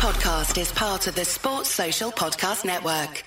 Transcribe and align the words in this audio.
podcast 0.00 0.58
is 0.58 0.72
part 0.72 1.06
of 1.08 1.14
the 1.14 1.26
Sports 1.26 1.68
Social 1.68 2.10
Podcast 2.10 2.64
Network. 2.64 3.22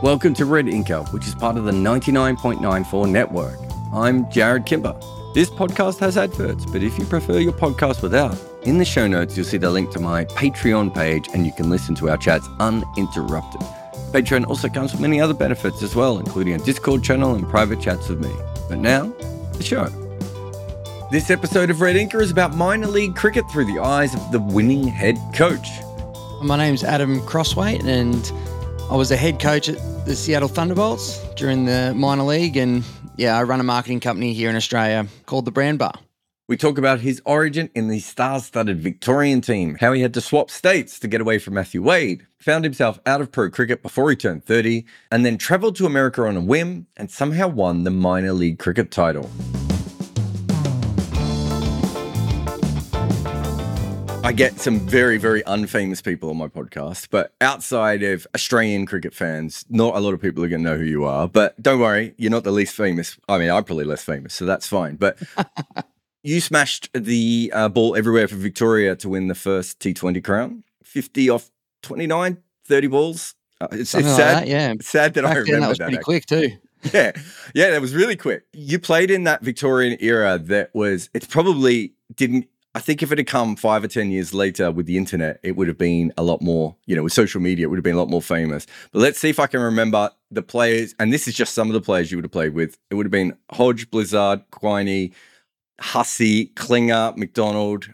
Welcome 0.00 0.32
to 0.34 0.44
Red 0.44 0.66
Inker, 0.66 1.12
which 1.12 1.26
is 1.26 1.34
part 1.34 1.56
of 1.56 1.64
the 1.64 1.72
99.94 1.72 3.10
network. 3.10 3.58
I'm 3.92 4.26
Jarrod 4.26 4.64
Kimber. 4.64 4.96
This 5.34 5.50
podcast 5.50 5.98
has 5.98 6.16
adverts, 6.16 6.66
but 6.66 6.84
if 6.84 6.96
you 7.00 7.04
prefer 7.06 7.40
your 7.40 7.52
podcast 7.52 8.00
without, 8.00 8.38
in 8.62 8.78
the 8.78 8.84
show 8.84 9.08
notes 9.08 9.36
you'll 9.36 9.44
see 9.44 9.58
the 9.58 9.70
link 9.70 9.90
to 9.90 9.98
my 9.98 10.24
Patreon 10.24 10.94
page 10.94 11.26
and 11.34 11.44
you 11.44 11.50
can 11.50 11.68
listen 11.68 11.96
to 11.96 12.10
our 12.10 12.16
chats 12.16 12.46
uninterrupted. 12.60 13.60
Patreon 14.14 14.46
also 14.46 14.68
comes 14.68 14.92
with 14.92 15.00
many 15.00 15.20
other 15.20 15.34
benefits 15.34 15.82
as 15.82 15.96
well, 15.96 16.18
including 16.20 16.54
a 16.54 16.58
Discord 16.58 17.02
channel 17.02 17.34
and 17.34 17.48
private 17.48 17.80
chats 17.80 18.08
with 18.08 18.20
me. 18.20 18.32
But 18.68 18.78
now, 18.78 19.06
the 19.54 19.64
show. 19.64 19.86
This 21.10 21.30
episode 21.30 21.68
of 21.68 21.80
Red 21.80 21.96
Inker 21.96 22.22
is 22.22 22.30
about 22.30 22.54
minor 22.54 22.86
league 22.86 23.16
cricket 23.16 23.44
through 23.50 23.64
the 23.64 23.80
eyes 23.80 24.14
of 24.14 24.30
the 24.30 24.38
winning 24.38 24.86
head 24.86 25.18
coach. 25.34 25.66
My 26.40 26.56
name's 26.56 26.84
Adam 26.84 27.22
Crosthwaite, 27.22 27.84
and 27.84 28.30
I 28.88 28.94
was 28.94 29.10
a 29.10 29.16
head 29.16 29.40
coach 29.40 29.68
at 29.68 29.78
the 30.06 30.14
Seattle 30.14 30.48
Thunderbolts 30.48 31.18
during 31.34 31.64
the 31.64 31.92
minor 31.96 32.22
league. 32.22 32.56
And 32.56 32.84
yeah, 33.16 33.36
I 33.36 33.42
run 33.42 33.58
a 33.58 33.64
marketing 33.64 33.98
company 33.98 34.32
here 34.32 34.48
in 34.48 34.54
Australia 34.54 35.08
called 35.26 35.44
the 35.44 35.50
Brand 35.50 35.80
Bar. 35.80 35.94
We 36.46 36.58
talk 36.58 36.76
about 36.76 37.00
his 37.00 37.22
origin 37.24 37.70
in 37.74 37.88
the 37.88 38.00
star 38.00 38.38
studded 38.38 38.78
Victorian 38.78 39.40
team, 39.40 39.78
how 39.80 39.94
he 39.94 40.02
had 40.02 40.12
to 40.12 40.20
swap 40.20 40.50
states 40.50 40.98
to 40.98 41.08
get 41.08 41.22
away 41.22 41.38
from 41.38 41.54
Matthew 41.54 41.82
Wade, 41.82 42.26
found 42.36 42.64
himself 42.64 43.00
out 43.06 43.22
of 43.22 43.32
pro 43.32 43.48
cricket 43.48 43.82
before 43.82 44.10
he 44.10 44.16
turned 44.16 44.44
30, 44.44 44.84
and 45.10 45.24
then 45.24 45.38
travelled 45.38 45.74
to 45.76 45.86
America 45.86 46.22
on 46.26 46.36
a 46.36 46.42
whim 46.42 46.86
and 46.98 47.10
somehow 47.10 47.48
won 47.48 47.84
the 47.84 47.90
minor 47.90 48.34
league 48.34 48.58
cricket 48.58 48.90
title. 48.90 49.30
I 54.22 54.32
get 54.34 54.60
some 54.60 54.80
very, 54.80 55.16
very 55.16 55.42
unfamous 55.44 56.04
people 56.04 56.28
on 56.28 56.36
my 56.36 56.48
podcast, 56.48 57.08
but 57.10 57.32
outside 57.40 58.02
of 58.02 58.26
Australian 58.34 58.84
cricket 58.84 59.14
fans, 59.14 59.64
not 59.70 59.96
a 59.96 59.98
lot 60.00 60.12
of 60.12 60.20
people 60.20 60.44
are 60.44 60.48
going 60.48 60.62
to 60.62 60.70
know 60.70 60.76
who 60.76 60.84
you 60.84 61.06
are. 61.06 61.26
But 61.26 61.62
don't 61.62 61.80
worry, 61.80 62.12
you're 62.18 62.30
not 62.30 62.44
the 62.44 62.52
least 62.52 62.74
famous. 62.74 63.16
I 63.30 63.38
mean, 63.38 63.48
I'm 63.48 63.64
probably 63.64 63.84
less 63.86 64.04
famous, 64.04 64.34
so 64.34 64.44
that's 64.44 64.66
fine. 64.66 64.96
But 64.96 65.22
you 66.24 66.40
smashed 66.40 66.88
the 66.94 67.52
uh, 67.54 67.68
ball 67.68 67.94
everywhere 67.94 68.26
for 68.26 68.34
Victoria 68.36 68.96
to 68.96 69.08
win 69.08 69.28
the 69.28 69.34
first 69.36 69.78
T20 69.78 70.24
crown. 70.24 70.64
50 70.82 71.30
off 71.30 71.50
29, 71.82 72.38
30 72.66 72.86
balls. 72.88 73.34
Uh, 73.60 73.68
it's, 73.70 73.80
it's 73.80 73.90
Something 73.90 74.08
like 74.10 74.16
sad. 74.16 74.36
that, 74.42 74.48
yeah. 74.48 74.72
It's 74.72 74.88
sad 74.88 75.14
that 75.14 75.22
Back 75.22 75.30
I 75.30 75.34
then, 75.34 75.44
remember 75.44 75.60
that 75.60 75.68
was 75.68 75.78
that. 75.78 75.84
pretty 75.84 75.98
actually. 75.98 76.20
quick 76.20 76.26
too. 76.26 76.58
Yeah. 76.92 77.12
Yeah, 77.54 77.70
that 77.70 77.80
was 77.80 77.94
really 77.94 78.14
quick. 78.16 78.44
You 78.52 78.78
played 78.78 79.10
in 79.10 79.24
that 79.24 79.40
Victorian 79.42 79.96
era 80.00 80.36
that 80.38 80.74
was, 80.74 81.08
it's 81.14 81.26
probably 81.26 81.94
didn't, 82.14 82.46
I 82.74 82.80
think 82.80 83.02
if 83.02 83.10
it 83.10 83.16
had 83.16 83.26
come 83.26 83.56
five 83.56 83.84
or 83.84 83.88
10 83.88 84.10
years 84.10 84.34
later 84.34 84.70
with 84.70 84.84
the 84.84 84.98
internet, 84.98 85.40
it 85.42 85.56
would 85.56 85.66
have 85.68 85.78
been 85.78 86.12
a 86.18 86.22
lot 86.22 86.42
more, 86.42 86.76
you 86.84 86.94
know, 86.94 87.02
with 87.04 87.14
social 87.14 87.40
media, 87.40 87.66
it 87.66 87.70
would 87.70 87.78
have 87.78 87.84
been 87.84 87.94
a 87.94 87.98
lot 87.98 88.10
more 88.10 88.20
famous. 88.20 88.66
But 88.92 88.98
let's 88.98 89.18
see 89.18 89.30
if 89.30 89.38
I 89.40 89.46
can 89.46 89.60
remember 89.60 90.10
the 90.30 90.42
players. 90.42 90.94
And 90.98 91.10
this 91.10 91.26
is 91.26 91.34
just 91.34 91.54
some 91.54 91.68
of 91.68 91.72
the 91.74 91.80
players 91.80 92.10
you 92.10 92.18
would 92.18 92.24
have 92.24 92.32
played 92.32 92.52
with. 92.52 92.76
It 92.90 92.96
would 92.96 93.06
have 93.06 93.10
been 93.12 93.34
Hodge, 93.52 93.90
Blizzard, 93.90 94.42
Quiney, 94.50 95.12
Hussey, 95.80 96.46
Klinger, 96.46 97.12
McDonald, 97.16 97.88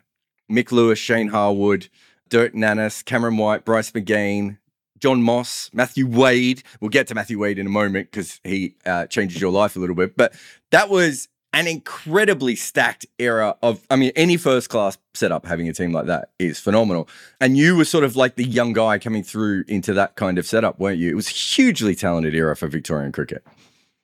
Mick 0.50 0.72
Lewis, 0.72 0.98
Shane 0.98 1.28
Harwood, 1.28 1.88
Dirk 2.28 2.54
Nannes, 2.54 3.04
Cameron 3.04 3.36
White, 3.36 3.64
Bryce 3.64 3.90
McGain, 3.90 4.58
Jon 4.98 5.22
Moss, 5.22 5.70
Matthew 5.72 6.06
Wade. 6.06 6.62
We'll 6.80 6.90
get 6.90 7.06
to 7.08 7.14
Matthew 7.14 7.38
Wade 7.38 7.58
in 7.58 7.66
a 7.66 7.70
moment 7.70 8.10
because 8.10 8.40
he 8.44 8.76
uh, 8.84 9.06
changes 9.06 9.40
your 9.40 9.50
life 9.50 9.76
a 9.76 9.78
little 9.78 9.96
bit. 9.96 10.16
But 10.16 10.34
that 10.70 10.90
was 10.90 11.28
an 11.52 11.66
incredibly 11.66 12.54
stacked 12.54 13.06
era 13.18 13.56
of, 13.62 13.84
I 13.90 13.96
mean, 13.96 14.12
any 14.14 14.36
first 14.36 14.68
class 14.68 14.98
setup 15.14 15.46
having 15.46 15.68
a 15.68 15.72
team 15.72 15.92
like 15.92 16.06
that 16.06 16.30
is 16.38 16.60
phenomenal. 16.60 17.08
And 17.40 17.56
you 17.56 17.76
were 17.76 17.84
sort 17.84 18.04
of 18.04 18.14
like 18.14 18.36
the 18.36 18.44
young 18.44 18.72
guy 18.72 18.98
coming 18.98 19.24
through 19.24 19.64
into 19.66 19.92
that 19.94 20.14
kind 20.14 20.38
of 20.38 20.46
setup, 20.46 20.78
weren't 20.78 20.98
you? 20.98 21.10
It 21.10 21.14
was 21.14 21.28
a 21.28 21.32
hugely 21.32 21.94
talented 21.96 22.34
era 22.34 22.54
for 22.54 22.68
Victorian 22.68 23.10
cricket. 23.10 23.44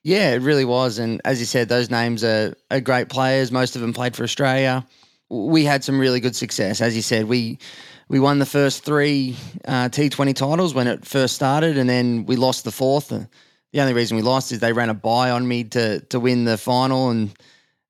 Yeah, 0.03 0.33
it 0.33 0.41
really 0.41 0.65
was. 0.65 0.99
And 0.99 1.21
as 1.25 1.39
you 1.39 1.45
said, 1.45 1.69
those 1.69 1.89
names 1.89 2.23
are, 2.23 2.55
are 2.71 2.79
great 2.79 3.09
players. 3.09 3.51
Most 3.51 3.75
of 3.75 3.81
them 3.81 3.93
played 3.93 4.15
for 4.15 4.23
Australia. 4.23 4.85
We 5.29 5.65
had 5.65 5.83
some 5.83 5.99
really 5.99 6.19
good 6.19 6.35
success. 6.35 6.79
As 6.81 6.95
you 6.95 7.01
said, 7.01 7.25
we 7.25 7.59
we 8.09 8.19
won 8.21 8.39
the 8.39 8.45
first 8.45 8.85
three 8.85 9.35
uh, 9.65 9.89
T20 9.89 10.33
titles 10.33 10.73
when 10.73 10.87
it 10.87 11.05
first 11.05 11.35
started, 11.35 11.77
and 11.77 11.89
then 11.89 12.25
we 12.25 12.37
lost 12.37 12.63
the 12.63 12.71
fourth. 12.71 13.11
Uh, 13.11 13.25
The 13.73 13.81
only 13.81 13.93
reason 13.93 14.15
we 14.15 14.23
lost 14.23 14.51
is 14.53 14.59
they 14.59 14.71
ran 14.71 14.89
a 14.89 14.93
buy 14.93 15.31
on 15.31 15.45
me 15.47 15.65
to 15.65 15.99
to 15.99 16.19
win 16.19 16.45
the 16.45 16.57
final, 16.57 17.09
and 17.09 17.33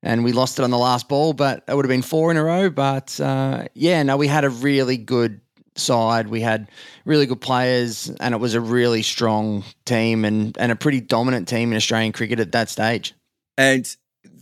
and 0.02 0.24
we 0.24 0.32
lost 0.32 0.58
it 0.58 0.62
on 0.64 0.70
the 0.70 0.78
last 0.78 1.08
ball. 1.08 1.32
But 1.34 1.62
it 1.68 1.74
would 1.76 1.84
have 1.84 1.90
been 1.90 2.02
four 2.02 2.32
in 2.32 2.36
a 2.36 2.42
row. 2.42 2.70
But 2.70 3.20
uh, 3.20 3.66
yeah, 3.74 4.02
no, 4.02 4.16
we 4.16 4.26
had 4.26 4.44
a 4.44 4.50
really 4.50 4.96
good 4.96 5.40
side. 5.78 6.28
We 6.28 6.40
had 6.40 6.68
really 7.04 7.26
good 7.26 7.40
players, 7.40 8.10
and 8.20 8.34
it 8.34 8.38
was 8.38 8.54
a 8.54 8.60
really 8.60 9.02
strong 9.02 9.64
team 9.84 10.24
and, 10.24 10.56
and 10.58 10.72
a 10.72 10.76
pretty 10.76 11.00
dominant 11.00 11.48
team 11.48 11.70
in 11.72 11.76
Australian 11.76 12.12
cricket 12.12 12.40
at 12.40 12.52
that 12.52 12.68
stage. 12.68 13.14
And 13.56 13.88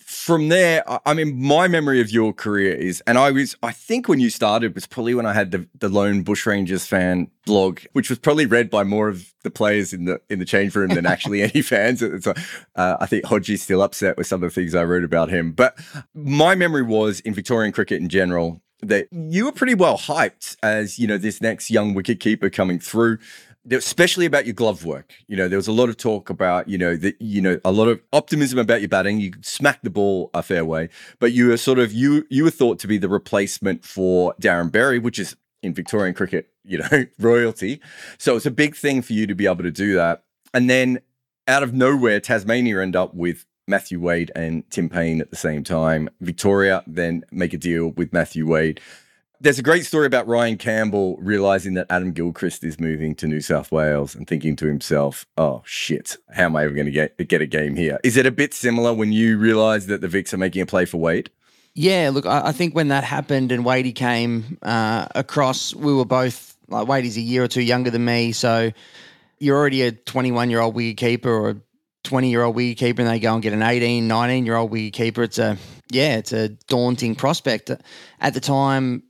from 0.07 0.49
there, 0.49 0.85
I- 1.07 1.15
mean, 1.15 1.43
my 1.43 1.67
memory 1.69 2.01
of 2.01 2.11
your 2.11 2.33
career 2.33 2.75
is, 2.75 3.03
and 3.07 3.19
I 3.19 3.33
was, 3.33 3.57
I 3.63 3.73
think 3.73 4.09
when 4.09 4.21
you 4.21 4.31
started 4.31 4.75
was 4.75 4.87
probably 4.87 5.15
when 5.15 5.27
I 5.27 5.33
had 5.33 5.51
the, 5.51 5.69
the 5.79 5.89
lone 5.89 6.25
Bushrangers 6.25 6.87
fan 6.87 7.29
blog, 7.45 7.81
which 7.93 8.09
was 8.09 8.19
probably 8.19 8.47
read 8.47 8.71
by 8.71 8.85
more 8.85 9.09
of 9.09 9.33
the 9.43 9.51
players 9.51 9.93
in 9.93 10.05
the 10.05 10.21
in 10.29 10.39
the 10.39 10.45
change 10.45 10.75
room 10.75 10.91
than 10.91 11.07
actually 11.07 11.43
any 11.55 11.61
fans. 11.63 12.01
So, 12.01 12.35
uh, 12.77 12.97
I 13.01 13.07
think 13.07 13.25
Hodgie's 13.25 13.63
still 13.63 13.83
upset 13.83 14.17
with 14.17 14.27
some 14.27 14.43
of 14.43 14.51
the 14.53 14.55
things 14.55 14.75
I 14.75 14.85
wrote 14.85 15.05
about 15.05 15.29
him. 15.29 15.53
But 15.53 15.79
my 16.15 16.55
memory 16.55 16.83
was 16.83 17.21
in 17.21 17.35
Victorian 17.35 17.73
cricket 17.73 18.01
in 18.01 18.09
general 18.09 18.63
that 18.83 19.09
you 19.11 19.47
were 19.47 19.53
pretty 19.53 19.75
well 19.75 19.99
hyped 19.99 20.57
as 20.63 20.99
you 20.99 21.07
know 21.07 21.19
this 21.19 21.41
next 21.41 21.71
young 21.71 21.95
wicket 21.95 22.21
keeper 22.21 22.51
coming 22.51 22.79
through 22.79 23.19
especially 23.71 24.27
about 24.27 24.47
your 24.47 24.55
glove 24.55 24.85
work. 24.85 25.15
You 25.27 25.37
know, 25.37 25.49
there 25.49 25.59
was 25.59 25.67
a 25.67 25.73
lot 25.73 25.89
of 25.89 25.97
talk 25.97 26.31
about, 26.31 26.69
you 26.69 26.79
know, 26.79 26.97
that 26.97 27.21
you 27.21 27.41
know, 27.41 27.59
a 27.65 27.73
lot 27.73 27.89
of 27.89 28.01
optimism 28.13 28.59
about 28.59 28.81
your 28.81 28.89
batting. 28.89 29.21
You 29.21 29.33
smack 29.43 29.83
the 29.83 29.91
ball 29.91 30.31
a 30.35 30.43
fair 30.43 30.65
way, 30.65 30.89
but 31.19 31.33
you 31.33 31.49
were 31.49 31.57
sort 31.57 31.79
of 31.79 31.93
you 31.93 32.27
you 32.31 32.45
were 32.45 32.51
thought 32.51 32.79
to 32.81 32.87
be 32.87 32.99
the 32.99 33.09
replacement 33.09 33.85
for 33.85 34.35
Darren 34.41 34.71
Berry, 34.71 34.99
which 34.99 35.19
is 35.19 35.37
in 35.63 35.75
Victorian 35.75 36.15
cricket, 36.15 36.49
you 36.65 36.79
know, 36.79 37.07
royalty. 37.19 37.81
So 38.19 38.37
it's 38.37 38.47
a 38.47 38.51
big 38.51 38.77
thing 38.77 39.03
for 39.03 39.13
you 39.13 39.27
to 39.27 39.35
be 39.35 39.47
able 39.47 39.65
to 39.65 39.71
do 39.71 39.95
that. 39.95 40.25
And 40.55 40.71
then 40.71 41.01
out 41.49 41.63
of 41.63 41.75
nowhere, 41.75 42.21
Tasmania 42.21 42.81
end 42.81 42.97
up 42.97 43.15
with 43.15 43.47
Matthew 43.67 44.01
Wade 44.01 44.31
and 44.37 44.69
Tim 44.71 44.89
Paine 44.89 45.21
at 45.21 45.31
the 45.31 45.37
same 45.37 45.65
time. 45.65 46.09
Victoria 46.21 46.83
then 46.87 47.25
make 47.31 47.53
a 47.53 47.59
deal 47.59 47.89
with 47.89 48.13
Matthew 48.13 48.47
Wade. 48.47 48.81
There's 49.41 49.59
a 49.59 49.63
great 49.63 49.85
story 49.85 50.07
about 50.07 50.27
Ryan 50.27 50.57
Campbell 50.57 51.17
realizing 51.19 51.75
that 51.75 51.87
Adam 51.91 52.13
Gilchrist 52.13 52.65
is 52.65 52.81
moving 52.81 53.15
to 53.17 53.27
New 53.27 53.41
South 53.41 53.71
Wales 53.71 54.15
and 54.15 54.27
thinking 54.27 54.57
to 54.57 54.67
himself, 54.67 55.27
"Oh 55.37 55.63
shit, 55.67 56.17
how 56.33 56.45
am 56.45 56.57
I 56.57 56.65
ever 56.65 56.73
going 56.73 56.87
to 56.87 56.93
get 56.93 57.17
get 57.29 57.43
a 57.43 57.47
game 57.47 57.77
here?" 57.77 57.99
Is 58.03 58.17
it 58.17 58.25
a 58.25 58.31
bit 58.31 58.55
similar 58.55 58.95
when 58.95 59.13
you 59.13 59.37
realize 59.37 59.87
that 59.89 60.01
the 60.01 60.09
Vics 60.09 60.33
are 60.33 60.39
making 60.39 60.63
a 60.63 60.67
play 60.67 60.87
for 60.87 60.97
Wade? 60.97 61.31
Yeah, 61.75 62.11
look, 62.11 62.25
I, 62.25 62.47
I 62.47 62.53
think 62.53 62.75
when 62.75 62.89
that 62.89 63.05
happened 63.05 63.53
and 63.53 63.63
Wadey 63.63 63.93
came 63.93 64.57
uh, 64.63 65.09
across, 65.15 65.75
we 65.75 65.93
were 65.93 66.07
both 66.07 66.57
like 66.69 66.89
Wadey's 66.89 67.19
a 67.19 67.21
year 67.21 67.45
or 67.45 67.49
two 67.49 67.63
younger 67.63 67.91
than 67.91 68.05
me, 68.05 68.33
so 68.33 68.73
you're 69.39 69.57
already 69.57 69.83
a 69.83 69.93
21 69.93 70.49
year 70.49 70.61
old 70.61 70.75
wicket 70.75 70.97
keeper 70.97 71.31
or 71.31 71.61
20 72.07 72.31
year 72.31 72.43
old 72.43 72.55
wicket 72.55 72.79
keeper, 72.79 73.03
and 73.03 73.11
they 73.11 73.19
go 73.19 73.35
and 73.35 73.43
get 73.43 73.53
an 73.53 73.63
18, 73.63 74.09
19 74.09 74.47
year 74.47 74.57
old 74.57 74.71
wicket 74.71 74.95
keeper. 74.95 75.23
It's 75.23 75.39
a 75.39 75.59
yeah, 75.91 76.17
it's 76.17 76.33
a 76.33 76.49
daunting 76.49 77.15
prospect. 77.15 77.71
At 78.21 78.35
the 78.35 78.41
time, 78.41 79.03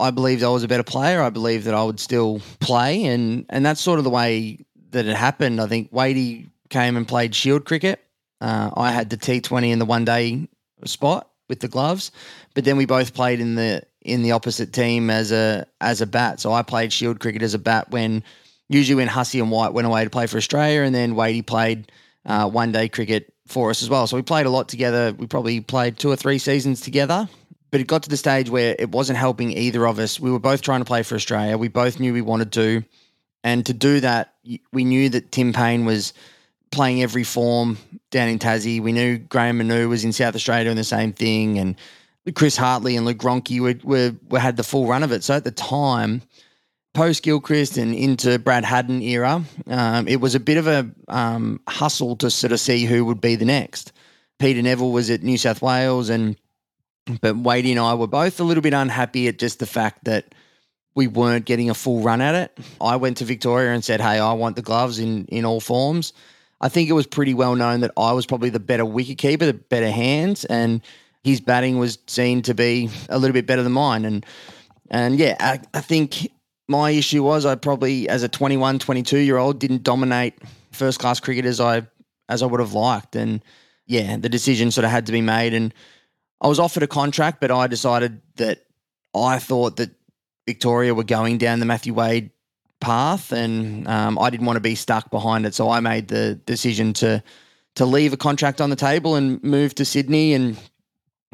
I 0.00 0.10
believed 0.10 0.42
I 0.42 0.48
was 0.48 0.62
a 0.62 0.68
better 0.68 0.82
player. 0.82 1.20
I 1.22 1.30
believed 1.30 1.66
that 1.66 1.74
I 1.74 1.84
would 1.84 2.00
still 2.00 2.40
play, 2.60 3.04
and 3.04 3.44
and 3.50 3.66
that's 3.66 3.80
sort 3.80 3.98
of 3.98 4.04
the 4.04 4.10
way 4.10 4.64
that 4.90 5.06
it 5.06 5.16
happened. 5.16 5.60
I 5.60 5.66
think 5.66 5.90
Wadey 5.92 6.46
came 6.70 6.96
and 6.96 7.06
played 7.06 7.34
Shield 7.34 7.64
cricket. 7.64 8.00
Uh, 8.40 8.70
I 8.76 8.90
had 8.90 9.10
the 9.10 9.16
T20 9.16 9.70
in 9.70 9.78
the 9.78 9.84
one 9.84 10.04
day 10.04 10.48
spot 10.84 11.30
with 11.48 11.60
the 11.60 11.68
gloves, 11.68 12.10
but 12.54 12.64
then 12.64 12.76
we 12.76 12.86
both 12.86 13.14
played 13.14 13.40
in 13.40 13.54
the 13.54 13.82
in 14.00 14.22
the 14.22 14.32
opposite 14.32 14.72
team 14.72 15.10
as 15.10 15.32
a 15.32 15.66
as 15.80 16.00
a 16.00 16.06
bat. 16.06 16.40
So 16.40 16.52
I 16.52 16.62
played 16.62 16.92
Shield 16.92 17.20
cricket 17.20 17.42
as 17.42 17.54
a 17.54 17.58
bat 17.58 17.90
when 17.90 18.22
usually 18.68 18.96
when 18.96 19.08
Hussey 19.08 19.40
and 19.40 19.50
White 19.50 19.72
went 19.72 19.86
away 19.86 20.04
to 20.04 20.10
play 20.10 20.26
for 20.26 20.36
Australia, 20.36 20.82
and 20.82 20.94
then 20.94 21.14
Wadey 21.14 21.42
played 21.42 21.90
uh, 22.26 22.48
one 22.48 22.72
day 22.72 22.88
cricket 22.88 23.32
for 23.46 23.70
us 23.70 23.82
as 23.82 23.90
well. 23.90 24.06
So 24.06 24.16
we 24.16 24.22
played 24.22 24.46
a 24.46 24.50
lot 24.50 24.68
together. 24.68 25.14
We 25.16 25.26
probably 25.26 25.60
played 25.60 25.98
two 25.98 26.10
or 26.10 26.16
three 26.16 26.38
seasons 26.38 26.80
together. 26.80 27.28
But 27.70 27.80
it 27.80 27.88
got 27.88 28.04
to 28.04 28.08
the 28.08 28.16
stage 28.16 28.48
where 28.48 28.76
it 28.78 28.90
wasn't 28.90 29.18
helping 29.18 29.50
either 29.50 29.84
of 29.86 29.98
us. 29.98 30.20
We 30.20 30.30
were 30.30 30.38
both 30.38 30.62
trying 30.62 30.80
to 30.80 30.84
play 30.84 31.02
for 31.02 31.16
Australia. 31.16 31.58
We 31.58 31.68
both 31.68 31.98
knew 31.98 32.12
we 32.12 32.22
wanted 32.22 32.52
to. 32.52 32.84
And 33.42 33.66
to 33.66 33.74
do 33.74 34.00
that, 34.00 34.34
we 34.72 34.84
knew 34.84 35.08
that 35.08 35.32
Tim 35.32 35.52
Paine 35.52 35.84
was 35.84 36.14
playing 36.70 37.02
every 37.02 37.24
form 37.24 37.78
down 38.10 38.28
in 38.28 38.38
Tassie. 38.38 38.80
We 38.80 38.92
knew 38.92 39.18
Graham 39.18 39.58
Manou 39.58 39.88
was 39.88 40.04
in 40.04 40.12
South 40.12 40.36
Australia 40.36 40.64
doing 40.64 40.76
the 40.76 40.84
same 40.84 41.12
thing. 41.12 41.58
And 41.58 41.76
Chris 42.34 42.56
Hartley 42.56 42.96
and 42.96 43.04
Luke 43.04 43.18
Ronchi 43.18 43.60
were, 43.60 43.74
were, 43.82 44.14
were 44.28 44.38
had 44.38 44.56
the 44.56 44.62
full 44.62 44.86
run 44.86 45.02
of 45.02 45.12
it. 45.12 45.24
So 45.24 45.34
at 45.34 45.44
the 45.44 45.50
time, 45.50 46.22
post 46.94 47.22
Gilchrist 47.22 47.76
and 47.76 47.94
into 47.94 48.38
Brad 48.38 48.64
Haddin 48.64 49.02
era, 49.02 49.44
um, 49.66 50.08
it 50.08 50.20
was 50.20 50.34
a 50.34 50.40
bit 50.40 50.56
of 50.56 50.66
a 50.66 50.88
um, 51.08 51.60
hustle 51.68 52.16
to 52.16 52.30
sort 52.30 52.52
of 52.52 52.60
see 52.60 52.84
who 52.84 53.04
would 53.04 53.20
be 53.20 53.34
the 53.34 53.44
next. 53.44 53.92
Peter 54.38 54.62
Nevill 54.62 54.92
was 54.92 55.10
at 55.10 55.22
New 55.22 55.36
South 55.36 55.60
Wales, 55.60 56.08
and 56.08 56.36
but 57.20 57.36
Wadey 57.36 57.72
and 57.72 57.80
I 57.80 57.94
were 57.94 58.06
both 58.06 58.40
a 58.40 58.44
little 58.44 58.62
bit 58.62 58.72
unhappy 58.72 59.28
at 59.28 59.38
just 59.38 59.58
the 59.58 59.66
fact 59.66 60.04
that 60.04 60.34
we 60.94 61.06
weren't 61.06 61.44
getting 61.44 61.68
a 61.68 61.74
full 61.74 62.00
run 62.00 62.20
at 62.20 62.34
it. 62.34 62.58
I 62.80 62.96
went 62.96 63.18
to 63.18 63.24
Victoria 63.24 63.72
and 63.72 63.84
said, 63.84 64.00
"Hey, 64.00 64.18
I 64.18 64.32
want 64.32 64.56
the 64.56 64.62
gloves 64.62 64.98
in 64.98 65.26
in 65.26 65.44
all 65.44 65.60
forms." 65.60 66.12
I 66.60 66.68
think 66.68 66.88
it 66.88 66.94
was 66.94 67.06
pretty 67.06 67.34
well 67.34 67.56
known 67.56 67.80
that 67.80 67.90
I 67.96 68.12
was 68.12 68.24
probably 68.24 68.48
the 68.48 68.60
better 68.60 68.84
wicket 68.86 69.18
keeper, 69.18 69.44
the 69.44 69.54
better 69.54 69.90
hands, 69.90 70.44
and 70.46 70.80
his 71.22 71.40
batting 71.40 71.78
was 71.78 71.98
seen 72.06 72.42
to 72.42 72.54
be 72.54 72.88
a 73.08 73.18
little 73.18 73.34
bit 73.34 73.46
better 73.46 73.62
than 73.62 73.72
mine. 73.72 74.04
And 74.04 74.24
and 74.90 75.18
yeah, 75.18 75.36
I, 75.40 75.60
I 75.74 75.80
think 75.80 76.30
my 76.68 76.90
issue 76.90 77.22
was 77.22 77.44
I 77.44 77.54
probably, 77.54 78.08
as 78.08 78.22
a 78.22 78.28
21, 78.28 78.78
22 78.78 79.18
year 79.18 79.36
old, 79.36 79.58
didn't 79.58 79.82
dominate 79.82 80.34
first 80.72 80.98
class 80.98 81.20
cricket 81.20 81.44
as 81.44 81.60
I 81.60 81.86
as 82.28 82.42
I 82.42 82.46
would 82.46 82.60
have 82.60 82.72
liked. 82.72 83.16
And 83.16 83.44
yeah, 83.86 84.16
the 84.16 84.28
decision 84.28 84.70
sort 84.70 84.84
of 84.84 84.90
had 84.90 85.06
to 85.06 85.12
be 85.12 85.20
made. 85.20 85.52
And 85.52 85.74
I 86.40 86.48
was 86.48 86.58
offered 86.58 86.82
a 86.82 86.86
contract, 86.88 87.40
but 87.40 87.50
I 87.50 87.66
decided 87.66 88.20
that 88.36 88.64
I 89.14 89.38
thought 89.38 89.76
that 89.76 89.90
Victoria 90.46 90.94
were 90.94 91.04
going 91.04 91.38
down 91.38 91.60
the 91.60 91.66
Matthew 91.66 91.94
Wade 91.94 92.30
path, 92.80 93.32
and 93.32 93.86
um, 93.88 94.18
I 94.18 94.30
didn't 94.30 94.46
want 94.46 94.56
to 94.56 94.60
be 94.60 94.74
stuck 94.74 95.10
behind 95.10 95.46
it. 95.46 95.54
So 95.54 95.70
I 95.70 95.80
made 95.80 96.08
the 96.08 96.34
decision 96.46 96.92
to 96.94 97.22
to 97.76 97.84
leave 97.84 98.12
a 98.12 98.16
contract 98.16 98.60
on 98.60 98.70
the 98.70 98.76
table 98.76 99.16
and 99.16 99.42
move 99.42 99.74
to 99.76 99.84
Sydney 99.84 100.34
and 100.34 100.58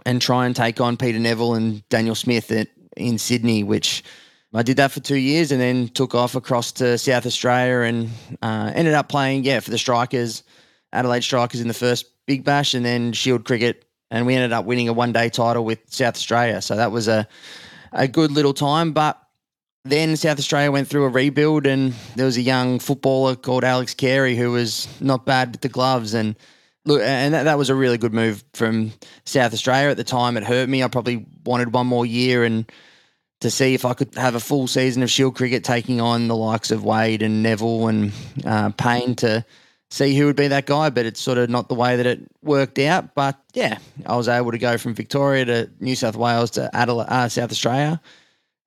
and 0.07 0.21
try 0.21 0.47
and 0.47 0.57
take 0.57 0.81
on 0.81 0.97
Peter 0.97 1.19
Nevill 1.19 1.55
and 1.55 1.87
Daniel 1.89 2.15
Smith 2.15 2.51
at, 2.51 2.69
in 2.97 3.19
Sydney, 3.19 3.63
which 3.63 4.03
I 4.53 4.63
did 4.63 4.79
that 4.79 4.91
for 4.91 5.01
two 5.01 5.17
years 5.17 5.53
and 5.53 5.61
then 5.61 5.89
took 5.89 6.15
off 6.15 6.35
across 6.35 6.73
to 6.73 6.99
South 6.99 7.25
Australia 7.25 7.89
and 7.89 8.11
uh, 8.43 8.73
ended 8.75 8.95
up 8.95 9.09
playing, 9.09 9.45
yeah, 9.45 9.61
for 9.61 9.71
the 9.71 9.79
Strikers, 9.79 10.43
Adelaide 10.93 11.23
Strikers 11.23 11.61
in 11.61 11.69
the 11.69 11.75
first 11.75 12.07
Big 12.27 12.45
Bash 12.45 12.75
and 12.75 12.85
then 12.85 13.13
Shield 13.13 13.45
Cricket. 13.45 13.85
And 14.11 14.27
we 14.27 14.35
ended 14.35 14.53
up 14.53 14.65
winning 14.65 14.89
a 14.89 14.93
one 14.93 15.13
day 15.13 15.29
title 15.29 15.65
with 15.65 15.79
South 15.87 16.17
Australia. 16.17 16.61
So 16.61 16.75
that 16.75 16.91
was 16.91 17.07
a, 17.07 17.29
a 17.93 18.09
good 18.09 18.33
little 18.33 18.53
time. 18.53 18.91
But 18.93 19.23
then 19.85 20.17
South 20.17 20.41
Australia 20.41 20.73
went 20.73 20.89
through 20.89 21.05
a 21.05 21.09
rebuild 21.09 21.65
and 21.65 21.95
there 22.17 22.27
was 22.27 22.37
a 22.37 22.43
young 22.43 22.81
footballer 22.81 23.37
called 23.37 23.63
Alex 23.63 23.95
Carey 23.95 24.37
who 24.37 24.51
was 24.51 24.89
not 25.01 25.25
bad 25.25 25.53
with 25.53 25.61
the 25.61 25.69
gloves. 25.69 26.13
And 26.13 26.35
look, 26.85 27.03
and 27.03 27.33
that, 27.35 27.45
that 27.45 27.57
was 27.57 27.71
a 27.71 27.75
really 27.77 27.99
good 27.99 28.13
move 28.13 28.43
from 28.55 28.91
South 29.27 29.55
Australia 29.55 29.91
at 29.91 29.97
the 29.97 30.03
time. 30.03 30.37
It 30.37 30.43
hurt 30.43 30.69
me. 30.69 30.83
I 30.83 30.89
probably 30.89 31.25
wanted 31.45 31.73
one 31.73 31.87
more 31.87 32.05
year 32.05 32.43
and 32.43 32.71
to 33.41 33.51
see 33.51 33.75
if 33.75 33.85
I 33.85 33.95
could 33.95 34.15
have 34.15 34.35
a 34.35 34.41
full 34.41 34.67
season 34.67 35.03
of 35.03 35.11
Shield 35.11 35.35
cricket 35.35 35.65
taking 35.65 36.01
on 36.01 36.29
the 36.29 36.37
likes 36.37 36.71
of 36.71 36.85
Wade 36.85 37.23
and 37.23 37.43
Nevill 37.43 37.89
and 37.89 38.13
uh, 38.45 38.71
Paine 38.71 39.15
to 39.17 39.45
see 39.91 40.17
who 40.17 40.27
would 40.27 40.37
be 40.37 40.49
that 40.49 40.67
guy. 40.67 40.91
But 40.91 41.07
it's 41.07 41.21
sort 41.21 41.39
of 41.39 41.49
not 41.49 41.69
the 41.69 41.75
way 41.75 41.97
that 41.97 42.07
it 42.07 42.21
worked 42.43 42.79
out. 42.79 43.15
But 43.15 43.39
yeah, 43.55 43.79
I 44.07 44.17
was 44.17 44.29
able 44.29 44.53
to 44.53 44.59
go 44.59 44.77
from 44.79 44.95
Victoria 44.95 45.45
to 45.47 45.71
New 45.81 45.97
South 45.97 46.17
Wales 46.17 46.53
to 46.53 46.75
Adelaide, 46.75 47.09
uh, 47.09 47.29
South 47.29 47.51
Australia. 47.51 48.01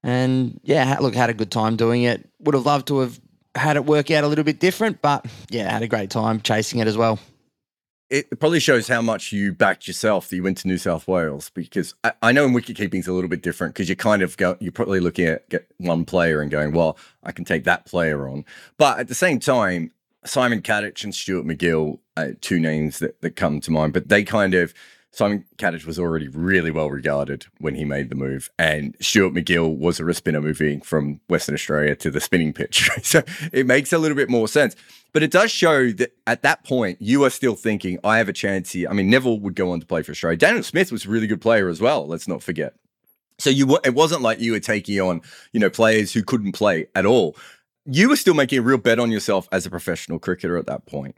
And 0.01 0.59
yeah, 0.63 0.97
look, 0.99 1.15
had 1.15 1.29
a 1.29 1.33
good 1.33 1.51
time 1.51 1.75
doing 1.75 2.03
it. 2.03 2.27
Would 2.39 2.55
have 2.55 2.65
loved 2.65 2.87
to 2.87 2.99
have 2.99 3.19
had 3.55 3.77
it 3.77 3.85
work 3.85 4.09
out 4.11 4.23
a 4.23 4.27
little 4.27 4.43
bit 4.43 4.59
different, 4.59 5.01
but 5.01 5.25
yeah, 5.49 5.71
had 5.71 5.83
a 5.83 5.87
great 5.87 6.09
time 6.09 6.41
chasing 6.41 6.79
it 6.79 6.87
as 6.87 6.97
well 6.97 7.19
it 8.13 8.39
probably 8.39 8.59
shows 8.59 8.87
how 8.87 9.01
much 9.01 9.31
you 9.31 9.51
backed 9.51 9.87
yourself 9.87 10.29
that 10.29 10.35
you 10.35 10.43
went 10.43 10.59
to 10.59 10.67
New 10.67 10.77
South 10.77 11.07
Wales 11.07 11.49
because 11.49 11.95
I, 12.03 12.13
I 12.21 12.31
know 12.31 12.45
in 12.45 12.53
wicket 12.53 12.77
keeping 12.77 12.99
is 12.99 13.07
a 13.07 13.13
little 13.13 13.29
bit 13.29 13.41
different 13.41 13.73
because 13.73 13.89
you're 13.89 13.95
kind 13.95 14.21
of 14.21 14.37
go 14.37 14.55
you're 14.59 14.71
probably 14.71 14.99
looking 14.99 15.25
at 15.25 15.49
get 15.49 15.67
one 15.77 16.05
player 16.05 16.39
and 16.39 16.51
going 16.51 16.73
well 16.73 16.95
I 17.23 17.31
can 17.31 17.43
take 17.43 17.63
that 17.63 17.87
player 17.87 18.27
on. 18.27 18.45
But 18.77 18.99
at 18.99 19.07
the 19.07 19.15
same 19.15 19.39
time 19.39 19.91
Simon 20.25 20.61
Katich 20.61 21.03
and 21.03 21.13
Stuart 21.13 21.47
MacGill 21.47 21.97
uh, 22.15 22.27
two 22.39 22.59
names 22.59 22.99
that, 22.99 23.19
that 23.21 23.31
come 23.31 23.59
to 23.61 23.71
mind 23.71 23.93
but 23.93 24.09
they 24.09 24.23
kind 24.23 24.53
of 24.53 24.75
Simon 25.13 25.45
Katich 25.57 25.85
was 25.85 25.99
already 25.99 26.27
really 26.27 26.71
well 26.71 26.89
regarded 26.89 27.45
when 27.59 27.75
he 27.75 27.85
made 27.85 28.09
the 28.09 28.15
move, 28.15 28.49
and 28.57 28.97
Stuart 28.99 29.35
MacGill 29.35 29.77
was 29.77 29.99
a 29.99 30.13
spinner 30.13 30.41
moving 30.41 30.81
from 30.81 31.21
Western 31.29 31.53
Australia 31.53 31.95
to 31.97 32.09
the 32.09 32.19
spinning 32.19 32.51
pitch. 32.51 32.89
so 33.03 33.21
it 33.51 33.67
makes 33.67 33.93
a 33.93 33.99
little 33.99 34.17
bit 34.17 34.27
more 34.27 34.47
sense. 34.47 34.75
But 35.13 35.21
it 35.21 35.29
does 35.29 35.51
show 35.51 35.91
that 35.91 36.13
at 36.25 36.41
that 36.41 36.63
point, 36.63 36.99
you 36.99 37.23
are 37.23 37.29
still 37.29 37.53
thinking, 37.53 37.99
I 38.03 38.17
have 38.17 38.27
a 38.27 38.33
chance 38.33 38.71
here. 38.71 38.89
I 38.89 38.93
mean, 38.93 39.11
Nevill 39.11 39.39
would 39.41 39.53
go 39.53 39.71
on 39.71 39.79
to 39.79 39.85
play 39.85 40.01
for 40.01 40.13
Australia. 40.13 40.37
Daniel 40.37 40.63
Smith 40.63 40.91
was 40.91 41.05
a 41.05 41.09
really 41.09 41.27
good 41.27 41.41
player 41.41 41.69
as 41.69 41.79
well. 41.79 42.07
Let's 42.07 42.27
not 42.27 42.41
forget. 42.41 42.73
So 43.37 43.51
you, 43.51 43.77
it 43.83 43.93
wasn't 43.93 44.23
like 44.23 44.39
you 44.39 44.53
were 44.53 44.59
taking 44.59 44.99
on, 44.99 45.21
you 45.51 45.59
know, 45.59 45.69
players 45.69 46.11
who 46.11 46.23
couldn't 46.23 46.53
play 46.53 46.87
at 46.95 47.05
all. 47.05 47.35
You 47.85 48.09
were 48.09 48.15
still 48.15 48.33
making 48.33 48.59
a 48.59 48.61
real 48.63 48.79
bet 48.79 48.97
on 48.97 49.11
yourself 49.11 49.47
as 49.51 49.67
a 49.67 49.69
professional 49.69 50.17
cricketer 50.17 50.57
at 50.57 50.65
that 50.65 50.87
point. 50.87 51.15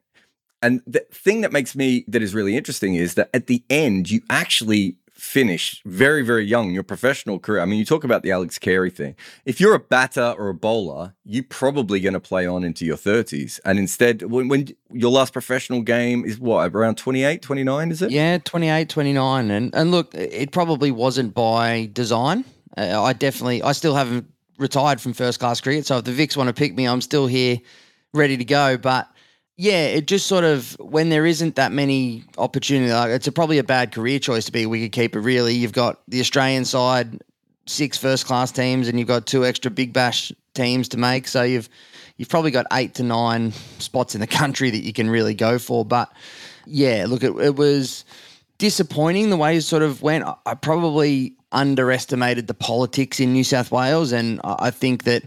And 0.61 0.81
the 0.87 1.05
thing 1.11 1.41
that 1.41 1.51
makes 1.51 1.75
me 1.75 2.05
that 2.07 2.21
is 2.21 2.33
really 2.33 2.55
interesting 2.57 2.95
is 2.95 3.15
that 3.15 3.29
at 3.33 3.47
the 3.47 3.63
end, 3.69 4.09
you 4.09 4.21
actually 4.29 4.97
finish 5.25 5.81
very, 5.85 6.21
very 6.23 6.45
young, 6.45 6.71
your 6.71 6.83
professional 6.83 7.39
career. 7.39 7.61
I 7.61 7.65
mean, 7.65 7.79
you 7.79 7.85
talk 7.85 8.03
about 8.03 8.21
the 8.21 8.31
Alex 8.31 8.59
Carey 8.59 8.89
thing. 8.89 9.15
If 9.45 9.61
you're 9.61 9.73
a 9.73 9.79
batter 9.79 10.35
or 10.37 10.49
a 10.49 10.53
bowler, 10.53 11.15
you're 11.23 11.43
probably 11.43 12.01
going 12.01 12.13
to 12.13 12.19
play 12.19 12.45
on 12.45 12.63
into 12.63 12.85
your 12.85 12.97
30s. 12.97 13.59
And 13.63 13.79
instead, 13.79 14.23
when, 14.23 14.49
when, 14.49 14.67
your 14.91 15.11
last 15.11 15.33
professional 15.33 15.81
game 15.81 16.25
is 16.25 16.37
what, 16.37 16.73
around 16.73 16.97
28, 16.97 17.41
29, 17.41 17.91
is 17.91 18.01
it? 18.01 18.11
Yeah, 18.11 18.37
28, 18.37 18.87
29. 18.89 19.51
And, 19.51 19.73
and 19.73 19.91
look, 19.91 20.13
it 20.13 20.51
probably 20.51 20.91
wasn't 20.91 21.33
by 21.33 21.89
design. 21.93 22.45
Uh, 22.77 23.01
I 23.01 23.13
definitely, 23.13 23.63
I 23.63 23.71
still 23.71 23.95
haven't 23.95 24.29
retired 24.57 25.01
from 25.01 25.13
first 25.13 25.39
class 25.39 25.59
cricket. 25.61 25.85
So 25.85 25.97
if 25.97 26.05
the 26.05 26.11
Vics 26.11 26.37
want 26.37 26.47
to 26.47 26.53
pick 26.53 26.75
me, 26.75 26.87
I'm 26.87 27.01
still 27.01 27.27
here 27.27 27.59
ready 28.13 28.37
to 28.37 28.45
go. 28.45 28.77
But 28.77 29.09
yeah, 29.57 29.85
it 29.85 30.07
just 30.07 30.27
sort 30.27 30.43
of 30.43 30.73
when 30.79 31.09
there 31.09 31.25
isn't 31.25 31.55
that 31.55 31.71
many 31.71 32.25
opportunity, 32.37 32.91
like 32.91 33.11
it's 33.11 33.27
a, 33.27 33.31
probably 33.31 33.57
a 33.57 33.63
bad 33.63 33.93
career 33.93 34.19
choice 34.19 34.45
to 34.45 34.51
be 34.51 34.63
a 34.63 34.69
wicket 34.69 34.91
keeper. 34.91 35.19
Really, 35.19 35.53
you've 35.53 35.71
got 35.71 36.01
the 36.09 36.19
Australian 36.19 36.65
side, 36.65 37.21
six 37.65 37.97
first 37.97 38.25
class 38.25 38.51
teams, 38.51 38.87
and 38.87 38.99
you've 38.99 39.07
got 39.07 39.25
two 39.25 39.45
extra 39.45 39.71
Big 39.71 39.93
Bash 39.93 40.31
teams 40.53 40.89
to 40.89 40.97
make. 40.97 41.27
So 41.27 41.43
you've 41.43 41.69
you've 42.17 42.27
probably 42.27 42.51
got 42.51 42.65
eight 42.73 42.95
to 42.95 43.03
nine 43.03 43.53
spots 43.79 44.13
in 44.13 44.21
the 44.21 44.27
country 44.41 44.71
that 44.71 44.83
you 44.83 44.91
can 44.91 45.09
really 45.09 45.33
go 45.33 45.57
for. 45.57 45.85
But 45.85 46.11
yeah, 46.65 47.05
look, 47.07 47.23
it, 47.23 47.33
it 47.37 47.55
was 47.55 48.03
disappointing 48.57 49.29
the 49.29 49.37
way 49.37 49.55
it 49.55 49.61
sort 49.61 49.83
of 49.83 50.01
went. 50.01 50.25
I 50.45 50.55
probably 50.55 51.33
underestimated 51.53 52.47
the 52.47 52.53
politics 52.53 53.21
in 53.21 53.31
New 53.31 53.45
South 53.45 53.71
Wales, 53.71 54.11
and 54.11 54.41
I 54.43 54.71
think 54.71 55.05
that 55.05 55.23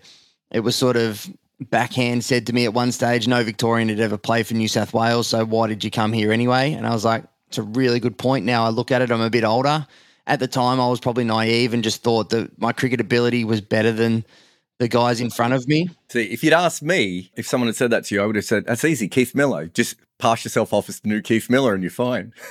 it 0.51 0.61
was 0.61 0.77
sort 0.77 0.97
of 0.97 1.27
backhand 1.65 2.25
said 2.25 2.47
to 2.47 2.53
me 2.53 2.65
at 2.65 2.75
one 2.75 2.93
stage, 2.93 3.27
no 3.27 3.43
Victorian 3.43 3.89
had 3.89 4.01
ever 4.01 4.17
played 4.17 4.47
for 4.47 4.55
New 4.55 4.69
South 4.69 4.95
Wales, 4.95 5.29
so 5.29 5.45
why 5.45 5.67
did 5.67 5.83
you 5.85 5.91
come 5.91 6.13
here 6.13 6.33
anyway? 6.33 6.73
And 6.73 6.87
I 6.87 6.91
was 6.91 7.05
like, 7.05 7.25
it's 7.49 7.59
a 7.59 7.63
really 7.63 8.01
good 8.01 8.17
point. 8.19 8.45
Now 8.45 8.65
I 8.65 8.69
look 8.69 8.91
at 8.91 9.03
it, 9.03 9.11
I'm 9.11 9.21
a 9.21 9.31
bit 9.31 9.45
older. 9.45 9.87
At 10.27 10.41
the 10.41 10.47
time, 10.47 10.79
I 10.79 10.89
was 10.89 11.01
probably 11.01 11.25
naive 11.25 11.73
and 11.73 11.83
just 11.83 12.03
thought 12.03 12.31
that 12.31 12.61
my 12.61 12.73
cricket 12.73 13.01
ability 13.01 13.45
was 13.45 13.63
better 13.63 13.93
than 13.93 14.25
the 14.79 14.89
guys 14.89 15.21
in 15.21 15.31
front 15.31 15.55
of 15.55 15.67
me. 15.67 15.89
See, 16.11 16.25
if 16.25 16.45
you'd 16.45 16.53
asked 16.53 16.83
me, 16.83 17.31
if 17.35 17.47
someone 17.47 17.67
had 17.67 17.77
said 17.77 17.91
that 17.91 18.05
to 18.05 18.15
you, 18.15 18.23
I 18.23 18.27
would 18.27 18.37
have 18.37 18.45
said, 18.45 18.67
that's 18.67 18.85
easy, 18.85 19.09
Keith 19.09 19.35
Miller. 19.35 19.67
Just 19.67 19.97
pass 20.19 20.45
yourself 20.45 20.73
off 20.73 20.89
as 20.89 21.01
the 21.01 21.09
new 21.09 21.23
Keith 21.23 21.49
Miller 21.49 21.75
and 21.75 21.83
you're 21.83 21.91
fine. 21.91 22.33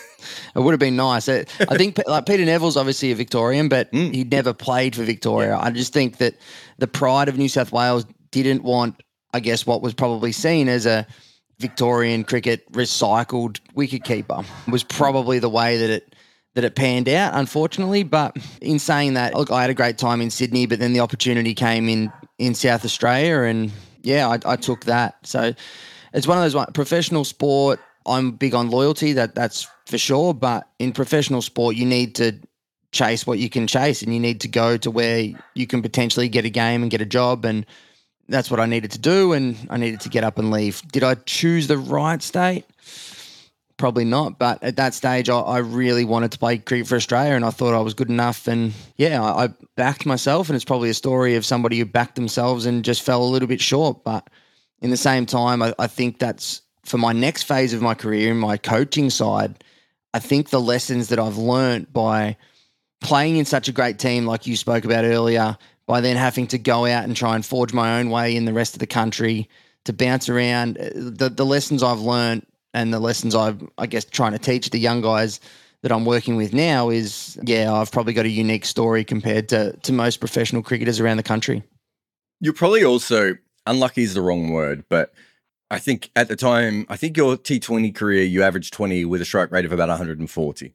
It 0.56 0.62
would 0.62 0.72
have 0.72 0.80
been 0.80 0.96
nice. 0.96 1.30
I 1.30 1.44
think 1.44 2.00
like 2.08 2.26
Peter 2.26 2.44
Nevill's 2.44 2.76
obviously 2.76 3.12
a 3.12 3.16
Victorian, 3.16 3.70
but 3.70 3.92
mm. 3.92 4.12
he'd 4.16 4.32
never 4.32 4.52
played 4.52 4.96
for 4.96 5.04
Victoria. 5.04 5.50
Yeah. 5.50 5.60
I 5.60 5.70
just 5.70 5.94
think 5.94 6.18
that 6.18 6.34
the 6.80 6.88
pride 6.88 7.30
of 7.30 7.38
New 7.38 7.48
South 7.48 7.72
Wales 7.72 8.04
didn't 8.32 8.64
want, 8.64 9.02
I 9.34 9.40
guess, 9.40 9.66
what 9.66 9.82
was 9.82 9.94
probably 9.94 10.32
seen 10.32 10.68
as 10.70 10.86
a 10.86 11.06
Victorian 11.60 12.24
cricket 12.24 12.72
recycled 12.72 13.60
wicketkeeper 13.76 14.46
was 14.68 14.84
probably 14.84 15.40
the 15.40 15.50
way 15.50 15.78
that 15.78 15.90
it 15.90 16.16
that 16.54 16.64
it 16.64 16.76
panned 16.76 17.08
out, 17.08 17.36
unfortunately. 17.36 18.04
But 18.04 18.36
in 18.62 18.80
saying 18.80 19.14
that, 19.14 19.36
look, 19.36 19.52
I 19.52 19.62
had 19.62 19.70
a 19.70 19.76
great 19.76 19.98
time 19.98 20.22
in 20.22 20.32
Sydney, 20.32 20.66
but 20.66 20.80
then 20.80 20.94
the 20.94 21.00
opportunity 21.02 21.54
came 21.54 21.88
in 21.88 22.12
in 22.38 22.56
South 22.56 22.84
Australia, 22.86 23.42
and 23.42 23.72
yeah, 24.02 24.28
I, 24.28 24.40
I 24.54 24.56
took 24.56 24.86
that. 24.86 25.18
So 25.24 25.54
it's 26.14 26.28
one 26.28 26.38
of 26.38 26.44
those 26.44 26.56
one, 26.56 26.72
professional 26.74 27.26
sport. 27.26 27.80
I'm 28.06 28.32
big 28.32 28.56
on 28.56 28.70
loyalty, 28.70 29.14
that 29.14 29.36
that's 29.36 29.68
for 29.86 29.98
sure. 29.98 30.34
But 30.34 30.68
in 30.80 30.94
professional 30.94 31.42
sport, 31.42 31.76
you 31.76 31.86
need 31.86 32.16
to 32.16 32.34
chase 32.92 33.28
what 33.28 33.40
you 33.40 33.50
can 33.50 33.68
chase, 33.68 34.02
and 34.02 34.14
you 34.14 34.20
need 34.20 34.42
to 34.42 34.48
go 34.48 34.78
to 34.78 34.92
where 34.92 35.28
you 35.56 35.68
can 35.68 35.82
potentially 35.82 36.30
get 36.30 36.46
a 36.46 36.50
game 36.50 36.82
and 36.82 36.92
get 36.92 37.02
a 37.02 37.06
job 37.06 37.46
and 37.46 37.66
that's 38.30 38.52
what 38.52 38.60
I 38.60 38.66
needed 38.66 38.92
to 38.92 39.00
do, 39.00 39.34
and 39.34 39.58
I 39.70 39.78
needed 39.78 40.02
to 40.02 40.10
get 40.10 40.24
up 40.24 40.38
and 40.38 40.52
leave. 40.52 40.82
Did 40.92 41.04
I 41.04 41.16
choose 41.16 41.68
the 41.68 41.78
right 41.78 42.22
state? 42.22 42.66
Probably 43.78 44.06
not, 44.06 44.40
but 44.40 44.64
at 44.64 44.76
that 44.78 44.94
stage, 44.96 45.30
I, 45.30 45.40
I 45.40 45.58
really 45.60 46.04
wanted 46.04 46.32
to 46.32 46.40
play 46.40 46.58
cricket 46.58 46.88
for 46.88 46.96
Australia, 46.96 47.34
and 47.34 47.46
I 47.46 47.52
thought 47.52 47.76
I 47.76 47.82
was 47.82 47.94
good 47.94 48.10
enough. 48.10 48.48
And 48.48 48.74
yeah, 48.98 49.22
I, 49.22 49.46
I 49.46 49.50
backed 49.76 50.06
myself, 50.06 50.50
and 50.50 50.56
it's 50.56 50.66
probably 50.66 50.90
a 50.90 50.96
story 50.96 51.36
of 51.36 51.46
somebody 51.46 51.78
who 51.78 51.86
backed 51.86 52.16
themselves 52.16 52.66
and 52.66 52.84
just 52.84 53.04
fell 53.04 53.24
a 53.24 53.30
little 53.30 53.48
bit 53.48 53.62
short. 53.62 54.04
But 54.04 54.28
in 54.82 54.90
the 54.90 54.98
same 54.98 55.26
time, 55.26 55.62
I, 55.62 55.74
I 55.78 55.88
think 55.88 56.18
that's 56.18 56.62
for 56.86 56.98
my 56.98 57.14
next 57.14 57.44
phase 57.44 57.74
of 57.74 57.82
my 57.82 57.94
career, 57.94 58.32
in 58.32 58.38
my 58.38 58.58
coaching 58.58 59.10
side. 59.10 59.64
I 60.14 60.20
think 60.20 60.50
the 60.50 60.62
lessons 60.62 61.10
that 61.10 61.20
I've 61.20 61.38
learned 61.38 61.94
by 61.94 62.38
playing 63.02 63.38
in 63.38 63.46
such 63.46 63.68
a 63.68 63.72
great 63.72 64.00
team, 64.00 64.26
like 64.26 64.48
you 64.48 64.56
spoke 64.56 64.86
about 64.86 65.06
earlier, 65.06 65.58
by 65.88 66.02
then 66.02 66.18
having 66.18 66.46
to 66.48 66.60
go 66.60 66.86
out 66.86 67.06
and 67.06 67.16
try 67.16 67.34
and 67.34 67.46
forge 67.46 67.74
my 67.74 68.00
own 68.00 68.10
way 68.12 68.36
in 68.36 68.46
the 68.46 68.54
rest 68.54 68.74
of 68.74 68.80
the 68.80 68.88
country 68.88 69.50
to 69.86 69.94
bounce 69.94 70.30
around. 70.30 70.78
Uh, 70.78 70.90
the 70.94 71.30
the 71.30 71.46
lessons 71.46 71.82
I've 71.82 72.02
learned 72.02 72.46
and 72.74 72.94
the 72.94 73.00
lessons 73.00 73.34
I've 73.34 73.68
I 73.78 73.88
guess 73.88 74.06
trying 74.06 74.34
to 74.34 74.40
teach 74.40 74.70
the 74.70 74.80
young 74.80 75.02
guys 75.02 75.40
that 75.82 75.92
I'm 75.92 76.06
working 76.06 76.36
with 76.36 76.54
now 76.54 76.90
is 76.90 77.40
yeah, 77.44 77.74
I've 77.74 77.92
probably 77.92 78.14
got 78.14 78.26
a 78.26 78.30
unique 78.30 78.66
story 78.66 79.04
compared 79.04 79.50
to 79.50 79.76
to 79.76 79.94
most 79.94 80.18
professional 80.18 80.62
cricketers 80.62 81.00
around 81.00 81.18
the 81.18 81.24
country. 81.24 81.64
You're 82.40 82.54
probably 82.54 82.84
also 82.84 83.36
unlucky 83.66 84.04
is 84.04 84.14
the 84.14 84.22
wrong 84.22 84.52
word, 84.52 84.86
but 84.90 85.14
I 85.70 85.80
think 85.80 86.12
at 86.16 86.30
the 86.30 86.36
time, 86.36 86.86
I 86.88 86.96
think 86.96 87.18
your 87.18 87.36
T20 87.36 87.94
career, 87.94 88.24
you 88.24 88.42
averaged 88.42 88.74
20 88.74 89.04
with 89.06 89.22
a 89.22 89.26
strike 89.26 89.52
rate 89.52 89.66
of 89.66 89.74
about 89.74 89.90
140. 89.90 90.74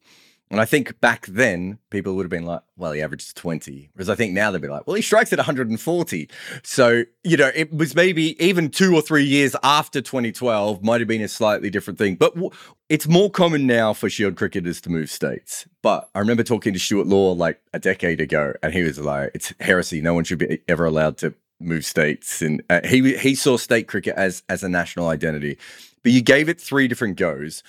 And 0.53 0.61
I 0.61 0.67
think 0.67 1.01
back 1.01 1.25
then, 1.29 1.79
people 1.89 2.15
would 2.15 2.25
have 2.25 2.31
been 2.31 2.45
like, 2.45 2.61
well, 2.77 2.93
he 2.93 3.01
averaged 3.01 3.39
20. 3.39 3.89
Whereas 3.95 4.11
I 4.11 4.15
think 4.15 4.35
now 4.35 4.51
they'd 4.51 4.61
be 4.61 4.69
like, 4.69 4.87
well, 4.87 4.97
he 4.97 5.01
strikes 5.01 5.33
at 5.33 5.39
140. 5.39 6.29
So, 6.63 7.05
you 7.25 7.39
know, 7.39 7.51
it 7.55 7.73
was 7.73 7.95
maybe 7.95 8.37
even 8.45 8.69
two 8.69 8.95
or 8.95 9.01
three 9.01 9.25
years 9.25 9.57
after 9.63 10.03
2012 10.03 10.85
might 10.85 11.01
have 11.01 11.09
been 11.09 11.23
a 11.23 11.29
slightly 11.29 11.71
different 11.71 11.99
thing. 11.99 12.17
But 12.17 12.35
w- 12.35 12.51
it's 12.91 13.09
more 13.09 13.31
common 13.31 13.67
now 13.67 13.95
for 13.95 14.11
Shield 14.11 14.37
cricketers 14.37 14.83
to 14.83 14.91
move 14.91 15.11
states. 15.11 15.67
But 15.81 16.11
I 16.15 16.19
remember 16.19 16.43
talking 16.43 16.75
to 16.75 16.79
Stuart 16.79 17.07
Law 17.07 17.33
like 17.33 17.59
a 17.73 17.79
decade 17.79 18.21
ago, 18.21 18.53
and 18.63 18.75
he 18.75 18.83
was 18.83 18.99
like, 19.01 19.31
it's 19.33 19.55
heresy. 19.59 20.03
No 20.03 20.13
one 20.13 20.25
should 20.25 20.39
be 20.39 20.61
ever 20.69 20.85
allowed 20.85 21.17
to 21.19 21.33
move 21.61 21.87
states. 21.87 22.43
And 22.43 22.63
uh, 22.69 22.83
he, 22.85 23.17
he 23.17 23.35
saw 23.35 23.57
state 23.57 23.89
cricket 23.89 24.17
as, 24.17 24.43
as 24.51 24.63
a 24.63 24.69
national 24.69 25.09
identity. 25.09 25.57
But 26.03 26.13
you 26.13 26.21
gave 26.21 26.51
it 26.51 26.61
three 26.61 26.89
different 26.89 27.17
goes. 27.17 27.63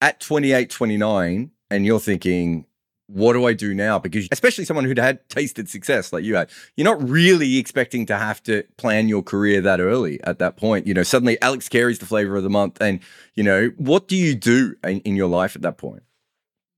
At 0.00 0.18
28, 0.18 0.70
29, 0.70 1.50
and 1.72 1.86
you're 1.86 2.00
thinking, 2.00 2.66
what 3.06 3.34
do 3.34 3.46
I 3.46 3.52
do 3.52 3.74
now? 3.74 3.98
Because 3.98 4.28
especially 4.32 4.64
someone 4.64 4.84
who'd 4.84 4.98
had 4.98 5.28
tasted 5.28 5.68
success 5.68 6.12
like 6.12 6.24
you 6.24 6.36
had, 6.36 6.50
you're 6.76 6.84
not 6.84 7.06
really 7.06 7.58
expecting 7.58 8.06
to 8.06 8.16
have 8.16 8.42
to 8.44 8.64
plan 8.78 9.08
your 9.08 9.22
career 9.22 9.60
that 9.60 9.80
early 9.80 10.22
at 10.24 10.38
that 10.38 10.56
point. 10.56 10.86
You 10.86 10.94
know, 10.94 11.02
suddenly 11.02 11.40
Alex 11.42 11.68
Carey's 11.68 11.98
the 11.98 12.06
flavor 12.06 12.36
of 12.36 12.42
the 12.42 12.50
month. 12.50 12.80
And, 12.80 13.00
you 13.34 13.42
know, 13.42 13.70
what 13.76 14.08
do 14.08 14.16
you 14.16 14.34
do 14.34 14.74
in, 14.84 15.00
in 15.00 15.16
your 15.16 15.28
life 15.28 15.56
at 15.56 15.62
that 15.62 15.76
point? 15.78 16.02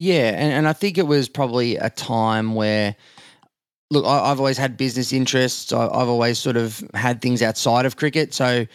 Yeah. 0.00 0.30
And, 0.30 0.52
and 0.52 0.68
I 0.68 0.72
think 0.72 0.98
it 0.98 1.06
was 1.06 1.28
probably 1.28 1.76
a 1.76 1.90
time 1.90 2.54
where, 2.54 2.96
look, 3.90 4.04
I, 4.04 4.28
have 4.28 4.40
always 4.40 4.58
had 4.58 4.76
business 4.76 5.12
interests. 5.12 5.72
I, 5.72 5.84
I've 5.86 6.08
always 6.08 6.38
sort 6.38 6.56
of 6.56 6.82
had 6.94 7.22
things 7.22 7.42
outside 7.42 7.86
of 7.86 7.96
cricket. 7.96 8.34
So 8.34 8.66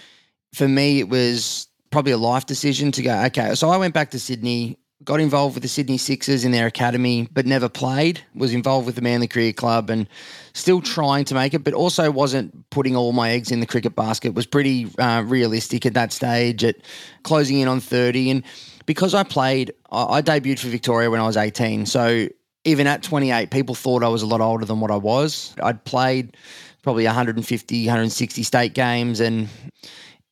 for 0.54 0.68
me, 0.68 1.00
it 1.00 1.10
was 1.10 1.68
probably 1.92 2.14
a 2.14 2.18
life 2.18 2.46
decision 2.46 2.92
to 2.94 3.02
go, 3.02 3.24
okay. 3.26 3.54
So 3.56 3.70
I 3.70 3.78
went 3.78 3.94
back 3.94 4.12
to 4.12 4.20
Sydney 4.20 4.78
got 5.04 5.20
involved 5.20 5.56
with 5.56 5.64
the 5.64 5.70
Sydney 5.70 5.98
Sixers 5.98 6.44
in 6.44 6.52
their 6.52 6.68
academy, 6.68 7.28
but 7.32 7.46
never 7.46 7.70
played. 7.70 8.22
Was 8.36 8.54
involved 8.54 8.86
with 8.86 8.96
the 8.96 9.02
Manly 9.02 9.28
Cricket 9.28 9.56
Club 9.56 9.90
and 9.90 10.08
still 10.54 10.82
trying 10.82 11.26
to 11.26 11.36
make 11.36 11.54
it, 11.54 11.64
but 11.64 11.74
also 11.74 12.12
wasn't 12.12 12.70
putting 12.70 12.96
all 12.96 13.12
my 13.12 13.32
eggs 13.32 13.52
in 13.52 13.60
the 13.60 13.66
cricket 13.66 13.96
basket. 13.96 14.34
Was 14.34 14.46
pretty 14.46 14.88
uh, 14.98 15.24
realistic 15.26 15.86
at 15.86 15.94
that 15.94 16.12
stage, 16.12 16.64
at 16.64 16.76
closing 17.24 17.60
in 17.60 17.68
on 17.68 17.80
thirty. 17.80 18.30
And 18.30 18.44
because 18.86 19.14
I 19.14 19.24
played, 19.24 19.74
I, 19.92 20.18
I 20.18 20.22
debuted 20.22 20.60
for 20.60 20.68
Victoria 20.68 21.10
when 21.10 21.22
I 21.22 21.26
was 21.26 21.38
eighteen. 21.38 21.86
So 21.86 22.28
even 22.66 22.88
at 22.88 23.02
28, 23.04 23.52
people 23.52 23.74
thought 23.74 24.04
I 24.04 24.10
was 24.10 24.22
a 24.22 24.26
lot 24.26 24.42
older 24.42 24.66
than 24.66 24.82
what 24.82 24.92
I 24.92 24.98
was. 24.98 25.56
I'd 25.64 25.84
played 25.86 26.36
probably 26.84 27.06
150, 27.06 27.86
160 27.86 28.44
state 28.44 28.74
games, 28.74 29.20
and 29.22 29.48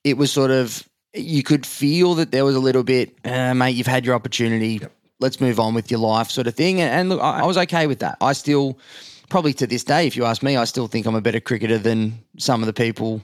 it 0.03 0.17
was 0.17 0.31
sort 0.31 0.51
of 0.51 0.87
you 1.17 1.43
could 1.43 1.65
feel 1.65 2.15
that 2.15 2.31
there 2.31 2.45
was 2.45 2.55
a 2.55 2.59
little 2.59 2.83
bit, 2.83 3.17
uh, 3.25 3.53
mate, 3.53 3.71
you've 3.75 3.87
had 3.87 4.05
your 4.05 4.15
opportunity. 4.15 4.79
Yep. 4.81 4.91
Let's 5.19 5.41
move 5.41 5.59
on 5.59 5.73
with 5.73 5.89
your 5.89 5.99
life, 5.99 6.29
sort 6.29 6.47
of 6.47 6.55
thing. 6.55 6.79
And, 6.79 6.91
and 6.91 7.09
look, 7.09 7.21
I, 7.21 7.39
I, 7.39 7.45
was 7.45 7.57
okay 7.57 7.87
with 7.87 7.99
that. 7.99 8.17
I 8.21 8.33
still, 8.33 8.77
probably 9.29 9.53
to 9.53 9.65
this 9.65 9.83
day, 9.83 10.05
if 10.05 10.15
you 10.15 10.25
ask 10.25 10.43
me, 10.43 10.55
I 10.57 10.65
still 10.65 10.87
think 10.87 11.05
I'm 11.07 11.15
a 11.15 11.21
better 11.21 11.39
cricketer 11.39 11.79
than 11.79 12.19
some 12.37 12.61
of 12.61 12.67
the 12.67 12.73
people 12.73 13.21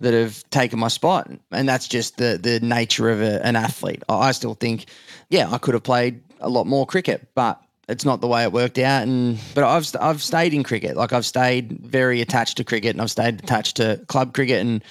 that 0.00 0.14
have 0.14 0.42
taken 0.50 0.78
my 0.78 0.88
spot. 0.88 1.30
And 1.50 1.68
that's 1.68 1.86
just 1.86 2.16
the 2.16 2.38
the 2.42 2.60
nature 2.60 3.10
of 3.10 3.20
a, 3.20 3.44
an 3.44 3.56
athlete. 3.56 4.02
I 4.08 4.32
still 4.32 4.54
think, 4.54 4.86
yeah, 5.28 5.50
I 5.50 5.58
could 5.58 5.74
have 5.74 5.82
played 5.82 6.22
a 6.40 6.48
lot 6.48 6.66
more 6.66 6.86
cricket, 6.86 7.28
but 7.34 7.60
it's 7.88 8.04
not 8.04 8.20
the 8.20 8.26
way 8.26 8.42
it 8.42 8.52
worked 8.52 8.78
out. 8.78 9.02
And 9.02 9.38
but 9.54 9.64
I've 9.64 9.86
I've 10.00 10.22
stayed 10.22 10.54
in 10.54 10.62
cricket. 10.62 10.96
Like 10.96 11.12
I've 11.12 11.26
stayed 11.26 11.78
very 11.80 12.20
attached 12.20 12.56
to 12.56 12.64
cricket, 12.64 12.92
and 12.92 13.02
I've 13.02 13.10
stayed 13.10 13.42
attached 13.42 13.76
to 13.76 14.00
club 14.08 14.32
cricket 14.32 14.60
and 14.60 14.82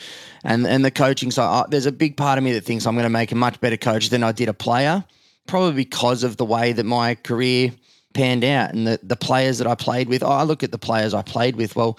and 0.43 0.65
and 0.67 0.83
the 0.83 0.91
coaching. 0.91 1.31
So 1.31 1.43
I, 1.43 1.65
there's 1.69 1.85
a 1.85 1.91
big 1.91 2.17
part 2.17 2.37
of 2.37 2.43
me 2.43 2.53
that 2.53 2.63
thinks 2.63 2.85
I'm 2.85 2.95
going 2.95 3.03
to 3.05 3.09
make 3.09 3.31
a 3.31 3.35
much 3.35 3.59
better 3.61 3.77
coach 3.77 4.09
than 4.09 4.23
I 4.23 4.31
did 4.31 4.49
a 4.49 4.53
player, 4.53 5.03
probably 5.47 5.73
because 5.73 6.23
of 6.23 6.37
the 6.37 6.45
way 6.45 6.73
that 6.73 6.85
my 6.85 7.15
career 7.15 7.71
panned 8.13 8.43
out 8.43 8.73
and 8.73 8.87
the 8.87 8.99
the 9.03 9.15
players 9.15 9.57
that 9.57 9.67
I 9.67 9.75
played 9.75 10.09
with. 10.09 10.23
I 10.23 10.43
look 10.43 10.63
at 10.63 10.71
the 10.71 10.77
players 10.77 11.13
I 11.13 11.21
played 11.21 11.55
with. 11.55 11.75
Well, 11.75 11.97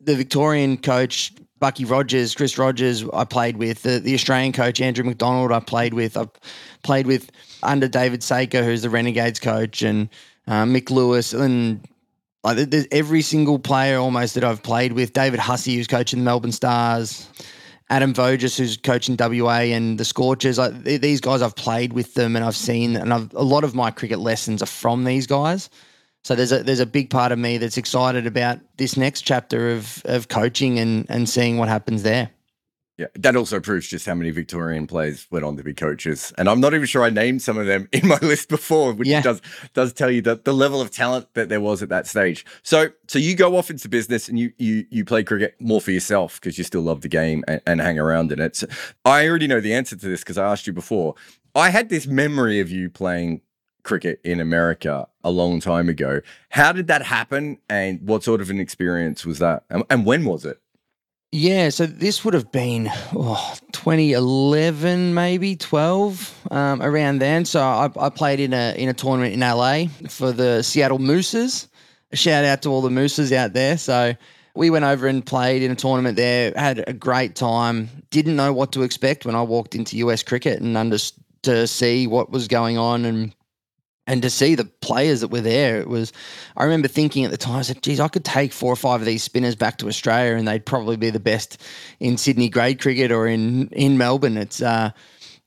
the 0.00 0.14
Victorian 0.16 0.76
coach 0.76 1.32
Bucky 1.62 1.84
Rogers, 1.84 2.34
Chris 2.34 2.58
Rogers, 2.58 3.04
I 3.14 3.24
played 3.24 3.56
with. 3.56 3.82
The, 3.82 4.00
the 4.00 4.14
Australian 4.14 4.52
coach, 4.52 4.80
Andrew 4.80 5.04
McDonald, 5.04 5.52
I 5.52 5.60
played 5.60 5.94
with. 5.94 6.16
I've 6.16 6.28
played 6.82 7.06
with 7.06 7.30
under 7.62 7.86
David 7.86 8.24
Saker, 8.24 8.64
who's 8.64 8.82
the 8.82 8.90
Renegades 8.90 9.38
coach, 9.38 9.80
and 9.82 10.08
uh, 10.48 10.64
Mick 10.64 10.90
Lewis. 10.90 11.32
And 11.32 11.86
like, 12.42 12.58
every 12.90 13.22
single 13.22 13.60
player 13.60 13.98
almost 13.98 14.34
that 14.34 14.42
I've 14.42 14.64
played 14.64 14.94
with. 14.94 15.12
David 15.12 15.38
Hussey, 15.38 15.76
who's 15.76 15.86
coaching 15.86 16.18
the 16.18 16.24
Melbourne 16.24 16.50
Stars. 16.50 17.28
Adam 17.90 18.14
Voges, 18.14 18.56
who's 18.56 18.76
coaching 18.76 19.16
WA 19.18 19.60
and 19.60 19.98
the 19.98 20.04
Scorchers. 20.04 20.58
These 20.82 21.20
guys, 21.20 21.42
I've 21.42 21.56
played 21.56 21.92
with 21.92 22.14
them 22.14 22.36
and 22.36 22.44
I've 22.44 22.56
seen, 22.56 22.96
and 22.96 23.12
I've, 23.12 23.32
a 23.34 23.42
lot 23.42 23.64
of 23.64 23.74
my 23.74 23.90
cricket 23.90 24.18
lessons 24.18 24.62
are 24.62 24.66
from 24.66 25.04
these 25.04 25.26
guys. 25.26 25.68
So 26.24 26.34
there's 26.36 26.52
a 26.52 26.62
there's 26.62 26.80
a 26.80 26.86
big 26.86 27.10
part 27.10 27.32
of 27.32 27.38
me 27.38 27.58
that's 27.58 27.76
excited 27.76 28.26
about 28.26 28.60
this 28.76 28.96
next 28.96 29.22
chapter 29.22 29.72
of 29.72 30.02
of 30.04 30.28
coaching 30.28 30.78
and 30.78 31.04
and 31.08 31.28
seeing 31.28 31.58
what 31.58 31.68
happens 31.68 32.04
there. 32.04 32.30
Yeah, 32.98 33.06
that 33.14 33.36
also 33.36 33.58
proves 33.58 33.88
just 33.88 34.04
how 34.04 34.14
many 34.14 34.30
Victorian 34.30 34.86
players 34.86 35.26
went 35.30 35.46
on 35.46 35.56
to 35.56 35.62
be 35.62 35.72
coaches, 35.72 36.30
and 36.36 36.46
I'm 36.46 36.60
not 36.60 36.74
even 36.74 36.86
sure 36.86 37.02
I 37.02 37.08
named 37.08 37.40
some 37.40 37.56
of 37.56 37.66
them 37.66 37.88
in 37.92 38.06
my 38.06 38.18
list 38.18 38.50
before, 38.50 38.92
which 38.92 39.08
yeah. 39.08 39.22
does 39.22 39.40
does 39.72 39.94
tell 39.94 40.10
you 40.10 40.20
that 40.22 40.44
the 40.44 40.52
level 40.52 40.80
of 40.80 40.90
talent 40.90 41.32
that 41.32 41.48
there 41.48 41.60
was 41.60 41.82
at 41.82 41.88
that 41.88 42.06
stage. 42.06 42.44
So, 42.62 42.90
so 43.08 43.18
you 43.18 43.34
go 43.34 43.56
off 43.56 43.70
into 43.70 43.88
business 43.88 44.28
and 44.28 44.38
you 44.38 44.52
you 44.58 44.84
you 44.90 45.04
play 45.06 45.24
cricket 45.24 45.56
more 45.58 45.80
for 45.80 45.90
yourself 45.90 46.38
because 46.40 46.58
you 46.58 46.64
still 46.64 46.82
love 46.82 47.00
the 47.00 47.08
game 47.08 47.44
and, 47.48 47.62
and 47.66 47.80
hang 47.80 47.98
around 47.98 48.30
in 48.30 48.40
it. 48.40 48.56
So 48.56 48.66
I 49.06 49.26
already 49.26 49.46
know 49.46 49.60
the 49.60 49.72
answer 49.72 49.96
to 49.96 50.08
this 50.08 50.20
because 50.20 50.36
I 50.36 50.50
asked 50.50 50.66
you 50.66 50.74
before. 50.74 51.14
I 51.54 51.70
had 51.70 51.88
this 51.88 52.06
memory 52.06 52.60
of 52.60 52.70
you 52.70 52.90
playing 52.90 53.40
cricket 53.82 54.20
in 54.22 54.40
America 54.40 55.08
a 55.24 55.30
long 55.30 55.60
time 55.60 55.88
ago. 55.88 56.20
How 56.50 56.72
did 56.72 56.86
that 56.88 57.02
happen, 57.02 57.58
and 57.68 58.00
what 58.06 58.22
sort 58.22 58.40
of 58.40 58.50
an 58.50 58.60
experience 58.60 59.24
was 59.24 59.38
that, 59.38 59.64
and, 59.70 59.82
and 59.90 60.04
when 60.04 60.24
was 60.24 60.44
it? 60.44 60.61
Yeah, 61.34 61.70
so 61.70 61.86
this 61.86 62.26
would 62.26 62.34
have 62.34 62.52
been 62.52 62.90
oh, 63.16 63.54
2011, 63.72 65.14
maybe 65.14 65.56
12, 65.56 66.48
um, 66.50 66.82
around 66.82 67.20
then. 67.20 67.46
So 67.46 67.62
I, 67.62 67.90
I, 67.98 68.10
played 68.10 68.38
in 68.38 68.52
a 68.52 68.74
in 68.76 68.90
a 68.90 68.92
tournament 68.92 69.32
in 69.32 69.40
LA 69.40 69.86
for 70.10 70.30
the 70.30 70.62
Seattle 70.62 70.98
Mooses. 70.98 71.68
Shout 72.12 72.44
out 72.44 72.60
to 72.62 72.68
all 72.68 72.82
the 72.82 72.90
Mooses 72.90 73.32
out 73.32 73.54
there. 73.54 73.78
So 73.78 74.12
we 74.54 74.68
went 74.68 74.84
over 74.84 75.06
and 75.06 75.24
played 75.24 75.62
in 75.62 75.70
a 75.70 75.74
tournament 75.74 76.16
there. 76.16 76.52
Had 76.54 76.84
a 76.86 76.92
great 76.92 77.34
time. 77.34 77.88
Didn't 78.10 78.36
know 78.36 78.52
what 78.52 78.72
to 78.72 78.82
expect 78.82 79.24
when 79.24 79.34
I 79.34 79.40
walked 79.40 79.74
into 79.74 79.96
US 79.96 80.22
cricket 80.22 80.60
and 80.60 80.76
under 80.76 80.98
to 81.44 81.66
see 81.66 82.06
what 82.06 82.30
was 82.30 82.46
going 82.46 82.76
on 82.76 83.06
and 83.06 83.34
and 84.12 84.20
to 84.20 84.28
see 84.28 84.54
the 84.54 84.66
players 84.66 85.22
that 85.22 85.28
were 85.28 85.40
there, 85.40 85.80
it 85.80 85.88
was. 85.88 86.12
I 86.58 86.64
remember 86.64 86.86
thinking 86.86 87.24
at 87.24 87.30
the 87.30 87.38
time, 87.38 87.56
I 87.56 87.62
said, 87.62 87.82
"Geez, 87.82 87.98
I 87.98 88.08
could 88.08 88.26
take 88.26 88.52
four 88.52 88.70
or 88.70 88.76
five 88.76 89.00
of 89.00 89.06
these 89.06 89.22
spinners 89.22 89.56
back 89.56 89.78
to 89.78 89.88
Australia, 89.88 90.36
and 90.36 90.46
they'd 90.46 90.66
probably 90.66 90.98
be 90.98 91.08
the 91.08 91.18
best 91.18 91.56
in 91.98 92.18
Sydney 92.18 92.50
grade 92.50 92.78
cricket 92.78 93.10
or 93.10 93.26
in 93.26 93.68
in 93.68 93.96
Melbourne." 93.96 94.36
It's 94.36 94.60
uh, 94.60 94.90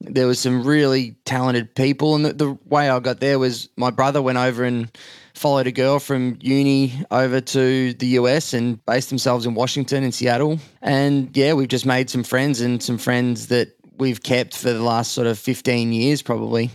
there 0.02 0.26
was 0.26 0.40
some 0.40 0.64
really 0.64 1.16
talented 1.26 1.76
people, 1.76 2.16
and 2.16 2.26
the, 2.26 2.34
the 2.34 2.58
way 2.66 2.90
I 2.90 3.00
got 3.00 3.20
there 3.20 3.38
was 3.38 3.70
my 3.78 3.92
brother 3.92 4.20
went 4.20 4.40
over 4.40 4.64
and 4.64 4.90
followed 5.36 5.68
a 5.68 5.72
girl 5.72 6.00
from 6.00 6.40
uni 6.42 6.92
over 7.12 7.42
to 7.42 7.94
the 7.94 8.08
US 8.20 8.52
and 8.54 8.84
based 8.88 9.10
themselves 9.10 9.46
in 9.46 9.54
Washington 9.54 10.04
and 10.04 10.12
Seattle, 10.12 10.58
and 10.82 11.38
yeah, 11.38 11.54
we've 11.54 11.68
just 11.68 11.86
made 11.86 12.10
some 12.10 12.24
friends 12.24 12.62
and 12.62 12.82
some 12.82 12.98
friends 12.98 13.46
that 13.50 13.76
we've 14.00 14.24
kept 14.24 14.58
for 14.58 14.74
the 14.74 14.82
last 14.82 15.12
sort 15.12 15.28
of 15.28 15.38
fifteen 15.38 15.94
years, 15.94 16.24
probably. 16.24 16.72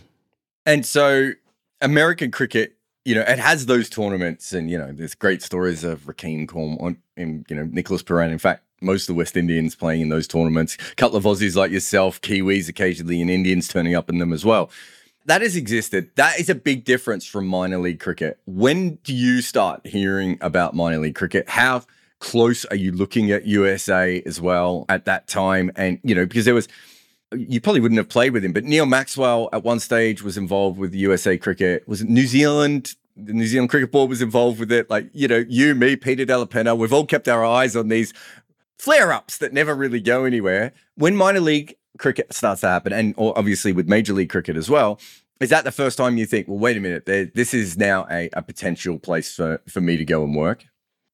And 0.67 0.87
so 0.87 1.33
American 1.81 2.31
cricket, 2.31 2.77
you 3.05 3.15
know, 3.15 3.23
it 3.23 3.39
has 3.39 3.67
those 3.67 3.89
tournaments, 3.89 4.53
and 4.53 4.71
you 4.71 4.79
know, 4.79 4.93
there's 4.93 5.15
great 5.15 5.43
stories 5.43 5.85
of 5.85 6.03
Rahkeem 6.03 6.47
Corn 6.47 6.99
and 7.17 7.47
you 7.49 7.57
know 7.57 7.65
Nicholas 7.65 8.03
Pooran. 8.03 8.31
In 8.31 8.39
fact, 8.39 8.63
most 8.81 9.03
of 9.03 9.15
the 9.15 9.19
West 9.19 9.37
Indians 9.37 9.75
playing 9.75 10.03
in 10.03 10.09
those 10.09 10.27
tournaments. 10.27 10.77
A 10.93 10.95
couple 10.97 11.17
of 11.17 11.25
Aussies 11.25 11.57
like 11.57 11.71
yourself, 11.71 12.21
Kiwis 12.21 12.69
occasionally, 12.69 13.21
and 13.21 13.31
Indians 13.31 13.69
turning 13.69 13.95
up 13.95 14.09
in 14.11 14.19
them 14.19 14.33
as 14.33 14.45
well. 14.45 14.71
That 15.27 15.43
has 15.43 15.55
existed. 15.55 16.11
That 16.17 16.41
is 16.41 16.49
a 16.49 16.55
big 16.55 16.85
difference 16.85 17.27
from 17.27 17.47
minor 17.47 17.79
league 17.79 18.01
cricket. 18.01 18.39
When 18.47 18.97
do 19.05 19.15
you 19.15 19.43
start 19.43 19.87
hearing 19.87 20.39
about 20.41 20.75
minor 20.75 20.99
league 20.99 21.15
cricket? 21.15 21.49
How 21.49 21.83
close 22.21 22.65
are 22.67 22.77
you 22.77 22.93
looking 22.93 23.31
at 23.31 23.45
USA 23.45 24.23
as 24.25 24.41
well 24.41 24.87
at 24.89 25.05
that 25.05 25.27
time? 25.27 25.71
And 25.77 26.01
you 26.03 26.15
know, 26.15 26.27
because 26.27 26.47
there 26.47 26.55
was 26.55 26.69
you 27.37 27.61
probably 27.61 27.81
wouldn't 27.81 27.99
have 27.99 28.09
played 28.09 28.33
with 28.33 28.45
him, 28.45 28.53
but 28.53 28.65
Neil 28.65 28.87
Maxwell 28.87 29.49
at 29.53 29.63
one 29.63 29.81
stage 29.81 30.23
was 30.23 30.37
involved 30.37 30.79
with 30.79 30.95
USA 30.95 31.39
cricket. 31.39 31.87
Was 31.87 32.01
it 32.01 32.09
New 32.09 32.27
Zealand 32.27 32.95
the 33.17 33.33
New 33.33 33.47
Zealand 33.47 33.71
Cricket 33.71 33.93
Board 33.93 34.09
was 34.09 34.23
involved 34.23 34.59
with 34.59 34.73
it. 34.73 34.89
Like, 34.91 35.11
you 35.13 35.29
know, 35.29 35.45
you, 35.49 35.75
me, 35.75 35.97
Peter 35.97 36.25
Della 36.25 36.47
Penna, 36.47 36.75
we've 36.75 36.93
all 36.93 37.07
kept 37.07 37.29
our 37.29 37.45
eyes 37.45 37.77
on 37.77 37.89
these 37.89 38.13
flare 38.79 39.13
ups 39.13 39.39
that 39.39 39.53
never 39.53 39.75
really 39.75 40.01
go 40.01 40.25
anywhere. 40.25 40.73
When 40.95 41.17
minor 41.17 41.41
league 41.41 41.77
cricket 41.99 42.33
starts 42.33 42.63
to 42.63 42.69
happen, 42.69 42.93
and 42.93 43.15
obviously 43.19 43.73
with 43.73 43.89
major 43.89 44.13
league 44.13 44.31
cricket 44.31 44.57
as 44.57 44.71
well, 44.71 44.99
is 45.41 45.51
that 45.51 45.65
the 45.65 45.73
first 45.73 45.97
time 45.97 46.17
you 46.17 46.27
think, 46.27 46.49
well, 46.49 46.59
wait 46.59 46.77
a 46.77 46.81
minute, 46.81 47.07
this 47.07 47.55
is 47.55 47.77
now 47.79 48.07
a, 48.11 48.29
a 48.33 48.43
potential 48.43 48.99
place 48.99 49.35
for, 49.35 49.61
for 49.69 49.81
me 49.81 49.97
to 49.97 50.05
go 50.05 50.23
and 50.23 50.37
work? 50.37 50.65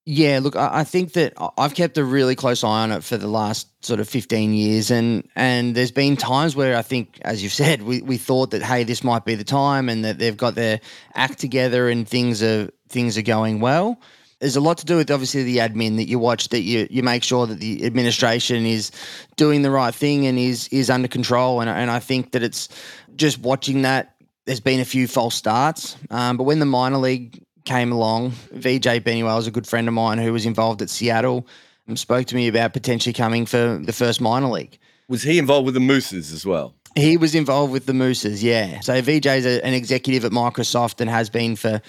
Yeah, 0.08 0.38
look, 0.40 0.54
I 0.54 0.84
think 0.84 1.14
that 1.14 1.32
I've 1.58 1.74
kept 1.74 1.98
a 1.98 2.04
really 2.04 2.36
close 2.36 2.62
eye 2.62 2.84
on 2.84 2.92
it 2.92 3.02
for 3.02 3.16
the 3.16 3.26
last 3.26 3.66
sort 3.84 3.98
of 3.98 4.08
15 4.08 4.54
years. 4.54 4.92
And, 4.92 5.28
and 5.34 5.74
there's 5.74 5.90
been 5.90 6.16
times 6.16 6.54
where 6.54 6.76
I 6.76 6.82
think, 6.82 7.18
as 7.22 7.42
you've 7.42 7.52
said, 7.52 7.82
we, 7.82 8.02
we 8.02 8.16
thought 8.16 8.52
that, 8.52 8.62
hey, 8.62 8.84
this 8.84 9.02
might 9.02 9.24
be 9.24 9.34
the 9.34 9.42
time 9.42 9.88
and 9.88 10.04
that 10.04 10.20
they've 10.20 10.36
got 10.36 10.54
their 10.54 10.80
act 11.16 11.40
together 11.40 11.88
and 11.88 12.08
things 12.08 12.40
are, 12.40 12.70
things 12.88 13.18
are 13.18 13.22
going 13.22 13.58
well. 13.58 14.00
There's 14.38 14.54
a 14.54 14.60
lot 14.60 14.78
to 14.78 14.86
do 14.86 14.96
with 14.96 15.10
obviously 15.10 15.42
the 15.42 15.56
admin 15.56 15.96
that 15.96 16.06
you 16.06 16.20
watch, 16.20 16.50
that 16.50 16.60
you, 16.60 16.86
you 16.88 17.02
make 17.02 17.24
sure 17.24 17.48
that 17.48 17.58
the 17.58 17.84
administration 17.84 18.64
is 18.64 18.92
doing 19.34 19.62
the 19.62 19.72
right 19.72 19.94
thing 19.94 20.28
and 20.28 20.38
is, 20.38 20.68
is 20.68 20.88
under 20.88 21.08
control. 21.08 21.60
And, 21.60 21.68
and 21.68 21.90
I 21.90 21.98
think 21.98 22.30
that 22.30 22.44
it's 22.44 22.68
just 23.16 23.40
watching 23.40 23.82
that 23.82 24.14
there's 24.44 24.60
been 24.60 24.78
a 24.78 24.84
few 24.84 25.08
false 25.08 25.34
starts. 25.34 25.96
Um, 26.10 26.36
but 26.36 26.44
when 26.44 26.60
the 26.60 26.66
minor 26.66 26.98
league 26.98 27.42
came 27.66 27.92
along. 27.92 28.30
VJ 28.52 29.04
Benuel 29.04 29.36
was 29.36 29.46
a 29.46 29.50
good 29.50 29.66
friend 29.66 29.86
of 29.88 29.94
mine 29.94 30.18
who 30.18 30.32
was 30.32 30.46
involved 30.46 30.80
at 30.80 30.88
Seattle 30.88 31.46
and 31.86 31.98
spoke 31.98 32.26
to 32.28 32.34
me 32.34 32.48
about 32.48 32.72
potentially 32.72 33.12
coming 33.12 33.44
for 33.44 33.78
the 33.78 33.92
first 33.92 34.20
minor 34.20 34.48
league. 34.48 34.78
Was 35.08 35.22
he 35.22 35.38
involved 35.38 35.66
with 35.66 35.74
the 35.74 35.80
Mooses 35.80 36.32
as 36.32 36.46
well? 36.46 36.74
He 36.96 37.16
was 37.16 37.34
involved 37.34 37.72
with 37.72 37.86
the 37.86 37.92
Mooses, 37.92 38.42
yeah. 38.42 38.80
So 38.80 39.00
VJ's 39.02 39.44
a, 39.44 39.64
an 39.64 39.74
executive 39.74 40.24
at 40.24 40.32
Microsoft 40.32 41.00
and 41.00 41.10
has 41.10 41.28
been 41.28 41.54
for 41.54 41.82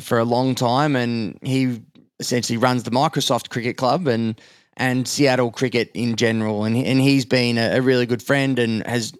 for 0.00 0.18
a 0.18 0.24
long 0.24 0.54
time, 0.54 0.96
and 0.96 1.38
he 1.42 1.80
essentially 2.18 2.56
runs 2.56 2.82
the 2.82 2.90
Microsoft 2.90 3.50
Cricket 3.50 3.76
Club 3.76 4.06
and 4.08 4.40
and 4.76 5.06
Seattle 5.06 5.50
cricket 5.50 5.90
in 5.92 6.16
general. 6.16 6.64
And 6.64 6.76
and 6.76 6.98
he's 7.00 7.26
been 7.26 7.58
a, 7.58 7.76
a 7.76 7.82
really 7.82 8.06
good 8.06 8.22
friend 8.22 8.58
and 8.58 8.86
has 8.86 9.12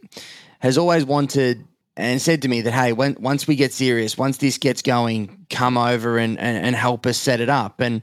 has 0.60 0.78
always 0.78 1.04
wanted 1.04 1.64
and 1.98 2.22
said 2.22 2.42
to 2.42 2.48
me 2.48 2.60
that, 2.60 2.70
hey, 2.70 2.92
when, 2.92 3.16
once 3.18 3.48
we 3.48 3.56
get 3.56 3.72
serious, 3.72 4.16
once 4.16 4.36
this 4.36 4.56
gets 4.56 4.82
going, 4.82 5.46
come 5.50 5.76
over 5.76 6.16
and, 6.16 6.38
and, 6.38 6.64
and 6.64 6.76
help 6.76 7.04
us 7.06 7.18
set 7.18 7.40
it 7.40 7.48
up. 7.48 7.80
And 7.80 8.02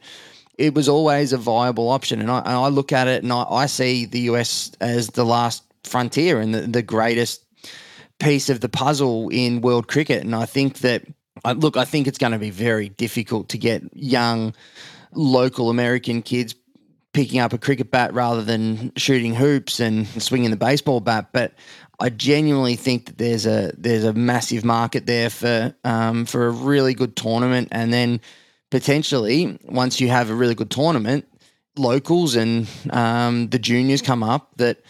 it 0.57 0.75
was 0.75 0.89
always 0.89 1.31
a 1.31 1.37
viable 1.37 1.89
option. 1.89 2.19
And 2.19 2.29
I, 2.29 2.39
I 2.39 2.67
look 2.67 2.91
at 2.91 3.07
it 3.07 3.23
and 3.23 3.31
I, 3.31 3.43
I, 3.43 3.65
see 3.67 4.05
the 4.05 4.19
US 4.31 4.71
as 4.81 5.07
the 5.07 5.23
last 5.23 5.63
frontier 5.85 6.41
and 6.41 6.53
the, 6.53 6.61
the 6.61 6.81
greatest 6.81 7.45
piece 8.19 8.49
of 8.49 8.59
the 8.59 8.69
puzzle 8.69 9.29
in 9.29 9.61
world 9.61 9.87
cricket. 9.87 10.23
And 10.23 10.35
I 10.35 10.45
think 10.45 10.79
that, 10.79 11.03
look, 11.55 11.77
I 11.77 11.85
think 11.85 12.05
it's 12.05 12.17
going 12.17 12.33
to 12.33 12.39
be 12.39 12.51
very 12.51 12.89
difficult 12.89 13.47
to 13.49 13.57
get 13.57 13.81
young 13.93 14.53
local 15.13 15.69
American 15.69 16.21
kids 16.21 16.53
picking 17.15 17.39
up 17.39 17.53
a 17.53 17.57
cricket 17.57 17.91
bat 17.91 18.13
rather 18.13 18.41
than 18.41 18.91
shooting 18.97 19.33
hoops 19.33 19.79
and 19.79 20.05
swinging 20.21 20.51
the 20.51 20.57
baseball 20.57 20.99
bat. 20.99 21.29
But 21.31 21.53
I 21.99 22.09
genuinely 22.09 22.75
think 22.75 23.05
that 23.05 23.17
there's 23.17 23.45
a 23.45 23.71
there's 23.77 24.03
a 24.03 24.13
massive 24.13 24.65
market 24.65 25.05
there 25.05 25.29
for 25.29 25.73
um, 25.83 26.25
for 26.25 26.47
a 26.47 26.51
really 26.51 26.93
good 26.93 27.15
tournament, 27.15 27.69
and 27.71 27.93
then 27.93 28.21
potentially 28.71 29.57
once 29.63 29.99
you 30.01 30.09
have 30.09 30.29
a 30.29 30.35
really 30.35 30.55
good 30.55 30.71
tournament, 30.71 31.25
locals 31.77 32.35
and 32.35 32.67
um, 32.89 33.47
the 33.49 33.59
juniors 33.59 34.01
come 34.01 34.23
up 34.23 34.51
that 34.57 34.81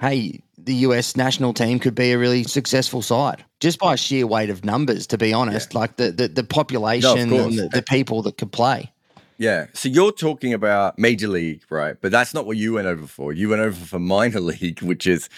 hey, 0.00 0.40
the 0.58 0.74
US 0.74 1.16
national 1.16 1.54
team 1.54 1.78
could 1.78 1.94
be 1.94 2.12
a 2.12 2.18
really 2.18 2.44
successful 2.44 3.02
side 3.02 3.44
just 3.60 3.78
by 3.78 3.94
sheer 3.94 4.26
weight 4.26 4.50
of 4.50 4.64
numbers. 4.64 5.06
To 5.08 5.18
be 5.18 5.32
honest, 5.32 5.72
yeah. 5.72 5.80
like 5.80 5.96
the 5.96 6.10
the, 6.10 6.28
the 6.28 6.44
population 6.44 7.30
no, 7.30 7.44
and 7.44 7.58
the, 7.58 7.68
the 7.68 7.82
people 7.82 8.22
that 8.22 8.36
could 8.36 8.52
play. 8.52 8.90
Yeah. 9.36 9.66
So 9.72 9.88
you're 9.88 10.12
talking 10.12 10.52
about 10.52 10.98
major 10.98 11.28
league, 11.28 11.62
right? 11.68 11.96
But 12.00 12.12
that's 12.12 12.34
not 12.34 12.46
what 12.46 12.56
you 12.56 12.74
went 12.74 12.86
over 12.86 13.06
for. 13.06 13.32
You 13.32 13.48
went 13.48 13.62
over 13.62 13.84
for 13.84 13.98
minor 13.98 14.40
league, 14.52 14.82
which 14.82 15.06
is 15.06 15.28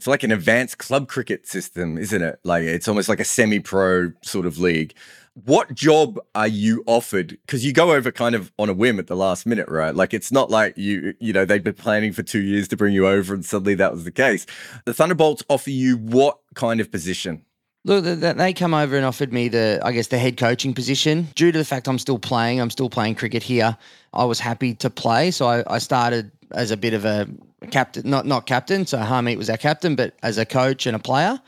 it's 0.00 0.06
like 0.06 0.22
an 0.22 0.32
advanced 0.32 0.78
club 0.78 1.08
cricket 1.08 1.46
system, 1.46 1.98
isn't 1.98 2.22
it? 2.22 2.40
Like 2.42 2.62
it's 2.62 2.88
almost 2.88 3.10
like 3.10 3.20
a 3.20 3.24
semi-pro 3.24 4.12
sort 4.22 4.46
of 4.46 4.56
league. 4.58 4.94
What 5.44 5.74
job 5.74 6.18
are 6.34 6.48
you 6.48 6.82
offered? 6.86 7.36
Because 7.44 7.66
you 7.66 7.74
go 7.74 7.92
over 7.92 8.10
kind 8.10 8.34
of 8.34 8.50
on 8.58 8.70
a 8.70 8.72
whim 8.72 8.98
at 8.98 9.08
the 9.08 9.14
last 9.14 9.44
minute, 9.44 9.68
right? 9.68 9.94
Like 9.94 10.14
it's 10.14 10.32
not 10.32 10.48
like 10.50 10.78
you, 10.78 11.12
you 11.20 11.34
know, 11.34 11.44
they've 11.44 11.62
been 11.62 11.74
planning 11.74 12.14
for 12.14 12.22
two 12.22 12.40
years 12.40 12.66
to 12.68 12.78
bring 12.78 12.94
you 12.94 13.06
over, 13.06 13.34
and 13.34 13.44
suddenly 13.44 13.74
that 13.74 13.92
was 13.92 14.04
the 14.04 14.10
case. 14.10 14.46
The 14.86 14.94
Thunderbolts 14.94 15.44
offer 15.50 15.68
you 15.68 15.98
what 15.98 16.38
kind 16.54 16.80
of 16.80 16.90
position? 16.90 17.44
Look, 17.84 18.04
they 18.04 18.54
come 18.54 18.72
over 18.72 18.96
and 18.96 19.04
offered 19.04 19.34
me 19.34 19.48
the, 19.48 19.80
I 19.82 19.92
guess, 19.92 20.06
the 20.06 20.18
head 20.18 20.38
coaching 20.38 20.72
position. 20.72 21.28
Due 21.34 21.52
to 21.52 21.58
the 21.58 21.64
fact 21.64 21.88
I'm 21.88 21.98
still 21.98 22.18
playing, 22.18 22.58
I'm 22.58 22.70
still 22.70 22.88
playing 22.88 23.16
cricket 23.16 23.42
here. 23.42 23.76
I 24.14 24.24
was 24.24 24.40
happy 24.40 24.74
to 24.76 24.88
play, 24.88 25.30
so 25.30 25.46
I, 25.46 25.74
I 25.74 25.78
started 25.78 26.32
as 26.52 26.70
a 26.70 26.76
bit 26.76 26.94
of 26.94 27.04
a 27.04 27.28
captain, 27.70 28.08
not 28.08 28.26
not 28.26 28.46
captain. 28.46 28.86
So 28.86 28.98
Harmeet 28.98 29.36
was 29.36 29.50
our 29.50 29.56
captain, 29.56 29.96
but 29.96 30.14
as 30.22 30.38
a 30.38 30.46
coach 30.46 30.86
and 30.86 30.96
a 30.96 30.98
player. 30.98 31.40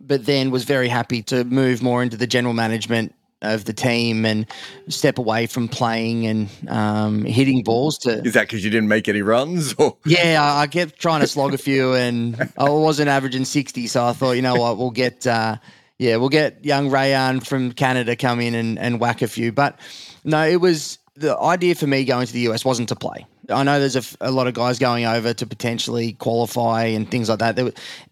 But 0.00 0.26
then 0.26 0.50
was 0.50 0.64
very 0.64 0.88
happy 0.88 1.22
to 1.24 1.44
move 1.44 1.82
more 1.82 2.02
into 2.02 2.16
the 2.16 2.26
general 2.26 2.54
management 2.54 3.14
of 3.42 3.64
the 3.64 3.72
team 3.72 4.24
and 4.24 4.46
step 4.88 5.18
away 5.18 5.46
from 5.46 5.68
playing 5.68 6.26
and 6.26 6.48
um, 6.68 7.24
hitting 7.24 7.62
balls. 7.62 7.98
To 7.98 8.24
is 8.24 8.34
that 8.34 8.42
because 8.42 8.64
you 8.64 8.70
didn't 8.70 8.88
make 8.88 9.08
any 9.08 9.22
runs? 9.22 9.74
Or? 9.74 9.96
Yeah, 10.04 10.42
I, 10.42 10.62
I, 10.62 10.66
kept 10.66 10.98
trying 10.98 11.20
to 11.20 11.26
slog 11.26 11.54
a 11.54 11.58
few, 11.58 11.94
and 11.94 12.52
I 12.56 12.68
wasn't 12.70 13.08
averaging 13.08 13.44
sixty. 13.44 13.86
So 13.86 14.04
I 14.04 14.12
thought, 14.12 14.32
you 14.32 14.42
know 14.42 14.56
what, 14.56 14.78
we'll 14.78 14.90
get. 14.90 15.26
Uh, 15.26 15.56
yeah, 15.98 16.16
we'll 16.16 16.30
get 16.30 16.64
young 16.64 16.90
Rayan 16.90 17.46
from 17.46 17.72
Canada 17.72 18.16
come 18.16 18.40
in 18.40 18.56
and, 18.56 18.76
and 18.76 18.98
whack 18.98 19.22
a 19.22 19.28
few. 19.28 19.52
But 19.52 19.78
no, 20.24 20.44
it 20.44 20.60
was 20.60 20.98
the 21.14 21.38
idea 21.38 21.76
for 21.76 21.86
me 21.86 22.04
going 22.04 22.26
to 22.26 22.32
the 22.32 22.48
US 22.48 22.64
wasn't 22.64 22.88
to 22.88 22.96
play. 22.96 23.26
I 23.48 23.62
know 23.64 23.80
there's 23.80 23.96
a, 23.96 24.02
a, 24.20 24.30
lot 24.30 24.46
of 24.46 24.54
guys 24.54 24.78
going 24.78 25.04
over 25.04 25.34
to 25.34 25.46
potentially 25.46 26.12
qualify 26.12 26.84
and 26.84 27.10
things 27.10 27.28
like 27.28 27.40
that. 27.40 27.58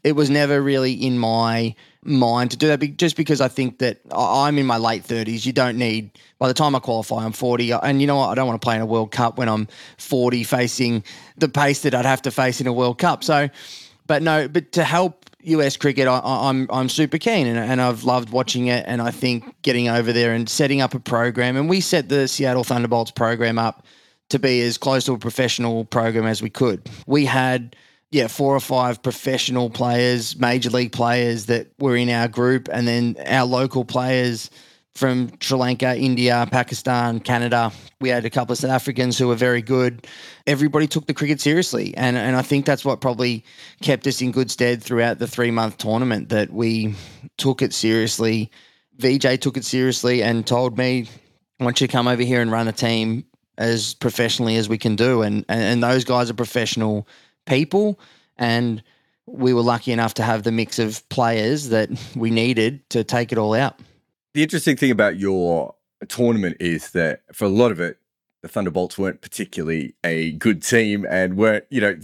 It 0.03 0.13
was 0.13 0.31
never 0.31 0.61
really 0.61 0.93
in 0.93 1.19
my 1.19 1.75
mind 2.03 2.51
to 2.53 2.57
do 2.57 2.67
that 2.69 2.79
just 2.97 3.17
because 3.17 3.41
I 3.41 3.49
think 3.49 3.79
that 3.79 4.01
I'm 4.11 4.59
in 4.59 4.67
my 4.67 4.79
late 4.79 5.05
30s. 5.05 5.45
You 5.45 5.53
don't 5.53 5.77
need, 5.77 6.11
by 6.39 6.49
the 6.49 6.55
time 6.55 6.75
I 6.75 6.79
qualify, 6.79 7.25
I'm 7.25 7.33
40. 7.33 7.73
Uh, 7.73 7.81
and 7.81 8.01
you 8.01 8.07
know 8.07 8.17
what? 8.17 8.31
I 8.31 8.35
don't 8.35 8.47
want 8.47 8.61
to 8.61 8.65
play 8.65 8.77
in 8.77 8.81
a 8.81 8.87
World 8.87 9.13
Cup 9.13 9.39
when 9.39 9.49
I'm 9.49 9.69
40 9.99 10.43
facing 10.45 11.05
the 11.37 11.49
pace 11.49 11.83
that 11.83 11.95
I'd 11.95 12.07
have 12.07 12.23
to 12.23 12.31
face 12.31 12.61
in 12.61 12.67
a 12.67 12.73
World 12.73 12.99
Cup. 12.99 13.23
So, 13.23 13.49
but 14.07 14.23
no, 14.23 14.49
but 14.49 14.73
to 14.73 14.85
help 14.85 15.27
US 15.43 15.77
cricket, 15.77 16.09
I, 16.09 16.19
am 16.19 16.23
I'm, 16.25 16.69
I'm 16.71 16.89
super 16.89 17.19
keen, 17.19 17.47
and, 17.47 17.59
and 17.59 17.81
I've 17.81 18.05
loved 18.05 18.31
watching 18.31 18.67
it. 18.67 18.85
And 18.89 19.01
I 19.01 19.11
think 19.11 19.45
getting 19.63 19.89
over 19.89 20.13
there 20.13 20.33
and 20.33 20.49
setting 20.49 20.81
up 20.81 20.95
a 20.95 21.01
program, 21.01 21.57
and 21.57 21.69
we 21.69 21.81
set 21.81 22.09
the 22.09 22.27
Seattle 22.27 22.65
Thunderbolts 22.65 23.11
program 23.11 23.59
up 23.59 23.87
to 24.31 24.39
be 24.39 24.61
as 24.63 24.79
close 24.79 25.05
to 25.05 25.13
a 25.13 25.19
professional 25.19 25.85
program 25.85 26.27
as 26.27 26.43
we 26.43 26.51
could. 26.51 26.89
We 27.07 27.25
had 27.25 27.77
yeah, 28.11 28.27
four 28.27 28.57
or 28.57 28.61
five 28.61 29.03
professional 29.03 29.71
players, 29.71 30.37
major 30.37 30.71
league 30.71 30.93
players 30.93 31.47
that 31.47 31.69
were 31.79 31.97
in 31.97 32.11
our 32.11 32.27
group, 32.27 32.69
and 32.73 32.89
then 32.89 33.17
our 33.27 33.47
local 33.47 33.85
players 33.85 34.51
from 34.97 35.31
Sri 35.41 35.57
Lanka, 35.57 35.97
India, 35.97 36.47
Pakistan, 36.51 37.21
Canada. 37.21 37.71
We 38.01 38.09
had 38.09 38.25
a 38.25 38.31
couple 38.31 38.53
of 38.53 38.59
South 38.59 38.73
Africans 38.73 39.17
who 39.17 39.29
were 39.29 39.37
very 39.37 39.63
good. 39.63 40.07
Everybody 40.49 40.89
took 40.89 41.07
the 41.07 41.15
cricket 41.15 41.41
seriously. 41.41 41.97
And, 41.97 42.17
and 42.17 42.37
I 42.37 42.43
think 42.43 42.67
that's 42.67 42.85
what 42.85 43.01
probably 43.01 43.45
kept 43.81 44.07
us 44.09 44.21
in 44.21 44.33
good 44.33 44.51
stead 44.51 44.83
throughout 44.83 45.19
the 45.21 45.29
three 45.29 45.53
month 45.53 45.79
tournament 45.79 46.31
that 46.31 46.53
we 46.53 46.97
took 47.39 47.63
it 47.63 47.73
seriously. 47.73 48.51
VJ 48.97 49.41
took 49.41 49.57
it 49.57 49.65
seriously 49.65 50.23
and 50.23 50.45
told 50.45 50.77
me, 50.77 51.09
I 51.61 51.65
want 51.65 51.81
you 51.81 51.87
to 51.87 51.93
come 51.93 52.09
over 52.09 52.23
here 52.23 52.41
and 52.41 52.51
run 52.51 52.67
a 52.67 52.73
team 52.73 53.25
as 53.59 53.95
professionally 53.95 54.57
as 54.57 54.69
we 54.69 54.79
can 54.79 54.97
do. 54.97 55.23
And, 55.23 55.45
and, 55.49 55.63
and 55.63 55.83
those 55.83 56.05
guys 56.05 56.31
are 56.31 56.35
professional 56.35 57.07
people. 57.47 57.99
And 58.37 58.83
we 59.27 59.53
were 59.53 59.63
lucky 59.63 59.93
enough 59.93 60.15
to 60.15 60.23
have 60.23 60.43
the 60.43 60.53
mix 60.53 60.79
of 60.79 61.09
players 61.09 61.69
that 61.69 61.91
we 62.17 62.31
needed 62.31 62.89
to 62.91 63.05
take 63.05 63.33
it 63.33 63.39
all 63.39 63.55
out. 63.55 63.79
The 64.35 64.43
interesting 64.43 64.77
thing 64.77 64.91
about 64.91 65.19
your 65.19 65.75
tournament 66.09 66.57
is 66.61 66.91
that 66.93 67.23
for 67.33 67.45
a 67.45 67.49
lot 67.49 67.71
of 67.71 67.81
it, 67.81 67.99
the 68.43 68.49
Thunderbolts 68.49 68.97
weren't 68.97 69.21
particularly 69.21 69.95
a 70.03 70.33
good 70.33 70.63
team 70.63 71.07
and 71.09 71.37
weren't, 71.37 71.65
you 71.69 71.81
know, 71.81 71.99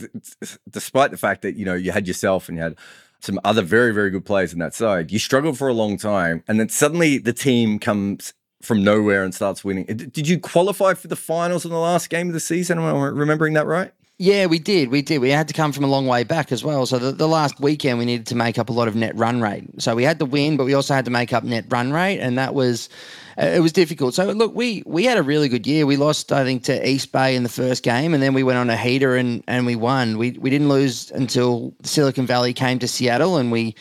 despite 0.71 1.11
the 1.11 1.17
fact 1.17 1.43
that, 1.43 1.57
you 1.57 1.65
know, 1.65 1.75
you 1.75 1.93
had 1.93 2.07
yourself 2.07 2.49
and 2.49 2.59
you 2.59 2.63
had 2.63 2.77
some 3.21 3.41
other 3.43 3.63
very, 3.63 3.95
very 3.95 4.11
good 4.11 4.27
players 4.27 4.53
in 4.53 4.59
that 4.59 4.75
side, 4.75 5.11
you 5.11 5.19
struggled 5.19 5.57
for 5.57 5.69
a 5.69 5.73
long 5.73 5.97
time. 5.97 6.45
And 6.47 6.61
then 6.61 6.69
suddenly 6.69 7.17
the 7.17 7.33
team 7.33 7.79
comes 7.79 8.35
from 8.67 8.85
nowhere 8.85 9.25
and 9.25 9.35
starts 9.35 9.65
winning. 9.65 9.85
Did 9.87 10.29
you 10.29 10.39
qualify 10.39 10.95
for 10.95 11.09
the 11.09 11.17
finals 11.17 11.65
in 11.65 11.71
the 11.71 11.79
last 11.79 12.11
game 12.11 12.27
of 12.27 12.35
the 12.35 12.41
season? 12.41 12.79
Am 12.79 12.85
I 12.85 13.07
remembering 13.09 13.55
that 13.55 13.67
right? 13.67 13.93
Yeah, 14.19 14.47
we 14.47 14.59
did. 14.59 14.89
We 14.89 15.03
did. 15.03 15.19
We 15.19 15.29
had 15.29 15.47
to 15.49 15.53
come 15.53 15.73
from 15.73 15.85
a 15.85 15.89
long 15.89 16.07
way 16.07 16.25
back 16.25 16.51
as 16.51 16.65
well. 16.65 16.87
So 16.87 16.99
the, 16.99 17.13
the 17.13 17.29
last 17.29 17.61
weekend, 17.61 17.99
we 17.99 18.07
needed 18.07 18.27
to 18.29 18.35
make 18.35 18.59
up 18.59 18.71
a 18.71 18.73
lot 18.73 18.89
of 18.89 18.97
net 18.97 19.15
run 19.15 19.43
rate. 19.43 19.65
So 19.79 19.95
we 19.95 20.05
had 20.05 20.19
to 20.21 20.25
win, 20.25 20.57
but 20.57 20.65
we 20.65 20.73
also 20.73 20.95
had 20.95 21.05
to 21.05 21.11
make 21.11 21.35
up 21.35 21.45
net 21.45 21.67
run 21.69 21.93
rate, 21.93 22.21
and 22.21 22.39
that 22.39 22.55
was 22.55 22.89
uh, 23.37 23.45
it 23.45 23.61
was 23.61 23.73
difficult. 23.73 24.15
So 24.15 24.25
look, 24.25 24.55
we 24.55 24.83
we 24.87 25.05
had 25.05 25.19
a 25.19 25.23
really 25.23 25.51
good 25.51 25.67
year. 25.67 25.85
We 25.85 25.99
lost, 25.99 26.33
I 26.33 26.45
think, 26.45 26.65
to 26.65 26.89
East 26.89 27.13
Bay 27.13 27.37
in 27.37 27.43
the 27.43 27.51
first 27.51 27.83
game, 27.83 28.15
and 28.15 28.23
then 28.23 28.33
we 28.33 28.43
went 28.43 28.59
on 28.59 28.71
a 28.71 28.77
heater 28.77 29.17
and 29.17 29.45
and 29.49 29.67
we 29.67 29.77
won. 29.77 30.17
We 30.17 30.31
we 30.31 30.49
didn't 30.49 30.71
lose 30.71 31.11
until 31.11 31.75
Silicon 31.83 32.25
Valley 32.27 32.55
came 32.55 32.79
to 32.79 32.89
Seattle, 32.89 33.37
and 33.37 33.53
we 33.53 33.75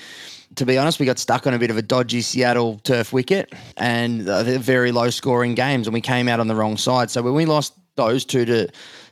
to 0.56 0.66
be 0.66 0.78
honest, 0.78 1.00
we 1.00 1.06
got 1.06 1.20
stuck 1.20 1.48
on 1.48 1.54
a 1.54 1.60
bit 1.60 1.72
of 1.72 1.78
a 1.78 1.82
dodgy 1.82 2.22
Seattle 2.22 2.80
turf 2.84 3.12
wicket 3.12 3.54
and 3.78 4.28
uh, 4.30 4.44
very 4.60 4.92
low 4.92 5.10
scoring 5.10 5.56
games, 5.56 5.88
and 5.88 5.94
we 5.94 6.02
came 6.02 6.28
out 6.28 6.40
on 6.40 6.48
the 6.48 6.56
wrong 6.56 6.78
side. 6.78 7.10
So 7.10 7.22
when 7.22 7.34
we 7.34 7.46
lost 7.46 7.74
those 7.96 8.26
two 8.26 8.46
to 8.46 8.68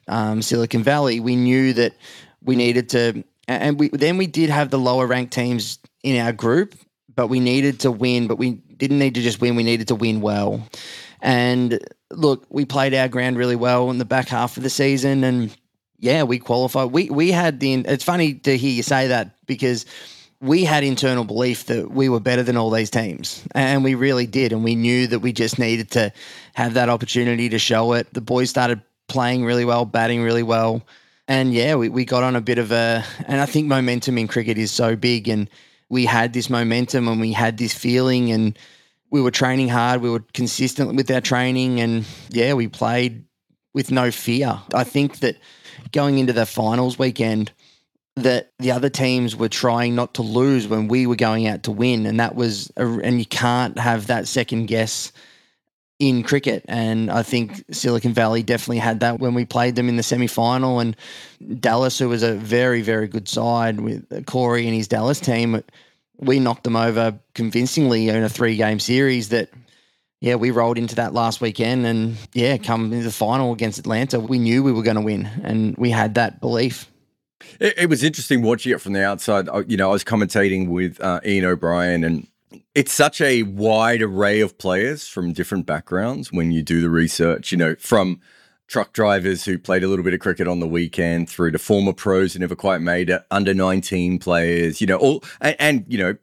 um, 0.08 0.42
Silicon 0.42 0.84
Valley, 0.84 1.20
we 1.20 1.36
knew 1.36 1.74
that 1.74 1.94
we 2.44 2.56
needed 2.56 2.90
to, 2.90 3.24
and 3.48 3.80
we 3.80 3.90
then 3.90 4.18
we 4.18 4.28
did 4.28 4.50
have 4.50 4.70
the 4.70 4.80
lower 4.80 5.08
ranked 5.08 5.34
teams 5.34 5.80
in 6.04 6.20
our 6.20 6.34
group, 6.34 6.76
but 7.14 7.28
we 7.28 7.40
needed 7.40 7.80
to 7.82 7.92
win. 7.92 8.28
But 8.28 8.38
we 8.38 8.52
didn't 8.52 9.00
need 9.00 9.16
to 9.16 9.22
just 9.22 9.42
win; 9.42 9.56
we 9.56 9.64
needed 9.64 9.88
to 9.90 9.96
win 9.96 10.22
well. 10.22 10.68
And 11.22 11.80
look, 12.12 12.46
we 12.50 12.66
played 12.66 12.94
our 12.94 13.08
ground 13.08 13.38
really 13.38 13.56
well 13.56 13.90
in 13.90 13.98
the 13.98 14.06
back 14.06 14.28
half 14.28 14.58
of 14.58 14.64
the 14.64 14.70
season, 14.70 15.24
and 15.24 15.56
yeah, 16.00 16.24
we 16.24 16.38
qualified. 16.38 16.92
We 16.92 17.10
we 17.10 17.32
had 17.32 17.60
the. 17.60 17.74
It's 17.76 18.04
funny 18.04 18.36
to 18.36 18.58
hear 18.58 18.72
you 18.72 18.84
say 18.84 19.08
that 19.08 19.36
because 19.46 19.86
we 20.44 20.66
had 20.66 20.84
internal 20.84 21.24
belief 21.24 21.68
that 21.68 21.90
we 21.90 22.10
were 22.10 22.20
better 22.20 22.44
than 22.44 22.58
all 22.58 22.70
these 22.70 22.90
teams, 22.90 23.42
and 23.56 23.82
we 23.82 23.96
really 23.96 24.28
did. 24.28 24.52
And 24.52 24.62
we 24.62 24.76
knew 24.76 25.08
that 25.08 25.20
we 25.20 25.32
just 25.32 25.58
needed 25.58 25.92
to 25.92 26.12
have 26.54 26.74
that 26.74 26.90
opportunity 26.90 27.48
to 27.48 27.58
show 27.58 27.94
it. 27.94 28.14
The 28.14 28.20
boys 28.20 28.50
started 28.50 28.82
playing 29.08 29.46
really 29.46 29.64
well, 29.64 29.86
batting 29.86 30.22
really 30.22 30.44
well, 30.44 30.84
and 31.30 31.54
yeah, 31.54 31.76
we, 31.76 31.88
we 31.88 32.04
got 32.04 32.24
on 32.24 32.36
a 32.36 32.42
bit 32.42 32.58
of 32.58 32.74
a. 32.74 33.06
And 33.26 33.40
I 33.40 33.46
think 33.46 33.68
momentum 33.68 34.18
in 34.18 34.28
cricket 34.28 34.58
is 34.58 34.72
so 34.72 34.98
big, 34.98 35.30
and 35.30 35.50
we 35.90 36.06
had 36.06 36.34
this 36.34 36.50
momentum 36.50 37.08
and 37.08 37.22
we 37.22 37.32
had 37.32 37.58
this 37.58 37.74
feeling, 37.74 38.30
and 38.30 38.60
we 39.10 39.22
were 39.22 39.32
training 39.32 39.70
hard. 39.70 40.02
We 40.02 40.10
were 40.10 40.26
consistent 40.34 40.94
with 40.94 41.10
our 41.10 41.22
training, 41.22 41.80
and 41.80 42.06
yeah, 42.30 42.54
we 42.54 42.68
played 42.68 43.24
with 43.74 43.92
no 43.92 44.12
fear. 44.12 44.60
I 44.74 44.84
think 44.84 45.20
that 45.20 45.38
going 45.94 46.20
into 46.20 46.34
the 46.34 46.46
finals 46.46 47.00
weekend 47.00 47.54
that 48.16 48.52
the 48.60 48.72
other 48.72 48.90
teams 48.90 49.36
were 49.36 49.50
trying 49.50 49.96
not 49.96 50.14
to 50.16 50.22
lose 50.22 50.68
when 50.68 50.88
we 50.88 51.08
were 51.08 51.16
going 51.16 51.48
out 51.48 51.64
to 51.64 51.72
win 51.72 52.06
and 52.06 52.20
that 52.20 52.36
was 52.36 52.72
a, 52.78 52.86
and 52.86 53.20
you 53.20 53.26
can't 53.26 53.78
have 53.80 54.08
that 54.08 54.28
second 54.28 54.68
guess 54.68 55.12
in 56.00 56.22
cricket 56.22 56.64
and 56.68 57.10
I 57.10 57.24
think 57.24 57.64
Silicon 57.72 58.14
Valley 58.14 58.44
definitely 58.44 58.80
had 58.80 59.00
that 59.00 59.20
when 59.20 59.34
we 59.34 59.46
played 59.46 59.76
them 59.76 59.90
in 59.90 59.96
the 59.96 60.04
semi-final 60.04 60.80
and 60.80 60.96
Dallas 61.60 61.98
who 61.98 62.10
was 62.10 62.24
a 62.24 62.36
very 62.36 62.82
very 62.82 63.08
good 63.08 63.28
side 63.28 63.80
with 63.80 64.26
Corey 64.28 64.66
and 64.68 64.76
his 64.76 64.88
Dallas 64.88 65.20
team 65.20 65.64
we 66.20 66.40
knocked 66.40 66.64
them 66.64 66.76
over 66.76 67.20
convincingly 67.34 68.10
in 68.10 68.24
a 68.24 68.30
three 68.30 68.58
game 68.58 68.80
series 68.80 69.30
that 69.30 69.50
yeah, 70.24 70.36
we 70.36 70.52
rolled 70.52 70.78
into 70.78 70.96
that 70.96 71.14
last 71.14 71.42
weekend 71.42 71.86
and 71.86 72.16
yeah, 72.32 72.56
come 72.56 72.94
into 72.94 73.04
the 73.04 73.12
final 73.12 73.52
against 73.52 73.78
Atlanta, 73.78 74.22
we 74.22 74.40
knew 74.40 74.64
we 74.64 74.72
were 74.72 74.82
going 74.82 74.96
to 74.96 75.02
win 75.02 75.26
and 75.44 75.76
we 75.76 75.90
had 75.90 76.16
that 76.16 76.40
belief. 76.40 76.90
It, 77.60 77.74
it, 77.78 77.90
was 77.90 78.04
interesting 78.04 78.42
watching 78.42 78.72
it 78.72 78.82
from 78.82 78.94
the 78.94 79.04
outside. 79.04 79.48
You 79.68 79.78
know, 79.78 79.90
I 79.90 79.94
was 79.94 80.04
commentating 80.04 80.70
with 80.70 81.00
uh, 81.02 81.20
Iain 81.26 81.46
O'Brien 81.46 82.04
and 82.04 82.28
it's 82.76 82.94
such 82.94 83.22
a 83.22 83.44
wide 83.44 84.02
array 84.02 84.40
of 84.40 84.58
players 84.58 85.08
from 85.08 85.34
different 85.34 85.66
backgrounds 85.66 86.32
when 86.32 86.52
you 86.52 86.62
do 86.62 86.82
the 86.82 86.90
research, 86.90 87.52
you 87.52 87.58
know, 87.58 87.76
from 87.80 88.20
truck 88.68 88.94
drivers 88.94 89.46
who 89.46 89.58
played 89.58 89.84
a 89.84 89.88
little 89.88 90.04
bit 90.04 90.14
of 90.14 90.20
cricket 90.20 90.48
on 90.48 90.60
the 90.60 90.68
weekend 90.68 91.30
through 91.30 91.52
to 91.52 91.60
former 91.60 91.94
pros 91.94 92.34
who 92.34 92.40
never 92.40 92.56
quite 92.56 92.82
made 92.82 93.10
it, 93.10 93.24
under 93.30 93.54
19 93.54 94.20
players, 94.20 94.82
you 94.82 94.88
know, 94.88 94.98
all 94.98 95.24
and, 95.42 95.56
and 95.60 95.86
you 95.88 95.98
know, 95.98 96.16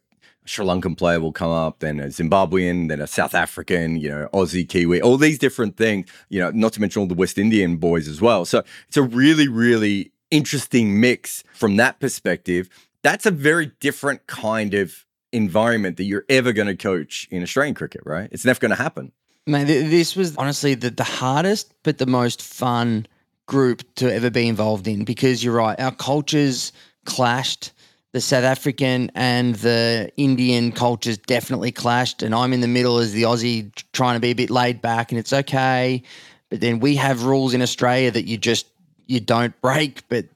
Sri 0.46 0.64
Lankan 0.66 0.96
player 0.96 1.20
will 1.20 1.32
come 1.32 1.50
up, 1.50 1.78
then 1.78 2.00
a 2.00 2.06
Zimbabwean, 2.06 2.88
then 2.88 3.00
a 3.00 3.06
South 3.06 3.34
African, 3.34 3.96
you 3.96 4.08
know, 4.08 4.28
Aussie, 4.32 4.68
Kiwi, 4.68 5.00
all 5.00 5.16
these 5.16 5.38
different 5.38 5.76
things, 5.76 6.08
you 6.28 6.40
know, 6.40 6.50
not 6.50 6.72
to 6.72 6.80
mention 6.80 7.00
all 7.00 7.06
the 7.06 7.14
West 7.14 7.38
Indian 7.38 7.76
boys 7.76 8.08
as 8.08 8.20
well. 8.20 8.44
So 8.44 8.64
it's 8.88 8.96
a 8.96 9.02
really, 9.02 9.46
really 9.46 10.12
interesting 10.30 11.00
mix 11.00 11.44
from 11.54 11.76
that 11.76 12.00
perspective. 12.00 12.68
That's 13.02 13.26
a 13.26 13.30
very 13.30 13.72
different 13.80 14.26
kind 14.26 14.74
of 14.74 15.06
environment 15.32 15.96
that 15.96 16.04
you're 16.04 16.24
ever 16.28 16.52
going 16.52 16.68
to 16.68 16.76
coach 16.76 17.28
in 17.30 17.42
Australian 17.42 17.74
cricket, 17.74 18.02
right? 18.04 18.28
It's 18.32 18.44
never 18.44 18.60
going 18.60 18.70
to 18.70 18.76
happen. 18.76 19.12
Man, 19.46 19.66
this 19.66 20.16
was 20.16 20.36
honestly 20.36 20.74
the, 20.74 20.90
the 20.90 21.04
hardest, 21.04 21.72
but 21.82 21.98
the 21.98 22.06
most 22.06 22.42
fun 22.42 23.06
group 23.46 23.82
to 23.96 24.12
ever 24.12 24.30
be 24.30 24.46
involved 24.46 24.86
in 24.86 25.04
because 25.04 25.42
you're 25.42 25.54
right, 25.54 25.78
our 25.80 25.92
cultures 25.92 26.72
clashed 27.04 27.72
the 28.12 28.20
South 28.20 28.44
African 28.44 29.10
and 29.14 29.54
the 29.56 30.10
Indian 30.16 30.72
cultures 30.72 31.16
definitely 31.18 31.72
clashed. 31.72 32.22
And 32.22 32.34
I'm 32.34 32.52
in 32.52 32.60
the 32.60 32.68
middle 32.68 32.98
as 32.98 33.12
the 33.12 33.22
Aussie 33.22 33.72
trying 33.92 34.16
to 34.16 34.20
be 34.20 34.30
a 34.30 34.34
bit 34.34 34.50
laid 34.50 34.82
back, 34.82 35.12
and 35.12 35.18
it's 35.18 35.32
okay. 35.32 36.02
But 36.48 36.60
then 36.60 36.80
we 36.80 36.96
have 36.96 37.24
rules 37.24 37.54
in 37.54 37.62
Australia 37.62 38.10
that 38.10 38.26
you 38.26 38.36
just 38.36 38.66
you 39.10 39.20
don't 39.20 39.58
break. 39.60 40.08
But 40.08 40.26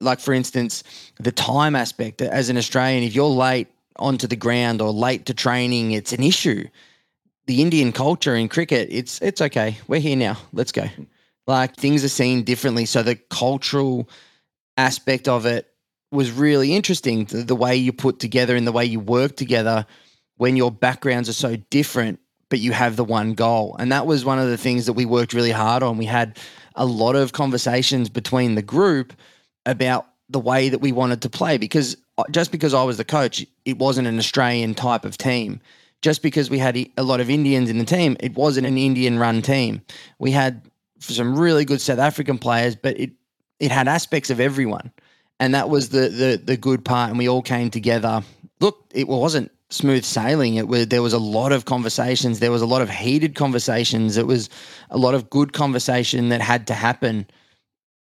like 0.00 0.20
for 0.20 0.32
instance, 0.32 0.82
the 1.20 1.32
time 1.32 1.76
aspect 1.76 2.22
as 2.22 2.48
an 2.48 2.56
Australian, 2.56 3.04
if 3.04 3.14
you're 3.14 3.26
late 3.26 3.68
onto 3.96 4.26
the 4.26 4.36
ground 4.36 4.80
or 4.80 4.90
late 4.90 5.26
to 5.26 5.34
training, 5.34 5.92
it's 5.92 6.12
an 6.12 6.22
issue. 6.22 6.66
The 7.46 7.60
Indian 7.60 7.92
culture 7.92 8.34
in 8.34 8.48
cricket, 8.48 8.88
it's 8.90 9.20
it's 9.20 9.40
okay. 9.40 9.76
We're 9.86 10.00
here 10.00 10.16
now. 10.16 10.38
Let's 10.52 10.72
go. 10.72 10.88
Like 11.46 11.76
things 11.76 12.02
are 12.04 12.08
seen 12.08 12.42
differently. 12.42 12.86
So 12.86 13.02
the 13.02 13.16
cultural 13.16 14.08
aspect 14.76 15.28
of 15.28 15.44
it 15.46 15.70
was 16.10 16.30
really 16.30 16.74
interesting 16.74 17.26
the, 17.26 17.42
the 17.42 17.56
way 17.56 17.76
you 17.76 17.92
put 17.92 18.18
together 18.18 18.56
and 18.56 18.66
the 18.66 18.72
way 18.72 18.84
you 18.84 19.00
work 19.00 19.36
together 19.36 19.84
when 20.36 20.56
your 20.56 20.70
backgrounds 20.70 21.28
are 21.28 21.34
so 21.34 21.56
different 21.70 22.20
but 22.48 22.60
you 22.60 22.72
have 22.72 22.96
the 22.96 23.04
one 23.04 23.34
goal 23.34 23.76
and 23.78 23.90
that 23.92 24.06
was 24.06 24.24
one 24.24 24.38
of 24.38 24.48
the 24.48 24.56
things 24.56 24.86
that 24.86 24.92
we 24.92 25.04
worked 25.04 25.32
really 25.32 25.50
hard 25.50 25.82
on 25.82 25.98
we 25.98 26.04
had 26.04 26.38
a 26.74 26.84
lot 26.84 27.16
of 27.16 27.32
conversations 27.32 28.08
between 28.08 28.54
the 28.54 28.62
group 28.62 29.12
about 29.66 30.06
the 30.28 30.40
way 30.40 30.68
that 30.68 30.80
we 30.80 30.92
wanted 30.92 31.22
to 31.22 31.30
play 31.30 31.58
because 31.58 31.96
uh, 32.18 32.24
just 32.30 32.50
because 32.50 32.74
I 32.74 32.82
was 32.82 32.96
the 32.96 33.04
coach 33.04 33.46
it 33.64 33.78
wasn't 33.78 34.08
an 34.08 34.18
Australian 34.18 34.74
type 34.74 35.04
of 35.04 35.18
team 35.18 35.60
just 36.02 36.22
because 36.22 36.50
we 36.50 36.58
had 36.58 36.76
a 36.96 37.02
lot 37.02 37.20
of 37.20 37.30
Indians 37.30 37.70
in 37.70 37.78
the 37.78 37.84
team 37.84 38.16
it 38.20 38.34
wasn't 38.34 38.66
an 38.66 38.78
Indian 38.78 39.18
run 39.18 39.42
team 39.42 39.82
we 40.18 40.30
had 40.30 40.62
some 40.98 41.38
really 41.38 41.64
good 41.64 41.80
South 41.80 41.98
African 41.98 42.38
players 42.38 42.74
but 42.74 42.98
it 42.98 43.10
it 43.60 43.70
had 43.70 43.86
aspects 43.86 44.30
of 44.30 44.40
everyone 44.40 44.90
and 45.40 45.54
that 45.54 45.68
was 45.68 45.90
the 45.90 46.08
the 46.08 46.40
the 46.42 46.56
good 46.56 46.84
part. 46.84 47.10
And 47.10 47.18
we 47.18 47.28
all 47.28 47.42
came 47.42 47.70
together. 47.70 48.22
Look, 48.60 48.84
it 48.94 49.08
wasn't 49.08 49.50
smooth 49.70 50.04
sailing. 50.04 50.54
It 50.54 50.68
was 50.68 50.88
there 50.88 51.02
was 51.02 51.12
a 51.12 51.18
lot 51.18 51.52
of 51.52 51.64
conversations. 51.64 52.38
There 52.38 52.52
was 52.52 52.62
a 52.62 52.66
lot 52.66 52.82
of 52.82 52.90
heated 52.90 53.34
conversations. 53.34 54.16
It 54.16 54.26
was 54.26 54.50
a 54.90 54.98
lot 54.98 55.14
of 55.14 55.30
good 55.30 55.52
conversation 55.52 56.28
that 56.28 56.40
had 56.40 56.66
to 56.68 56.74
happen 56.74 57.26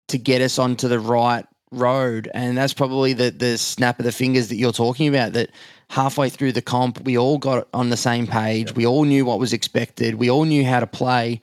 to 0.10 0.18
get 0.18 0.42
us 0.42 0.60
onto 0.60 0.88
the 0.88 1.00
right 1.00 1.46
road. 1.72 2.30
And 2.34 2.58
that's 2.58 2.74
probably 2.74 3.14
the 3.14 3.32
the 3.32 3.58
snap 3.58 4.00
of 4.00 4.06
the 4.06 4.12
fingers 4.12 4.50
that 4.50 4.56
you're 4.56 4.72
talking 4.72 5.08
about. 5.08 5.34
That 5.34 5.52
halfway 5.90 6.30
through 6.30 6.54
the 6.54 6.62
comp, 6.62 7.02
we 7.02 7.18
all 7.18 7.38
got 7.38 7.68
on 7.74 7.90
the 7.90 7.98
same 7.98 8.28
page. 8.28 8.76
We 8.76 8.86
all 8.86 9.06
knew 9.06 9.26
what 9.26 9.40
was 9.40 9.54
expected. 9.54 10.16
We 10.16 10.30
all 10.30 10.46
knew 10.46 10.66
how 10.66 10.80
to 10.80 10.88
play. 10.88 11.42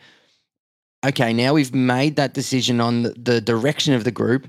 Okay, 1.06 1.32
now 1.32 1.54
we've 1.54 1.72
made 1.72 2.16
that 2.16 2.34
decision 2.34 2.80
on 2.80 3.02
the, 3.02 3.10
the 3.10 3.40
direction 3.40 3.94
of 3.94 4.02
the 4.02 4.10
group 4.10 4.48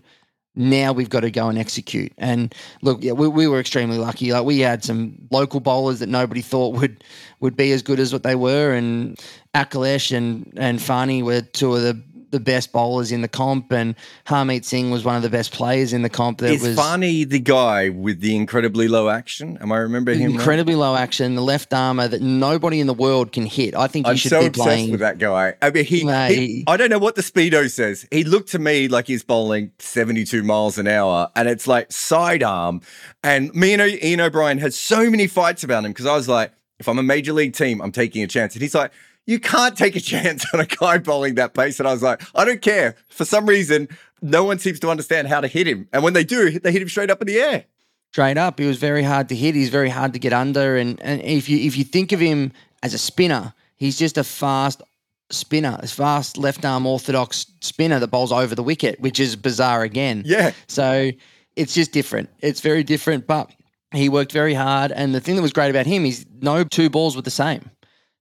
now 0.56 0.92
we've 0.92 1.10
got 1.10 1.22
to 1.22 1.32
go 1.32 1.48
and 1.48 1.58
execute. 1.58 2.12
And 2.18 2.54
look, 2.82 3.04
yeah, 3.04 3.14
we, 3.14 3.28
we 3.28 3.48
were 3.48 3.60
extremely 3.60 3.98
lucky. 3.98 4.32
Like 4.32 4.46
we 4.46 4.60
had 4.60 4.84
some 4.84 5.16
local 5.32 5.60
bowlers 5.60 6.00
that 6.00 6.10
nobody 6.10 6.42
thought 6.42 6.76
would 6.76 7.04
would 7.40 7.56
be 7.56 7.72
as 7.72 7.82
good 7.82 8.00
as 8.00 8.12
what 8.12 8.24
they 8.24 8.36
were, 8.36 8.74
and 8.74 9.20
Akalesh 9.56 10.16
and 10.16 10.52
and 10.58 10.82
Fani 10.82 11.24
were 11.24 11.42
two 11.42 11.76
of 11.76 11.82
the 11.82 12.02
the 12.32 12.39
best 12.39 12.72
bowlers 12.72 13.12
in 13.12 13.22
the 13.22 13.28
comp, 13.28 13.72
and 13.72 13.96
Harmeet 14.28 14.65
Singh 14.65 14.92
was 14.92 15.04
one 15.04 15.15
of 15.15 15.22
the 15.22 15.30
best 15.30 15.52
players 15.52 15.94
in 15.94 16.02
the 16.02 16.10
comp. 16.10 16.39
That 16.39 16.52
Is 16.52 16.63
was 16.63 16.76
Fani 16.76 17.24
the 17.24 17.39
guy 17.39 17.89
with 17.89 18.20
the 18.22 18.36
incredibly 18.36 18.88
low 18.88 19.10
action? 19.10 19.58
Am 19.62 19.72
I 19.72 19.78
remember 19.78 20.13
him? 20.13 20.32
Incredibly 20.32 20.76
right? 20.76 20.82
low 20.82 20.96
action, 20.96 21.36
the 21.36 21.42
left 21.42 21.74
armer 21.74 22.08
that 22.08 22.22
nobody 22.22 22.80
in 22.80 22.88
the 22.88 22.94
world 22.94 23.32
can 23.32 23.46
hit. 23.46 23.76
I 23.76 23.88
think 23.88 24.06
he 24.06 24.12
I'm 24.12 24.18
should 24.18 24.30
so 24.30 24.39
be 24.42 24.48
obsessed 24.48 24.65
playing 24.65 24.92
with 24.92 25.00
that 25.00 25.18
guy. 25.18 25.56
I 25.62 25.70
mean, 25.72 25.86
he, 25.86 26.04
Mate. 26.04 26.36
he. 26.36 26.63
I 26.68 26.78
don't 26.78 26.89
know 26.89 27.00
what 27.00 27.15
the 27.15 27.22
speedo 27.22 27.70
says. 27.70 28.08
He 28.12 28.24
looked 28.24 28.50
to 28.50 28.60
me 28.60 28.88
like 28.88 29.08
he's 29.08 29.24
bowling 29.24 29.72
72 29.80 30.44
miles 30.44 30.78
an 30.78 30.88
hour, 30.88 31.30
and 31.36 31.48
it's 31.48 31.68
like 31.68 31.92
sidearm. 31.92 32.82
And 33.24 33.54
me 33.54 33.74
and 33.74 33.82
Iain 33.82 34.22
O'Brien 34.22 34.58
had 34.58 34.74
so 34.74 35.10
many 35.10 35.28
fights 35.28 35.63
about 35.63 35.86
him 35.86 35.92
because 35.92 36.06
I 36.06 36.15
was 36.15 36.28
like, 36.28 36.54
if 36.80 36.88
I'm 36.88 36.98
a 36.98 37.04
major 37.04 37.34
league 37.34 37.54
team, 37.54 37.82
I'm 37.82 37.92
taking 37.92 38.24
a 38.24 38.28
chance. 38.28 38.56
And 38.56 38.62
he's 38.62 38.74
like, 38.76 38.92
you 39.30 39.39
can't 39.39 39.78
take 39.78 39.96
a 39.96 40.00
chance 40.00 40.44
on 40.56 40.60
a 40.60 40.65
guy 40.65 40.98
bowling 40.98 41.36
that 41.36 41.54
pace. 41.54 41.80
And 41.80 41.88
I 41.88 41.94
was 41.94 42.02
like, 42.02 42.24
I 42.34 42.46
don't 42.46 42.63
care. 42.63 42.96
For 43.10 43.26
some 43.26 43.46
reason, 43.46 43.88
no 44.24 44.44
one 44.44 44.58
seems 44.58 44.80
to 44.80 44.89
understand 44.89 45.28
how 45.28 45.39
to 45.39 45.48
hit 45.48 45.68
him. 45.68 45.88
And 45.94 46.02
when 46.02 46.13
they 46.13 46.24
do, 46.24 46.60
they 46.60 46.72
hit 46.72 46.82
him 46.82 46.89
straight 46.89 47.12
up 47.12 47.22
in 47.22 47.28
the 47.28 47.39
air. 47.39 47.65
Straight 48.12 48.39
up. 48.39 48.58
He 48.58 48.65
was 48.65 48.78
very 48.78 49.04
hard 49.04 49.30
to 49.30 49.36
hit. 49.36 49.54
He's 49.54 49.70
very 49.70 49.89
hard 49.89 50.13
to 50.13 50.20
get 50.20 50.34
under. 50.34 50.78
And, 50.78 51.00
and 51.04 51.22
if 51.22 51.48
you 51.48 51.60
if 51.60 51.78
you 51.78 51.84
think 51.84 52.12
of 52.12 52.20
him 52.20 52.52
as 52.82 52.96
a 52.96 52.98
spinner, 52.98 53.54
he's 53.76 54.00
just 54.00 54.18
a 54.18 54.24
fast 54.24 54.82
spinner, 55.30 55.78
a 55.80 55.88
fast 55.88 56.39
left 56.39 56.65
arm 56.65 56.88
orthodox 56.88 57.46
spinner 57.62 58.00
that 58.00 58.08
bowls 58.08 58.32
over 58.32 58.56
the 58.56 58.63
wicket, 58.63 59.00
which 59.00 59.20
is 59.20 59.36
bizarre 59.36 59.84
again. 59.84 60.24
Yeah. 60.26 60.54
So 60.65 61.12
it's 61.56 61.76
just 61.76 61.92
different. 61.92 62.32
It's 62.39 62.62
very 62.62 62.84
different, 62.84 63.28
but 63.28 63.52
he 63.94 64.10
worked 64.10 64.32
very 64.32 64.56
hard. 64.56 64.92
And 64.92 65.13
the 65.13 65.20
thing 65.20 65.36
that 65.36 65.44
was 65.44 65.54
great 65.54 65.70
about 65.70 65.86
him 65.86 66.04
is 66.04 66.26
no 66.42 66.63
two 66.63 66.89
balls 66.89 67.15
were 67.15 67.22
the 67.22 67.30
same. 67.30 67.70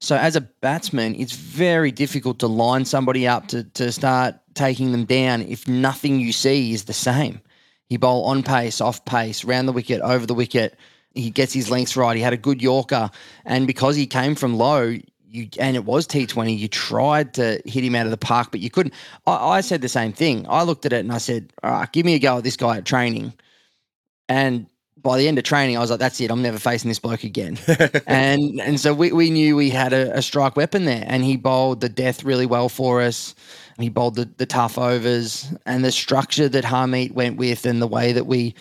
So 0.01 0.17
as 0.17 0.37
a 0.37 0.41
batsman, 0.41 1.17
it's 1.17 1.33
very 1.33 1.91
difficult 1.91 2.39
to 2.41 2.47
line 2.47 2.85
somebody 2.85 3.27
up 3.27 3.49
to, 3.49 3.65
to 3.65 3.91
start 3.91 4.37
taking 4.55 4.93
them 4.93 5.05
down 5.05 5.43
if 5.43 5.67
nothing 5.67 6.21
you 6.21 6.33
see 6.33 6.73
is 6.73 6.85
the 6.85 6.93
same. 6.93 7.41
He 7.89 7.97
bowl 7.97 8.25
on 8.25 8.43
pace, 8.43 8.81
off 8.81 9.05
pace, 9.05 9.45
round 9.45 9.67
the 9.67 9.73
wicket, 9.73 10.01
over 10.03 10.27
the 10.27 10.35
wicket. 10.35 10.79
he 11.15 11.31
gets 11.31 11.53
his 11.53 11.71
lengths 11.71 11.97
right. 11.97 12.17
He 12.17 12.23
had 12.23 12.33
a 12.33 12.39
good 12.39 12.61
Yorker, 12.61 13.11
and 13.45 13.67
because 13.67 13.97
he 13.97 14.07
came 14.07 14.35
from 14.35 14.57
low, 14.57 14.95
you 15.31 15.49
and 15.59 15.77
it 15.77 15.85
was 15.85 16.07
T20. 16.07 16.57
You 16.59 16.69
tried 16.69 17.35
to 17.35 17.61
hit 17.65 17.85
him 17.85 17.95
out 17.95 18.07
of 18.07 18.11
the 18.11 18.19
park, 18.19 18.49
but 18.51 18.61
you 18.61 18.71
couldn't. 18.71 18.95
I, 19.27 19.33
I 19.33 19.61
said 19.63 19.81
the 19.81 19.89
same 19.89 20.13
thing. 20.13 20.47
I 20.49 20.63
looked 20.63 20.87
at 20.87 20.93
it 20.93 21.01
and 21.01 21.13
I 21.13 21.19
said, 21.19 21.53
"All 21.63 21.71
right, 21.71 21.91
give 21.91 22.05
me 22.05 22.15
a 22.15 22.19
go 22.19 22.39
at 22.39 22.45
this 22.45 22.57
guy 22.57 22.79
at 22.79 22.85
training." 22.85 23.33
And 24.29 24.67
by 25.03 25.19
the 25.19 25.29
end 25.29 25.39
of 25.39 25.45
training, 25.45 25.77
I 25.77 25.81
was 25.81 25.91
like, 25.91 26.01
"That's 26.01 26.21
it. 26.21 26.31
I'm 26.31 26.43
never 26.43 26.59
facing 26.59 26.89
this 26.89 26.99
bloke 26.99 27.25
again." 27.25 27.59
and 28.07 28.61
and 28.61 28.81
so 28.81 28.93
we, 28.95 29.13
we 29.13 29.31
knew 29.31 29.57
we 29.57 29.71
had 29.71 29.93
a, 29.93 30.17
a, 30.17 30.23
strike 30.23 30.57
weapon 30.57 30.85
there, 30.85 31.05
and 31.07 31.25
he 31.25 31.37
bowled 31.37 31.81
the 31.81 31.89
death 31.89 32.25
really 32.25 32.47
well 32.47 32.69
for 32.69 33.01
us. 33.01 33.35
He 33.79 33.89
bowled 33.89 34.17
the, 34.17 34.29
the 34.37 34.47
tough 34.47 34.77
overs, 34.77 35.53
and 35.67 35.85
the 35.85 35.93
structure 35.93 36.49
that 36.49 36.65
Harmeet 36.65 37.13
went 37.13 37.37
with, 37.37 37.65
and 37.65 37.81
the 37.81 37.87
way 37.87 38.13
that 38.13 38.27
we 38.27 38.55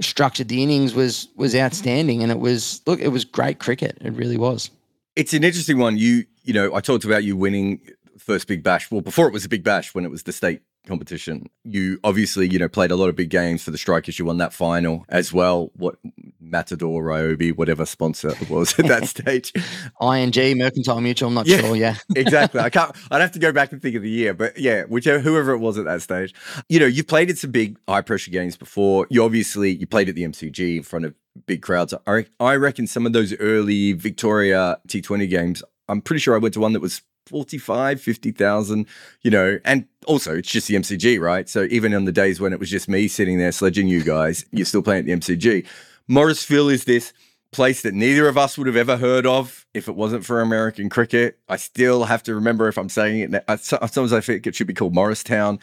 structured 0.00 0.48
the 0.48 0.62
innings 0.62 0.94
was 0.94 1.28
was 1.36 1.54
outstanding. 1.54 2.22
And 2.22 2.32
it 2.32 2.38
was 2.38 2.80
look, 2.86 3.00
it 3.00 3.08
was 3.08 3.24
great 3.24 3.58
cricket. 3.58 3.98
It 4.00 4.12
really 4.12 4.36
was. 4.36 4.70
It's 5.16 5.34
an 5.34 5.44
interesting 5.44 5.78
one. 5.78 5.98
You 5.98 6.24
you 6.42 6.54
know, 6.54 6.74
I 6.74 6.80
talked 6.80 7.04
about 7.04 7.24
you 7.24 7.36
winning 7.36 7.80
first 8.18 8.48
Big 8.48 8.62
Bash. 8.62 8.90
Well, 8.90 9.00
before 9.00 9.26
it 9.26 9.32
was 9.32 9.44
a 9.44 9.48
Big 9.48 9.64
Bash, 9.64 9.94
when 9.94 10.04
it 10.04 10.10
was 10.10 10.22
the 10.22 10.32
state 10.32 10.62
competition. 10.86 11.46
You 11.64 11.98
obviously, 12.04 12.48
you 12.48 12.58
know, 12.58 12.68
played 12.68 12.90
a 12.90 12.96
lot 12.96 13.08
of 13.08 13.16
big 13.16 13.30
games 13.30 13.62
for 13.62 13.70
the 13.70 13.78
Strikers. 13.78 14.18
You 14.18 14.24
won 14.24 14.38
that 14.38 14.52
final 14.52 15.04
as 15.08 15.32
well. 15.32 15.70
What 15.74 15.96
Matador, 16.40 17.02
Ryobi, 17.02 17.56
whatever 17.56 17.86
sponsor 17.86 18.30
it 18.40 18.50
was 18.50 18.78
at 18.78 18.86
that 18.86 19.06
stage. 19.08 19.52
ING, 20.00 20.58
Mercantile 20.58 21.00
Mutual. 21.00 21.28
I'm 21.28 21.34
not 21.34 21.46
yeah, 21.46 21.60
sure. 21.60 21.76
Yeah, 21.76 21.96
exactly. 22.16 22.60
I 22.60 22.70
can't. 22.70 22.94
I'd 23.10 23.20
have 23.20 23.32
to 23.32 23.38
go 23.38 23.52
back 23.52 23.72
and 23.72 23.80
think 23.80 23.96
of 23.96 24.02
the 24.02 24.10
year, 24.10 24.34
but 24.34 24.58
yeah, 24.58 24.84
whichever 24.84 25.18
whoever 25.18 25.52
it 25.52 25.58
was 25.58 25.78
at 25.78 25.84
that 25.84 26.02
stage. 26.02 26.34
You 26.68 26.80
know, 26.80 26.86
you've 26.86 27.08
played 27.08 27.30
in 27.30 27.36
some 27.36 27.50
big 27.50 27.78
high 27.88 28.02
pressure 28.02 28.30
games 28.30 28.56
before. 28.56 29.06
You 29.10 29.24
obviously 29.24 29.70
you 29.70 29.86
played 29.86 30.08
at 30.08 30.14
the 30.14 30.24
MCG 30.24 30.76
in 30.76 30.82
front 30.82 31.04
of 31.04 31.14
big 31.46 31.62
crowds. 31.62 31.94
I 32.06 32.26
I 32.40 32.56
reckon 32.56 32.86
some 32.86 33.06
of 33.06 33.12
those 33.12 33.34
early 33.38 33.92
Victoria 33.92 34.78
T20 34.88 35.28
games. 35.28 35.62
I'm 35.88 36.00
pretty 36.00 36.20
sure 36.20 36.34
I 36.34 36.38
went 36.38 36.54
to 36.54 36.60
one 36.60 36.72
that 36.72 36.80
was 36.80 37.02
45, 37.26 38.00
50,000, 38.00 38.86
you 39.22 39.30
know, 39.30 39.58
and 39.64 39.86
also 40.06 40.36
it's 40.36 40.50
just 40.50 40.68
the 40.68 40.74
MCG, 40.74 41.20
right? 41.20 41.48
So 41.48 41.66
even 41.70 41.94
on 41.94 42.04
the 42.04 42.12
days 42.12 42.40
when 42.40 42.52
it 42.52 42.60
was 42.60 42.70
just 42.70 42.88
me 42.88 43.08
sitting 43.08 43.38
there 43.38 43.52
sledging 43.52 43.88
you 43.88 44.02
guys, 44.02 44.44
you're 44.50 44.66
still 44.66 44.82
playing 44.82 45.00
at 45.00 45.20
the 45.20 45.34
MCG. 45.34 45.66
Morrisville 46.08 46.68
is 46.68 46.84
this 46.84 47.12
place 47.50 47.82
that 47.82 47.94
neither 47.94 48.26
of 48.26 48.36
us 48.36 48.58
would 48.58 48.66
have 48.66 48.76
ever 48.76 48.96
heard 48.96 49.26
of 49.26 49.64
if 49.74 49.88
it 49.88 49.94
wasn't 49.94 50.24
for 50.24 50.40
American 50.40 50.88
cricket. 50.90 51.38
I 51.48 51.56
still 51.56 52.04
have 52.04 52.22
to 52.24 52.34
remember 52.34 52.68
if 52.68 52.76
I'm 52.76 52.88
saying 52.88 53.20
it. 53.20 53.30
Now. 53.30 53.56
Sometimes 53.56 54.12
I 54.12 54.20
think 54.20 54.46
it 54.46 54.54
should 54.54 54.66
be 54.66 54.74
called 54.74 54.94
Morristown. 54.94 55.60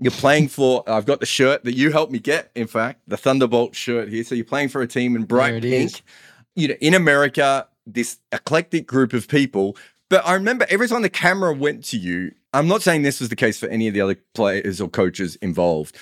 You're 0.00 0.10
playing 0.10 0.48
for, 0.48 0.84
I've 0.88 1.06
got 1.06 1.20
the 1.20 1.26
shirt 1.26 1.64
that 1.64 1.74
you 1.74 1.90
helped 1.90 2.12
me 2.12 2.18
get, 2.18 2.50
in 2.54 2.66
fact, 2.66 3.00
the 3.06 3.16
Thunderbolt 3.16 3.74
shirt 3.74 4.08
here. 4.08 4.24
So 4.24 4.34
you're 4.34 4.44
playing 4.44 4.68
for 4.68 4.82
a 4.82 4.86
team 4.86 5.16
in 5.16 5.24
bright 5.24 5.62
pink. 5.62 5.92
Is. 5.92 6.02
You 6.54 6.68
know, 6.68 6.74
in 6.80 6.94
America, 6.94 7.68
this 7.86 8.18
eclectic 8.32 8.86
group 8.86 9.12
of 9.12 9.28
people 9.28 9.76
but 10.08 10.26
I 10.26 10.34
remember 10.34 10.66
every 10.68 10.88
time 10.88 11.02
the 11.02 11.10
camera 11.10 11.52
went 11.52 11.84
to 11.86 11.98
you, 11.98 12.32
I'm 12.52 12.68
not 12.68 12.82
saying 12.82 13.02
this 13.02 13.20
was 13.20 13.28
the 13.28 13.36
case 13.36 13.58
for 13.58 13.68
any 13.68 13.88
of 13.88 13.94
the 13.94 14.00
other 14.00 14.16
players 14.34 14.80
or 14.80 14.88
coaches 14.88 15.36
involved, 15.36 15.96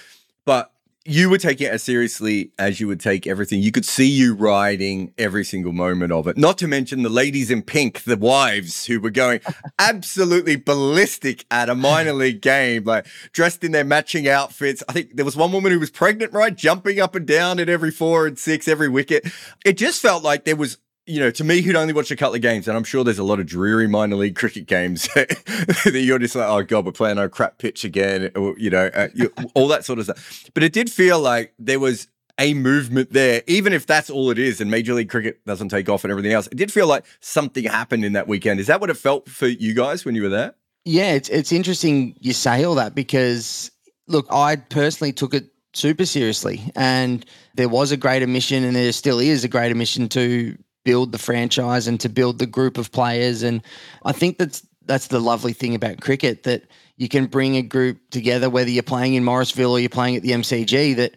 but 0.45 0.73
you 1.09 1.31
were 1.31 1.39
taking 1.39 1.69
it 1.69 1.73
as 1.73 1.85
seriously 1.85 2.51
as 2.59 2.81
you 2.81 2.89
would 2.89 2.99
take 2.99 3.27
everything. 3.27 3.63
You 3.63 3.71
could 3.71 3.85
see 3.85 4.09
you 4.09 4.35
riding 4.35 5.13
every 5.17 5.45
single 5.45 5.73
moment 5.73 6.11
of 6.11 6.27
it. 6.27 6.37
Not 6.37 6.59
to 6.59 6.67
mention 6.67 7.03
the 7.03 7.09
ladies 7.09 7.51
in 7.51 7.63
pink, 7.63 8.03
the 8.03 8.17
wives 8.17 8.87
who 8.87 8.99
were 8.99 9.11
going 9.11 9.41
absolutely 9.79 10.57
ballistic 10.57 11.45
at 11.51 11.69
a 11.69 11.77
minor 11.77 12.13
league 12.13 12.43
game, 12.43 12.85
like 12.85 13.07
dressed 13.33 13.63
in 13.63 13.71
their 13.71 13.85
matching 13.85 14.29
outfits. 14.29 14.83
I 14.89 14.93
think 14.93 15.17
there 15.17 15.25
was 15.25 15.37
one 15.37 15.53
woman 15.53 15.71
who 15.71 15.79
was 15.79 15.91
pregnant, 15.91 16.33
right? 16.33 16.55
Jumping 16.55 17.01
up 17.01 17.15
and 17.15 17.27
down 17.27 17.61
at 17.61 17.69
every 17.69 17.93
four 17.93 18.27
and 18.27 18.39
six, 18.39 18.67
every 18.67 18.89
wicket. 18.89 19.31
It 19.65 19.77
just 19.77 20.03
felt 20.03 20.25
like 20.25 20.45
there 20.45 20.57
was 20.57 20.79
you 21.07 21.21
know, 21.21 21.31
to 21.31 21.45
me, 21.45 21.63
who'd 21.63 21.77
only 21.77 21.93
watched 21.93 22.11
a 22.11 22.17
couple 22.17 22.35
of 22.35 22.43
games, 22.43 22.67
and 22.67 22.77
I'm 22.77 22.85
sure 22.85 23.05
there's 23.05 23.19
a 23.19 23.25
lot 23.25 23.39
of 23.39 23.47
dreary 23.47 23.87
minor 23.87 24.17
league 24.17 24.35
cricket 24.35 24.67
games 24.67 25.09
that 25.15 25.93
you're 25.95 26.19
just 26.19 26.35
like, 26.35 26.49
oh 26.49 26.63
god, 26.65 26.85
we're 26.85 26.93
playing 26.93 27.19
a 27.19 27.29
crap 27.29 27.59
pitch 27.59 27.85
again, 27.85 28.31
you 28.57 28.71
know, 28.71 28.91
uh, 28.93 29.09
you, 29.15 29.33
all 29.55 29.69
that 29.69 29.85
sort 29.85 30.01
of 30.01 30.07
stuff. 30.07 30.51
But 30.53 30.63
it 30.63 30.73
did 30.73 30.91
feel 30.91 31.21
like 31.21 31.55
there 31.59 31.79
was 31.79 32.09
a 32.39 32.55
movement 32.55 33.13
there, 33.13 33.43
even 33.47 33.73
if 33.73 33.87
that's 33.87 34.11
all 34.11 34.31
it 34.31 34.39
is, 34.39 34.61
and 34.61 34.71
Major 34.71 34.95
League 34.95 35.09
Cricket 35.09 35.45
doesn't 35.47 35.69
take 35.69 35.89
off 35.89 36.05
and 36.05 36.11
everything 36.11 36.33
else. 36.33 36.49
It 36.49 36.57
did 36.57 36.73
feel 36.73 36.87
like 36.87 37.05
something 37.21 37.65
happened 37.65 38.05
in 38.05 38.13
that 38.15 38.29
weekend. 38.29 38.61
Is 38.61 38.67
that 38.67 38.81
what 38.81 38.91
it 38.91 38.97
felt 38.97 39.29
for 39.29 39.47
you 39.47 39.75
guys 39.75 40.05
when 40.05 40.15
you 40.15 40.23
were 40.23 40.29
there? 40.29 40.55
Yeah, 40.85 41.13
it's 41.13 41.29
it's 41.29 41.53
interesting 41.53 42.17
you 42.21 42.33
say 42.33 42.65
all 42.65 42.75
that 42.77 42.95
because 42.95 43.71
look, 44.07 44.27
I 44.31 44.57
personally 44.57 45.13
took 45.13 45.35
it 45.35 45.47
super 45.73 46.05
seriously, 46.05 46.73
and 46.75 47.25
there 47.55 47.69
was 47.69 47.93
a 47.93 47.97
greater 47.97 48.27
mission, 48.27 48.65
and 48.65 48.77
there 48.77 48.93
still 48.93 49.19
is 49.19 49.45
a 49.45 49.49
greater 49.49 49.75
mission 49.75 50.09
to 50.11 50.57
build 50.87 51.11
the 51.11 51.19
franchise 51.19 51.89
and 51.89 52.01
to 52.01 52.09
build 52.09 52.39
the 52.39 52.47
group 52.47 52.79
of 52.79 52.93
players. 52.93 53.43
And 53.43 53.61
I 54.05 54.13
think 54.13 54.39
that's 54.39 54.65
that's 54.87 55.09
the 55.09 55.19
lovely 55.19 55.53
thing 55.53 55.75
about 55.75 56.01
cricket 56.01 56.45
that 56.45 56.63
you 56.97 57.09
can 57.09 57.27
bring 57.27 57.57
a 57.57 57.63
group 57.63 57.99
together, 58.11 58.49
whether 58.49 58.71
you're 58.71 58.85
playing 58.85 59.15
in 59.15 59.25
Morrisville 59.25 59.73
or 59.73 59.81
you're 59.81 59.89
playing 59.89 60.15
at 60.15 60.23
the 60.23 60.31
MCG, 60.31 60.95
that 60.95 61.17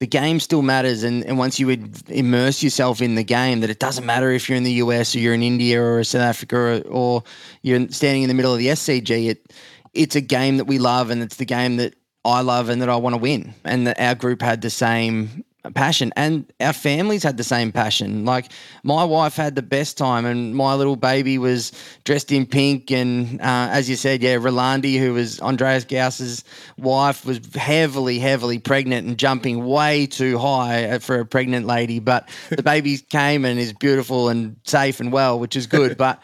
the 0.00 0.06
game 0.06 0.38
still 0.38 0.60
matters. 0.60 1.02
And, 1.02 1.24
and 1.24 1.38
once 1.38 1.58
you 1.58 1.70
immerse 2.08 2.62
yourself 2.62 3.00
in 3.00 3.14
the 3.14 3.24
game, 3.24 3.60
that 3.60 3.70
it 3.70 3.80
doesn't 3.80 4.04
matter 4.04 4.30
if 4.32 4.50
you're 4.50 4.58
in 4.58 4.64
the 4.64 4.84
US 4.84 5.16
or 5.16 5.20
you're 5.20 5.32
in 5.32 5.42
India 5.42 5.82
or 5.82 6.04
South 6.04 6.20
Africa 6.20 6.56
or, 6.56 6.80
or 6.90 7.22
you're 7.62 7.88
standing 7.88 8.22
in 8.22 8.28
the 8.28 8.34
middle 8.34 8.52
of 8.52 8.58
the 8.58 8.68
SCG, 8.68 9.30
it 9.30 9.52
it's 9.94 10.14
a 10.14 10.20
game 10.20 10.58
that 10.58 10.66
we 10.66 10.78
love 10.78 11.08
and 11.08 11.22
it's 11.22 11.36
the 11.36 11.46
game 11.46 11.78
that 11.78 11.94
I 12.22 12.42
love 12.42 12.68
and 12.68 12.82
that 12.82 12.90
I 12.90 12.96
want 12.96 13.14
to 13.14 13.18
win. 13.18 13.54
And 13.64 13.86
that 13.86 13.98
our 13.98 14.14
group 14.14 14.42
had 14.42 14.60
the 14.60 14.68
same 14.68 15.42
passion. 15.74 16.12
And 16.16 16.50
our 16.60 16.72
families 16.72 17.22
had 17.22 17.36
the 17.36 17.44
same 17.44 17.72
passion. 17.72 18.24
Like 18.24 18.52
my 18.82 19.04
wife 19.04 19.36
had 19.36 19.54
the 19.54 19.62
best 19.62 19.96
time 19.96 20.24
and 20.24 20.54
my 20.54 20.74
little 20.74 20.96
baby 20.96 21.38
was 21.38 21.72
dressed 22.04 22.32
in 22.32 22.46
pink 22.46 22.90
and 22.90 23.40
uh, 23.40 23.68
as 23.70 23.88
you 23.88 23.96
said 23.96 24.22
yeah 24.22 24.36
Rolandi 24.36 24.98
who 24.98 25.14
was 25.14 25.40
Andries 25.40 25.86
Gous's 25.86 26.44
wife 26.76 27.24
was 27.24 27.40
heavily 27.54 28.18
heavily 28.18 28.58
pregnant 28.58 29.06
and 29.06 29.18
jumping 29.18 29.64
way 29.64 30.06
too 30.06 30.38
high 30.38 30.98
for 30.98 31.20
a 31.20 31.26
pregnant 31.26 31.66
lady. 31.66 31.98
But 31.98 32.28
the 32.50 32.62
baby 32.62 32.98
came 32.98 33.44
and 33.44 33.58
is 33.58 33.72
beautiful 33.72 34.28
and 34.28 34.56
safe 34.64 35.00
and 35.00 35.12
well 35.12 35.38
which 35.38 35.56
is 35.56 35.66
good. 35.66 35.96
But 36.06 36.22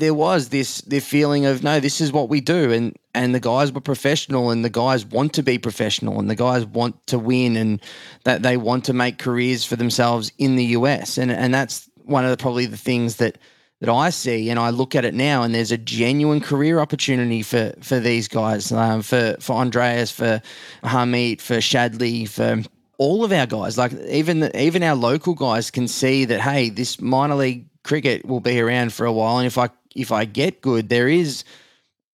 there 0.00 0.14
was 0.14 0.48
this 0.48 0.80
the 0.82 1.00
feeling 1.00 1.46
of 1.46 1.62
no, 1.62 1.78
this 1.78 2.00
is 2.00 2.12
what 2.12 2.28
we 2.28 2.40
do, 2.40 2.72
and 2.72 2.96
and 3.14 3.34
the 3.34 3.40
guys 3.40 3.72
were 3.72 3.80
professional, 3.80 4.50
and 4.50 4.64
the 4.64 4.70
guys 4.70 5.04
want 5.04 5.32
to 5.34 5.42
be 5.42 5.58
professional, 5.58 6.18
and 6.18 6.28
the 6.28 6.34
guys 6.34 6.64
want 6.66 7.06
to 7.08 7.18
win, 7.18 7.56
and 7.56 7.80
that 8.24 8.42
they 8.42 8.56
want 8.56 8.84
to 8.86 8.92
make 8.92 9.18
careers 9.18 9.64
for 9.64 9.76
themselves 9.76 10.32
in 10.38 10.56
the 10.56 10.64
US, 10.66 11.18
and 11.18 11.30
and 11.30 11.54
that's 11.54 11.88
one 12.04 12.24
of 12.24 12.30
the, 12.30 12.36
probably 12.36 12.66
the 12.66 12.76
things 12.76 13.16
that 13.16 13.38
that 13.80 13.88
I 13.88 14.10
see, 14.10 14.50
and 14.50 14.58
I 14.58 14.70
look 14.70 14.94
at 14.94 15.04
it 15.04 15.14
now, 15.14 15.42
and 15.42 15.54
there's 15.54 15.72
a 15.72 15.78
genuine 15.78 16.40
career 16.40 16.80
opportunity 16.80 17.42
for 17.42 17.72
for 17.80 18.00
these 18.00 18.28
guys, 18.28 18.72
um, 18.72 19.02
for 19.02 19.36
for 19.40 19.56
Andries, 19.56 20.12
for 20.12 20.42
Harmeet, 20.82 21.40
for 21.40 21.56
Shadley, 21.56 22.28
for 22.28 22.62
all 22.98 23.24
of 23.24 23.32
our 23.32 23.46
guys. 23.46 23.78
Like 23.78 23.92
even 24.08 24.40
the, 24.40 24.60
even 24.60 24.82
our 24.82 24.96
local 24.96 25.34
guys 25.34 25.70
can 25.70 25.88
see 25.88 26.24
that 26.26 26.40
hey, 26.40 26.70
this 26.70 27.00
minor 27.00 27.36
league 27.36 27.66
cricket 27.82 28.26
will 28.26 28.40
be 28.40 28.60
around 28.60 28.92
for 28.92 29.06
a 29.06 29.12
while, 29.12 29.38
and 29.38 29.46
if 29.46 29.56
I 29.58 29.70
if 29.94 30.12
I 30.12 30.24
get 30.24 30.60
good, 30.60 30.88
there 30.88 31.08
is 31.08 31.44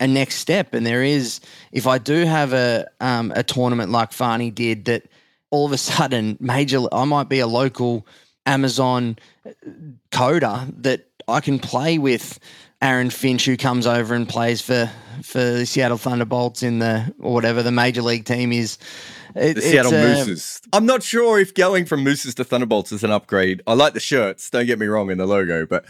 a 0.01 0.07
next 0.07 0.37
step, 0.37 0.75
and 0.75 0.87
there 0.87 1.03
is 1.03 1.41
if 1.73 1.87
I 1.87 1.99
do 1.99 2.25
have 2.25 2.53
a 2.53 2.87
um, 3.01 3.33
a 3.35 3.43
tournament 3.43 3.91
like 3.91 4.13
Farney 4.13 4.51
did, 4.51 4.87
that 4.87 5.05
all 5.51 5.67
of 5.67 5.73
a 5.73 5.79
sudden 5.93 6.37
major, 6.41 6.83
I 6.93 7.05
might 7.05 7.29
be 7.29 7.41
a 7.41 7.47
local 7.47 8.07
Amazon 8.47 9.19
coder 10.11 10.73
that 10.83 11.07
I 11.29 11.41
can 11.41 11.59
play 11.59 11.99
with 11.99 12.39
Aaron 12.83 13.11
Finch, 13.11 13.47
who 13.47 13.57
comes 13.57 13.87
over 13.87 14.15
and 14.15 14.29
plays 14.29 14.61
for 14.61 14.91
for 15.23 15.39
the 15.39 15.67
Seattle 15.67 15.97
Thunderbolts 15.97 16.63
in 16.63 16.81
the 16.81 17.15
or 17.21 17.33
whatever 17.33 17.63
the 17.63 17.73
major 17.73 18.03
league 18.03 18.25
team 18.25 18.53
is. 18.53 18.79
It, 19.35 19.55
the 19.55 19.63
Seattle 19.63 19.95
uh, 19.95 20.03
Mooses. 20.03 20.61
I'm 20.73 20.87
not 20.87 21.03
sure 21.03 21.41
if 21.41 21.55
going 21.55 21.87
from 21.87 22.05
Mooses 22.05 22.35
to 22.37 22.45
Thunderbolts 22.45 22.93
is 22.93 23.03
an 23.03 23.11
upgrade. 23.11 23.63
I 23.67 23.75
like 23.75 23.95
the 23.95 24.01
shirts. 24.01 24.51
Don't 24.51 24.67
get 24.67 24.79
me 24.79 24.87
wrong 24.87 25.11
in 25.11 25.19
the 25.19 25.27
logo, 25.27 25.67
but 25.67 25.87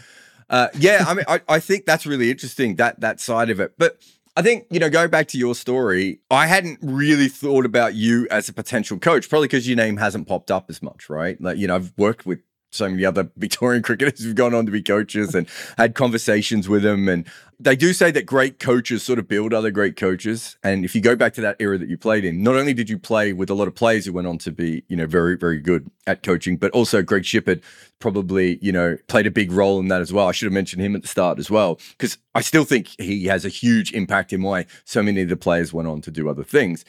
uh, 0.49 0.67
yeah, 0.77 1.05
I 1.07 1.13
mean, 1.13 1.25
I, 1.27 1.41
I 1.47 1.59
think 1.59 1.85
that's 1.85 2.05
really 2.05 2.31
interesting 2.31 2.75
that 2.75 2.99
that 3.01 3.19
side 3.19 3.49
of 3.49 3.59
it. 3.59 3.73
But 3.77 3.99
I 4.37 4.41
think, 4.41 4.67
you 4.69 4.79
know, 4.79 4.89
going 4.89 5.09
back 5.09 5.27
to 5.29 5.37
your 5.37 5.55
story, 5.55 6.19
I 6.29 6.47
hadn't 6.47 6.79
really 6.81 7.29
thought 7.29 7.65
about 7.65 7.95
you 7.95 8.27
as 8.29 8.49
a 8.49 8.53
potential 8.53 8.99
coach, 8.99 9.29
probably 9.29 9.47
because 9.47 9.67
your 9.67 9.77
name 9.77 9.97
hasn't 9.97 10.27
popped 10.27 10.51
up 10.51 10.69
as 10.69 10.81
much, 10.81 11.09
right? 11.09 11.39
Like, 11.39 11.57
you 11.57 11.67
know, 11.67 11.75
I've 11.75 11.93
worked 11.97 12.25
with 12.25 12.39
so 12.75 12.89
many 12.89 13.05
other 13.05 13.29
Victorian 13.37 13.83
cricketers 13.83 14.23
who've 14.23 14.35
gone 14.35 14.53
on 14.53 14.65
to 14.65 14.71
be 14.71 14.81
coaches 14.81 15.33
and 15.33 15.47
had 15.77 15.95
conversations 15.95 16.67
with 16.69 16.83
them. 16.83 17.07
And 17.07 17.25
they 17.59 17.75
do 17.75 17.93
say 17.93 18.11
that 18.11 18.25
great 18.25 18.59
coaches 18.59 19.03
sort 19.03 19.19
of 19.19 19.27
build 19.27 19.53
other 19.53 19.71
great 19.71 19.95
coaches. 19.95 20.57
And 20.63 20.83
if 20.83 20.93
you 20.93 21.01
go 21.01 21.15
back 21.15 21.33
to 21.35 21.41
that 21.41 21.55
era 21.59 21.77
that 21.77 21.87
you 21.87 21.97
played 21.97 22.25
in, 22.25 22.43
not 22.43 22.55
only 22.55 22.73
did 22.73 22.89
you 22.89 22.99
play 22.99 23.33
with 23.33 23.49
a 23.49 23.53
lot 23.53 23.67
of 23.67 23.75
players 23.75 24.05
who 24.05 24.13
went 24.13 24.27
on 24.27 24.37
to 24.39 24.51
be, 24.51 24.83
you 24.87 24.95
know, 24.95 25.07
very, 25.07 25.37
very 25.37 25.59
good 25.59 25.89
at 26.05 26.21
coaching, 26.21 26.57
but 26.57 26.71
also 26.71 27.01
Greg 27.01 27.23
Shipperd 27.23 27.61
probably, 27.99 28.59
you 28.61 28.71
know, 28.71 28.97
played 29.07 29.25
a 29.25 29.31
big 29.31 29.51
role 29.51 29.79
in 29.79 29.87
that 29.87 30.01
as 30.01 30.11
well. 30.11 30.27
I 30.27 30.31
should 30.31 30.47
have 30.47 30.53
mentioned 30.53 30.81
him 30.81 30.95
at 30.95 31.01
the 31.01 31.07
start 31.07 31.39
as 31.39 31.49
well, 31.49 31.79
because 31.97 32.17
I 32.33 32.41
still 32.41 32.65
think 32.65 32.89
he 32.99 33.25
has 33.25 33.45
a 33.45 33.49
huge 33.49 33.93
impact 33.93 34.33
in 34.33 34.41
why 34.41 34.65
so 34.83 35.01
many 35.01 35.21
of 35.21 35.29
the 35.29 35.37
players 35.37 35.73
went 35.73 35.87
on 35.87 36.01
to 36.01 36.11
do 36.11 36.29
other 36.29 36.43
things. 36.43 36.83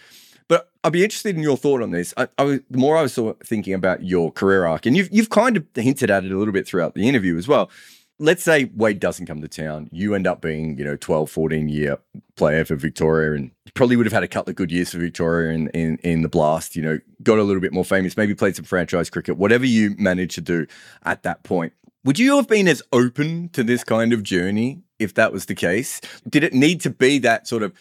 But 0.49 0.71
I'd 0.85 0.93
be 0.93 1.03
interested 1.03 1.37
in 1.37 1.43
your 1.43 1.57
thought 1.57 1.83
on 1.83 1.91
this. 1.91 2.15
I, 2.17 2.29
I 2.39 2.45
was, 2.45 2.61
the 2.71 2.79
more 2.79 2.97
I 2.97 3.03
was 3.03 3.13
sort 3.13 3.41
of 3.41 3.47
thinking 3.47 3.75
about 3.75 4.05
your 4.05 4.31
career 4.31 4.65
arc, 4.65 4.87
and 4.87 4.97
you've 4.97 5.09
you've 5.13 5.31
kind 5.31 5.57
of 5.57 5.67
hinted 5.75 6.11
at 6.11 6.25
it 6.25 6.33
a 6.33 6.39
little 6.39 6.53
bit 6.53 6.67
throughout 6.67 6.95
the 6.95 7.09
interview 7.09 7.37
as 7.37 7.49
well. 7.49 7.71
Let's 8.19 8.43
say 8.43 8.71
Wade 8.75 8.99
doesn't 8.99 9.27
come 9.27 9.43
to 9.43 9.49
town. 9.49 9.91
You 9.93 10.15
end 10.15 10.27
up 10.27 10.41
being, 10.41 10.79
you 10.79 10.85
know, 10.85 10.97
12, 10.97 11.31
14 11.31 11.69
year 11.69 11.99
player 12.35 12.65
for 12.65 12.75
Victoria 12.75 13.35
and 13.35 13.51
probably 13.75 13.95
would 13.95 14.07
have 14.07 14.13
had 14.13 14.23
a 14.23 14.29
couple 14.29 14.51
of 14.51 14.57
good 14.57 14.73
years 14.73 14.93
for 14.93 14.99
Victoria 14.99 15.53
in, 15.53 15.69
in, 15.69 15.99
in 15.99 16.23
the 16.23 16.29
blast, 16.29 16.75
you 16.75 16.81
know, 16.81 16.99
got 17.23 17.39
a 17.39 17.43
little 17.43 17.61
bit 17.61 17.75
more 17.75 17.85
famous, 17.85 18.17
maybe 18.17 18.35
played 18.35 18.57
some 18.57 18.65
franchise 18.65 19.11
cricket, 19.11 19.37
whatever 19.37 19.67
you 19.67 19.95
managed 19.99 20.35
to 20.37 20.41
do 20.41 20.67
at 21.05 21.25
that 21.25 21.43
point. 21.43 21.75
Would 22.05 22.19
you 22.19 22.37
have 22.37 22.49
been 22.49 22.69
as 22.69 22.83
open 22.93 23.51
to 23.51 23.63
this 23.63 23.85
kind 23.85 24.15
of 24.15 24.23
journey 24.23 24.81
if 24.99 25.13
that 25.15 25.31
was 25.31 25.47
the 25.47 25.55
case? 25.55 26.01
Did 26.27 26.43
it 26.43 26.55
need 26.55 26.81
to 26.83 26.91
be 26.91 27.19
that 27.19 27.47
sort 27.47 27.63
of 27.63 27.75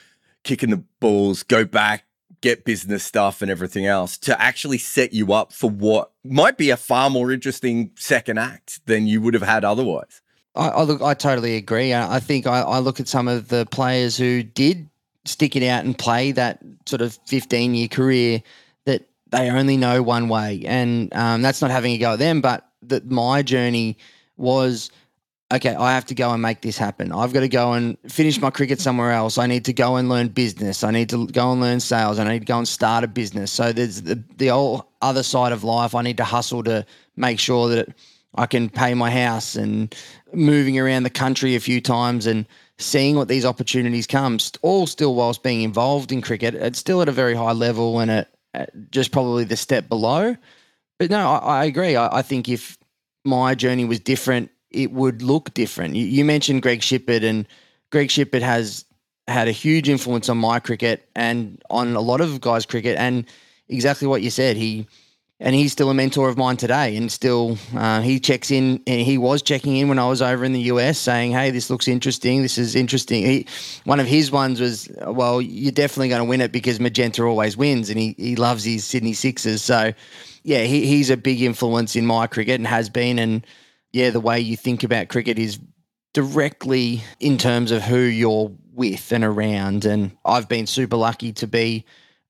kicking 0.43 0.69
the 0.69 0.84
balls, 0.99 1.43
go 1.43 1.63
back, 1.63 2.05
get 2.46 2.64
business 2.64 3.04
stuff 3.04 3.42
and 3.42 3.50
everything 3.50 3.88
else 3.88 4.20
to 4.20 4.40
actually 4.40 4.78
set 4.78 5.14
you 5.14 5.34
up 5.34 5.52
for 5.52 5.68
what 5.68 6.12
might 6.24 6.60
be 6.60 6.70
a 6.70 6.78
far 6.78 7.10
more 7.10 7.32
interesting 7.32 7.90
second 7.96 8.38
act 8.38 8.86
than 8.86 9.08
you 9.08 9.20
would 9.20 9.34
have 9.34 9.42
had 9.42 9.66
otherwise. 9.66 10.22
I, 10.54 10.68
I 10.68 10.84
look, 10.84 11.02
I 11.02 11.16
totally 11.16 11.56
agree. 11.56 11.92
I, 11.92 12.18
I 12.18 12.20
think 12.20 12.46
I, 12.46 12.62
I 12.62 12.78
look 12.78 13.00
at 13.00 13.08
some 13.08 13.28
of 13.28 13.48
the 13.48 13.66
players 13.66 14.16
who 14.16 14.44
did 14.44 14.88
stick 15.26 15.56
it 15.56 15.64
out 15.68 15.86
and 15.86 15.98
play 15.98 16.34
that 16.34 16.60
sort 16.86 17.02
of 17.02 17.18
15 17.26 17.74
year 17.74 17.88
career 17.88 18.44
that 18.86 19.10
they 19.32 19.50
only 19.50 19.76
know 19.76 20.04
one 20.04 20.30
way. 20.30 20.62
And 20.68 21.12
um, 21.16 21.42
that's 21.42 21.64
not 21.64 21.72
having 21.72 21.94
a 21.94 21.98
go 21.98 22.14
at 22.14 22.20
them, 22.20 22.42
but 22.42 22.70
that 22.84 23.10
my 23.10 23.42
journey 23.42 23.98
was 24.38 24.92
okay, 25.54 25.76
I 25.76 25.94
have 25.94 26.06
to 26.06 26.16
go 26.16 26.32
and 26.32 26.42
make 26.42 26.62
this 26.62 26.78
happen. 26.78 27.12
I've 27.12 27.34
got 27.34 27.42
to 27.42 27.48
go 27.48 27.74
and 27.74 27.98
finish 28.08 28.40
my 28.40 28.50
cricket 28.50 28.80
somewhere 28.80 29.12
else. 29.12 29.38
I 29.38 29.48
need 29.48 29.66
to 29.66 29.74
go 29.74 29.96
and 29.96 30.10
learn 30.10 30.30
business. 30.30 30.84
I 30.84 30.92
need 30.92 31.10
to 31.10 31.28
go 31.28 31.52
and 31.52 31.62
learn 31.62 31.80
sales. 31.80 32.20
I 32.20 32.24
need 32.28 32.40
to 32.40 32.46
go 32.46 32.58
and 32.58 32.68
start 32.68 33.04
a 33.04 33.08
business. 33.08 33.52
So 33.52 33.72
there's 33.72 34.02
the, 34.02 34.22
the 34.38 34.48
whole 34.48 34.90
other 35.02 35.24
side 35.24 35.52
of 35.52 35.64
life. 35.64 35.94
I 35.94 36.02
need 36.02 36.18
to 36.18 36.24
hustle 36.24 36.64
to 36.64 36.86
make 37.16 37.40
sure 37.40 37.70
that 37.70 37.90
I 38.36 38.48
can 38.48 38.70
pay 38.70 38.94
my 38.96 39.12
house 39.12 39.56
and 39.56 39.96
moving 40.34 40.80
around 40.80 41.04
the 41.04 41.10
country 41.10 41.56
a 41.56 41.60
few 41.60 41.80
times 41.80 42.26
and 42.26 42.46
seeing 42.78 43.16
what 43.16 43.28
these 43.28 43.46
opportunities 43.46 44.08
come, 44.08 44.40
all 44.62 44.88
still 44.88 45.16
whilst 45.16 45.44
being 45.44 45.62
involved 45.62 46.12
in 46.12 46.22
cricket. 46.22 46.56
It's 46.56 46.80
still 46.80 47.02
at 47.02 47.08
a 47.08 47.14
very 47.14 47.36
high 47.36 47.54
level 47.54 48.00
and 48.00 48.12
at 48.12 48.30
just 48.92 49.12
probably 49.12 49.44
the 49.44 49.56
step 49.56 49.88
below. 49.88 50.36
But 50.98 51.10
no, 51.10 51.30
I, 51.30 51.62
I 51.62 51.66
agree. 51.66 51.96
I, 51.96 52.18
I 52.18 52.22
think 52.22 52.50
if 52.50 52.78
my 53.24 53.56
journey 53.56 53.86
was 53.86 54.00
different 54.00 54.50
it 54.76 54.92
would 54.92 55.22
look 55.22 55.54
different. 55.54 55.96
You, 55.96 56.06
you 56.06 56.26
mentioned 56.26 56.62
Greg 56.62 56.82
Shipperd, 56.82 57.24
and 57.24 57.48
Greg 57.92 58.10
Shipperd 58.10 58.42
has 58.42 58.86
had 59.28 59.48
a 59.48 59.52
huge 59.52 59.90
influence 59.90 60.30
on 60.30 60.38
my 60.38 60.60
cricket 60.60 61.10
and 61.16 61.62
on 61.70 61.96
a 61.96 62.02
lot 62.02 62.22
of 62.22 62.42
guys' 62.42 62.66
cricket. 62.66 62.98
And 62.98 63.26
exactly 63.70 64.08
what 64.08 64.22
you 64.22 64.30
said, 64.30 64.58
he 64.58 64.88
and 65.40 65.54
he's 65.54 65.74
still 65.74 65.90
a 65.90 65.94
mentor 65.94 66.30
of 66.30 66.38
mine 66.38 66.56
today. 66.56 66.96
And 66.96 67.12
still, 67.12 67.58
uh, 67.76 68.02
he 68.02 68.20
checks 68.20 68.52
in, 68.52 68.82
and 68.88 69.02
he 69.02 69.18
was 69.18 69.42
checking 69.42 69.76
in 69.76 69.90
when 69.90 70.00
I 70.00 70.08
was 70.08 70.22
over 70.22 70.46
in 70.46 70.54
the 70.54 70.62
US, 70.62 70.98
saying, 70.98 71.32
"Hey, 71.32 71.52
this 71.52 71.70
looks 71.70 71.88
interesting. 71.88 72.42
This 72.42 72.58
is 72.58 72.76
interesting." 72.76 73.26
He, 73.26 73.48
one 73.84 74.00
of 74.00 74.08
his 74.08 74.32
ones 74.32 74.62
was, 74.62 74.90
"Well, 75.06 75.42
you're 75.42 75.72
definitely 75.72 76.10
going 76.10 76.22
to 76.22 76.26
win 76.26 76.42
it 76.42 76.52
because 76.52 76.80
Magenta 76.80 77.24
always 77.24 77.58
wins," 77.58 77.90
and 77.90 78.00
he 78.00 78.16
he 78.18 78.36
loves 78.36 78.64
his 78.64 78.86
Sydney 78.86 79.14
Sixers. 79.14 79.62
So, 79.62 79.94
yeah, 80.44 80.64
he, 80.64 80.86
he's 80.88 81.10
a 81.10 81.18
big 81.18 81.42
influence 81.42 81.96
in 81.96 82.06
my 82.06 82.28
cricket 82.28 82.56
and 82.56 82.68
has 82.68 82.90
been 82.90 83.20
and 83.20 83.46
yeah, 83.96 84.10
the 84.10 84.20
way 84.20 84.42
you 84.42 84.58
think 84.58 84.84
about 84.84 85.08
cricket 85.08 85.40
is 85.40 85.58
directly 86.14 87.02
in 87.22 87.38
terms 87.38 87.72
of 87.72 87.82
who 87.82 88.00
you're 88.00 88.52
with 88.74 89.14
and 89.14 89.24
around. 89.24 89.86
And 89.86 90.12
I've 90.26 90.50
been 90.50 90.68
super 90.68 90.98
lucky 90.98 91.32
to 91.32 91.48
be 91.48 91.86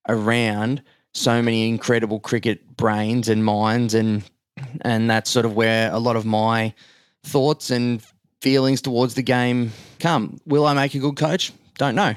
around 0.08 0.84
so 1.16 1.42
many 1.42 1.68
incredible 1.68 2.20
cricket 2.20 2.78
brains 2.78 3.30
and 3.30 3.44
minds 3.44 3.96
and 3.96 4.24
and 4.82 5.10
that's 5.10 5.32
sort 5.32 5.46
of 5.46 5.56
where 5.56 5.92
a 5.92 5.98
lot 5.98 6.16
of 6.16 6.24
my 6.24 6.72
thoughts 7.24 7.72
and 7.72 8.00
feelings 8.42 8.80
towards 8.80 9.16
the 9.16 9.24
game 9.24 9.72
come. 10.00 10.40
Will 10.46 10.68
I 10.68 10.76
make 10.76 10.94
a 10.94 11.00
good 11.00 11.16
coach? 11.16 11.52
Don't 11.80 11.96
know. 11.96 12.14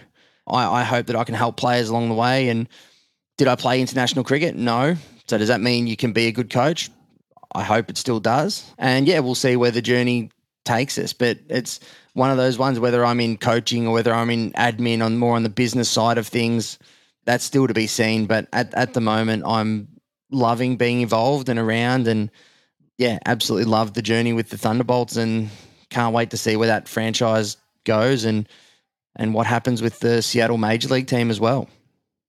I, 0.46 0.80
I 0.80 0.84
hope 0.84 1.06
that 1.06 1.16
I 1.16 1.24
can 1.24 1.34
help 1.34 1.56
players 1.56 1.88
along 1.88 2.10
the 2.10 2.14
way. 2.14 2.50
And 2.50 2.68
did 3.38 3.48
I 3.48 3.56
play 3.56 3.80
international 3.80 4.24
cricket? 4.24 4.56
No. 4.56 4.96
So 5.26 5.38
does 5.38 5.48
that 5.48 5.62
mean 5.62 5.86
you 5.86 5.96
can 5.96 6.12
be 6.12 6.26
a 6.26 6.32
good 6.32 6.50
coach? 6.50 6.90
I 7.54 7.62
hope 7.62 7.90
it 7.90 7.96
still 7.96 8.20
does. 8.20 8.70
And 8.78 9.06
yeah, 9.06 9.20
we'll 9.20 9.34
see 9.34 9.56
where 9.56 9.70
the 9.70 9.82
journey 9.82 10.30
takes 10.64 10.98
us. 10.98 11.12
But 11.12 11.38
it's 11.48 11.80
one 12.12 12.30
of 12.30 12.36
those 12.36 12.58
ones, 12.58 12.78
whether 12.78 13.04
I'm 13.04 13.20
in 13.20 13.38
coaching 13.38 13.86
or 13.86 13.94
whether 13.94 14.12
I'm 14.12 14.30
in 14.30 14.52
admin 14.52 15.04
on 15.04 15.18
more 15.18 15.36
on 15.36 15.42
the 15.42 15.48
business 15.48 15.88
side 15.88 16.18
of 16.18 16.26
things, 16.26 16.78
that's 17.24 17.44
still 17.44 17.66
to 17.66 17.74
be 17.74 17.86
seen. 17.86 18.26
But 18.26 18.48
at, 18.52 18.74
at 18.74 18.94
the 18.94 19.00
moment, 19.00 19.44
I'm 19.46 19.88
loving 20.30 20.76
being 20.76 21.00
involved 21.00 21.48
and 21.48 21.58
around 21.58 22.06
and 22.06 22.30
yeah, 22.98 23.18
absolutely 23.26 23.70
love 23.70 23.94
the 23.94 24.02
journey 24.02 24.32
with 24.32 24.50
the 24.50 24.58
Thunderbolts 24.58 25.16
and 25.16 25.48
can't 25.88 26.14
wait 26.14 26.30
to 26.30 26.36
see 26.36 26.56
where 26.56 26.68
that 26.68 26.88
franchise 26.88 27.56
goes 27.84 28.24
and 28.24 28.48
and 29.16 29.34
what 29.34 29.46
happens 29.46 29.82
with 29.82 29.98
the 30.00 30.22
Seattle 30.22 30.58
Major 30.58 30.88
League 30.88 31.06
team 31.06 31.30
as 31.30 31.40
well. 31.40 31.68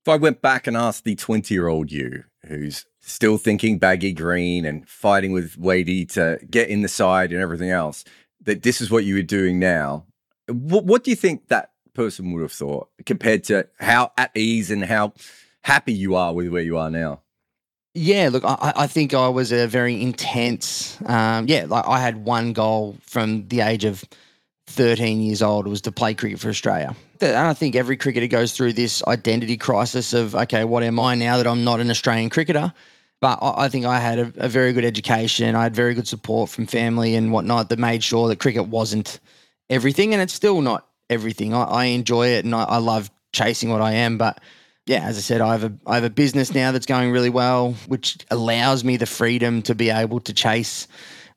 If 0.06 0.10
I 0.10 0.16
went 0.16 0.42
back 0.42 0.66
and 0.66 0.78
asked 0.78 1.04
the 1.04 1.16
20 1.16 1.54
year 1.54 1.68
old 1.68 1.92
you 1.92 2.24
who's 2.48 2.86
still 3.02 3.38
thinking 3.38 3.80
baggy 3.80 4.14
green 4.14 4.66
and 4.66 4.88
fighting 4.88 5.32
with 5.32 5.58
Wadey 5.58 6.06
to 6.06 6.40
get 6.50 6.70
in 6.70 6.82
the 6.82 6.88
side 6.88 7.32
and 7.32 7.42
everything 7.42 7.70
else, 7.70 8.04
that 8.42 8.64
this 8.64 8.82
is 8.82 8.92
what 8.92 9.06
you 9.06 9.16
were 9.16 9.22
doing 9.22 9.60
now. 9.60 10.06
What, 10.48 10.86
what 10.86 11.04
do 11.04 11.12
you 11.12 11.16
think 11.16 11.48
that 11.48 11.72
person 11.94 12.32
would 12.32 12.42
have 12.42 12.52
thought 12.52 12.90
compared 13.06 13.44
to 13.46 13.68
how 13.80 14.12
at 14.18 14.32
ease 14.36 14.72
and 14.72 14.86
how 14.86 15.14
happy 15.64 15.94
you 15.94 16.16
are 16.16 16.34
with 16.34 16.48
where 16.50 16.62
you 16.62 16.78
are 16.78 16.90
now? 16.90 17.22
Yeah, 17.96 18.30
look, 18.32 18.44
I, 18.46 18.74
I 18.76 18.88
think 18.88 19.14
I 19.14 19.28
was 19.30 19.52
a 19.52 19.68
very 19.68 20.00
intense. 20.02 20.98
Um, 21.06 21.48
yeah, 21.48 21.66
like 21.68 21.86
I 21.88 22.00
had 22.00 22.24
one 22.24 22.54
goal 22.54 22.98
from 23.02 23.48
the 23.48 23.62
age 23.62 23.84
of 23.84 24.04
13 24.68 25.22
years 25.22 25.42
old 25.42 25.68
was 25.68 25.82
to 25.82 25.92
play 25.92 26.14
cricket 26.14 26.40
for 26.40 26.50
Australia. 26.50 26.96
And 27.22 27.38
I 27.38 27.54
think 27.54 27.76
every 27.76 27.98
cricketer 27.98 28.28
goes 28.28 28.54
through 28.54 28.74
this 28.74 29.04
identity 29.06 29.58
crisis 29.58 30.14
of, 30.14 30.36
okay, 30.36 30.64
what 30.64 30.84
am 30.84 31.00
I 31.00 31.16
now 31.16 31.38
that 31.38 31.48
I'm 31.48 31.64
not 31.64 31.80
an 31.80 31.90
Australian 31.90 32.30
cricketer? 32.30 32.74
But 33.22 33.40
I 33.42 33.68
think 33.68 33.86
I 33.86 34.00
had 34.00 34.20
a, 34.20 34.34
a, 34.38 34.48
very 34.48 34.72
good 34.72 34.86
education. 34.86 35.54
I 35.54 35.64
had 35.64 35.76
very 35.76 35.94
good 35.94 36.08
support 36.08 36.50
from 36.50 36.68
family 36.68 37.16
and 37.16 37.34
whatnot 37.34 37.68
that 37.68 37.78
made 37.78 38.02
sure 38.02 38.30
that 38.30 38.40
cricket 38.40 38.68
wasn't 38.68 39.20
everything, 39.70 40.14
and 40.14 40.22
it's 40.22 40.34
still 40.34 40.62
not 40.62 40.88
everything. 41.10 41.54
I, 41.54 41.64
I 41.64 41.86
enjoy 41.86 42.28
it 42.28 42.46
and 42.46 42.56
I, 42.56 42.64
I, 42.64 42.78
love 42.78 43.12
chasing 43.34 43.70
what 43.70 43.82
I 43.82 43.92
am. 43.92 44.18
But 44.18 44.40
yeah, 44.86 45.04
as 45.04 45.18
I 45.18 45.22
said, 45.22 45.42
I 45.42 45.52
have 45.52 45.66
a 45.66 45.74
I 45.86 45.96
have 45.96 46.06
a 46.06 46.10
business 46.10 46.54
now 46.54 46.72
that's 46.72 46.86
going 46.86 47.12
really 47.12 47.30
well, 47.30 47.74
which 47.88 48.18
allows 48.32 48.86
me 48.86 48.96
the 48.96 49.06
freedom 49.06 49.62
to 49.64 49.76
be 49.76 49.90
able 49.90 50.22
to 50.22 50.34
chase 50.34 50.88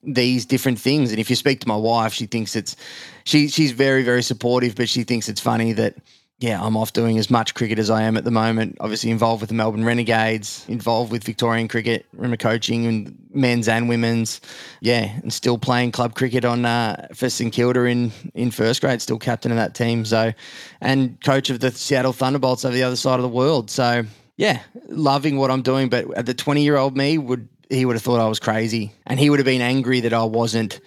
these 0.04 0.46
different 0.46 0.78
things. 0.78 1.10
And 1.10 1.18
if 1.18 1.30
you 1.30 1.36
speak 1.36 1.60
to 1.60 1.68
my 1.68 1.76
wife, 1.76 2.12
she 2.12 2.26
thinks 2.26 2.54
it's 2.54 2.76
she 3.24 3.48
she's 3.48 3.72
very 3.72 4.02
very 4.02 4.22
supportive, 4.22 4.74
but 4.74 4.88
she 4.88 5.04
thinks 5.04 5.28
it's 5.28 5.40
funny 5.40 5.72
that 5.72 5.96
yeah, 6.42 6.60
I'm 6.60 6.76
off 6.76 6.92
doing 6.92 7.18
as 7.18 7.30
much 7.30 7.54
cricket 7.54 7.78
as 7.78 7.88
I 7.88 8.02
am 8.02 8.16
at 8.16 8.24
the 8.24 8.32
moment. 8.32 8.76
Obviously 8.80 9.12
involved 9.12 9.42
with 9.42 9.48
the 9.48 9.54
Melbourne 9.54 9.84
Renegades, 9.84 10.66
involved 10.68 11.12
with 11.12 11.22
Victorian 11.22 11.68
cricket, 11.68 12.04
Rimmer 12.12 12.36
coaching 12.36 12.84
and 12.84 13.16
men's 13.32 13.68
and 13.68 13.88
women's. 13.88 14.40
Yeah, 14.80 15.12
and 15.22 15.32
still 15.32 15.56
playing 15.56 15.92
club 15.92 16.16
cricket 16.16 16.44
on 16.44 16.64
uh, 16.64 17.06
for 17.14 17.30
St 17.30 17.52
Kilda 17.52 17.84
in 17.84 18.10
in 18.34 18.50
first 18.50 18.80
grade. 18.80 19.00
Still 19.00 19.18
captain 19.18 19.52
of 19.52 19.56
that 19.56 19.76
team. 19.76 20.04
So, 20.04 20.32
and 20.80 21.20
coach 21.22 21.48
of 21.48 21.60
the 21.60 21.70
Seattle 21.70 22.12
Thunderbolts 22.12 22.64
over 22.64 22.74
the 22.74 22.82
other 22.82 22.96
side 22.96 23.16
of 23.16 23.22
the 23.22 23.28
world. 23.28 23.70
So 23.70 24.02
yeah, 24.36 24.62
loving 24.88 25.36
what 25.36 25.52
I'm 25.52 25.62
doing. 25.62 25.88
But 25.88 26.26
the 26.26 26.34
20 26.34 26.64
year 26.64 26.76
old 26.76 26.96
me 26.96 27.18
would 27.18 27.48
he 27.70 27.84
would 27.84 27.94
have 27.94 28.02
thought 28.02 28.18
I 28.18 28.28
was 28.28 28.40
crazy, 28.40 28.92
and 29.06 29.20
he 29.20 29.30
would 29.30 29.38
have 29.38 29.46
been 29.46 29.62
angry 29.62 30.00
that 30.00 30.12
I 30.12 30.24
wasn't 30.24 30.80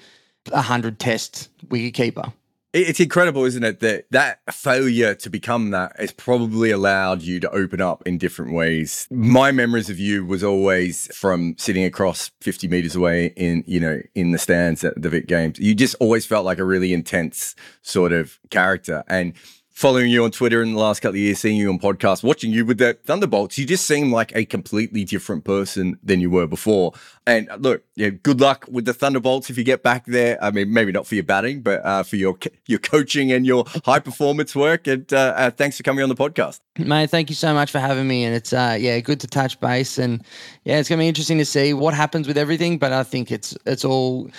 a 0.52 0.62
hundred 0.62 1.00
test 1.00 1.50
wicketkeeper. 1.68 2.34
It's 2.74 3.00
incredible, 3.00 3.46
isn't 3.46 3.64
it, 3.64 3.80
that 3.80 4.06
that 4.12 4.42
failure 4.54 5.16
to 5.16 5.30
become 5.30 5.72
that 5.72 5.98
has 5.98 6.12
probably 6.12 6.72
allowed 6.72 7.22
you 7.22 7.40
to 7.40 7.50
open 7.52 7.80
up 7.80 8.06
in 8.06 8.18
different 8.18 8.54
ways. 8.54 9.08
My 9.10 9.54
memories 9.54 9.90
of 9.90 9.98
you 9.98 10.26
was 10.26 10.44
always 10.44 11.08
from 11.16 11.56
sitting 11.58 11.86
across 11.86 12.32
50 12.42 12.68
meters 12.68 12.94
away 12.94 13.28
in, 13.38 13.64
you 13.66 13.80
know, 13.80 14.02
in 14.14 14.32
the 14.32 14.38
stands 14.38 14.84
at 14.84 15.02
the 15.02 15.08
Vic 15.08 15.28
Games. 15.28 15.58
You 15.58 15.74
just 15.74 15.96
always 16.02 16.26
felt 16.26 16.44
like 16.44 16.60
a 16.60 16.66
really 16.66 16.94
intense 16.94 17.56
sort 17.82 18.12
of 18.12 18.40
character. 18.50 19.06
And 19.08 19.36
following 19.76 20.10
you 20.10 20.24
on 20.24 20.32
Twitter 20.32 20.64
in 20.64 20.72
the 20.72 20.80
last 20.80 21.02
couple 21.02 21.16
of 21.16 21.20
years, 21.20 21.40
seeing 21.40 21.58
you 21.58 21.70
on 21.70 21.78
podcasts, 21.78 22.24
watching 22.24 22.50
you 22.50 22.66
with 22.66 22.78
the 22.78 22.94
Thunderbolts, 23.04 23.58
you 23.58 23.66
just 23.66 23.86
seem 23.86 24.10
like 24.10 24.34
a 24.34 24.46
completely 24.46 25.04
different 25.04 25.44
person 25.44 26.00
than 26.02 26.22
you 26.22 26.30
were 26.30 26.48
before. 26.48 26.94
And 27.28 27.50
uh, 27.50 27.58
look, 27.58 27.84
yeah, 27.96 28.10
good 28.10 28.40
luck 28.40 28.66
with 28.72 28.86
the 28.86 28.94
Thunderbolts 28.94 29.50
if 29.50 29.58
you 29.58 29.66
get 29.66 29.84
back 29.84 30.06
there. 30.06 30.42
I 30.42 30.52
mean, 30.52 30.72
maybe 30.72 30.94
not 30.94 31.06
for 31.06 31.16
your 31.16 31.26
batting, 31.26 31.62
but 31.62 31.86
uh, 31.86 32.04
for 32.04 32.16
your 32.16 32.38
your 32.68 32.80
coaching 32.80 33.34
and 33.34 33.46
your 33.46 33.66
high 33.86 34.00
performance 34.00 34.56
work. 34.56 34.88
And 34.88 35.12
uh, 35.12 35.34
uh, 35.36 35.52
thanks 35.52 35.76
for 35.76 35.84
coming 35.84 36.04
on 36.04 36.10
the 36.10 36.16
podcast, 36.16 36.62
mate. 36.80 37.10
Thank 37.10 37.30
you 37.30 37.36
so 37.36 37.54
much 37.54 37.70
for 37.70 37.80
having 37.80 38.08
me. 38.08 38.24
And 38.24 38.34
it's 38.34 38.54
uh, 38.54 38.78
yeah, 38.80 38.98
good 39.02 39.20
to 39.20 39.28
touch 39.28 39.60
base. 39.60 39.98
And 39.98 40.24
yeah, 40.64 40.80
it's 40.80 40.88
gonna 40.88 41.00
be 41.00 41.08
interesting 41.10 41.38
to 41.40 41.46
see 41.46 41.74
what 41.74 41.94
happens 41.94 42.28
with 42.28 42.38
everything. 42.38 42.78
But 42.78 42.94
I 42.94 43.04
think 43.04 43.30
it's 43.30 43.58
it's 43.66 43.84
all 43.84 44.30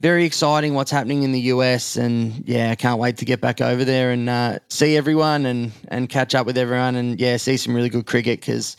very 0.00 0.24
exciting 0.24 0.74
what's 0.74 0.90
happening 0.90 1.22
in 1.22 1.32
the 1.32 1.40
US. 1.40 1.96
And 1.96 2.46
yeah, 2.46 2.70
I 2.70 2.74
can't 2.74 2.98
wait 2.98 3.18
to 3.18 3.24
get 3.24 3.40
back 3.40 3.60
over 3.60 3.84
there 3.84 4.10
and 4.10 4.28
uh, 4.28 4.58
see 4.68 4.96
everyone 4.96 5.46
and, 5.46 5.72
and 5.88 6.08
catch 6.08 6.34
up 6.34 6.46
with 6.46 6.58
everyone 6.58 6.96
and 6.96 7.20
yeah, 7.20 7.36
see 7.36 7.56
some 7.56 7.74
really 7.74 7.88
good 7.88 8.06
cricket 8.06 8.40
because 8.40 8.76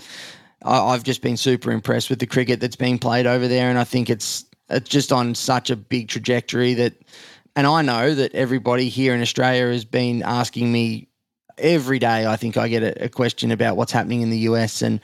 I've 0.61 1.03
just 1.03 1.21
been 1.21 1.37
super 1.37 1.71
impressed 1.71 2.09
with 2.09 2.19
the 2.19 2.27
cricket 2.27 2.59
that's 2.59 2.75
being 2.75 2.99
played 2.99 3.25
over 3.25 3.47
there. 3.47 3.69
And 3.69 3.77
I 3.77 3.83
think 3.83 4.09
it's, 4.09 4.45
it's 4.69 4.89
just 4.89 5.11
on 5.11 5.35
such 5.35 5.69
a 5.69 5.75
big 5.75 6.07
trajectory 6.07 6.73
that, 6.75 6.93
and 7.55 7.65
I 7.67 7.81
know 7.81 8.13
that 8.13 8.33
everybody 8.33 8.89
here 8.89 9.13
in 9.15 9.21
Australia 9.21 9.67
has 9.67 9.85
been 9.85 10.23
asking 10.23 10.71
me 10.71 11.07
every 11.57 11.99
day 11.99 12.25
I 12.25 12.35
think 12.35 12.57
I 12.57 12.67
get 12.67 12.83
a, 12.83 13.05
a, 13.05 13.09
question 13.09 13.51
about 13.51 13.77
what's 13.77 13.91
happening 13.91 14.21
in 14.21 14.29
the 14.29 14.39
US, 14.39 14.81
and 14.81 14.99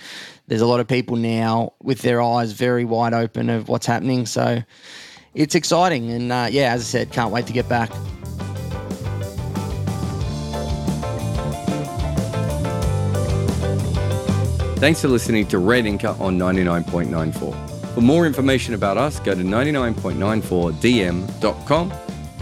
there's 0.47 0.61
a 0.61 0.65
lot 0.65 0.79
of 0.79 0.87
people 0.87 1.15
now 1.15 1.73
with 1.81 2.01
their 2.01 2.21
eyes 2.21 2.51
very 2.51 2.85
wide 2.85 3.13
open 3.13 3.49
of 3.49 3.69
what's 3.69 3.85
happening. 3.85 4.25
So 4.25 4.61
it's 5.33 5.55
exciting, 5.55 6.11
and 6.11 6.31
uh, 6.31 6.47
yeah, 6.49 6.73
as 6.73 6.81
I 6.81 6.83
said, 6.83 7.11
can't 7.11 7.31
wait 7.31 7.47
to 7.47 7.53
get 7.53 7.67
back. 7.69 7.89
Thanks 14.77 15.01
for 15.01 15.07
listening 15.09 15.47
to 15.47 15.57
Red 15.59 15.85
Inker 15.85 16.19
on 16.19 16.39
99.94. 16.39 17.93
For 17.93 18.01
more 18.01 18.25
information 18.25 18.73
about 18.73 18.97
us, 18.97 19.19
go 19.19 19.35
to 19.35 19.43
99.94dm.com 19.43 21.91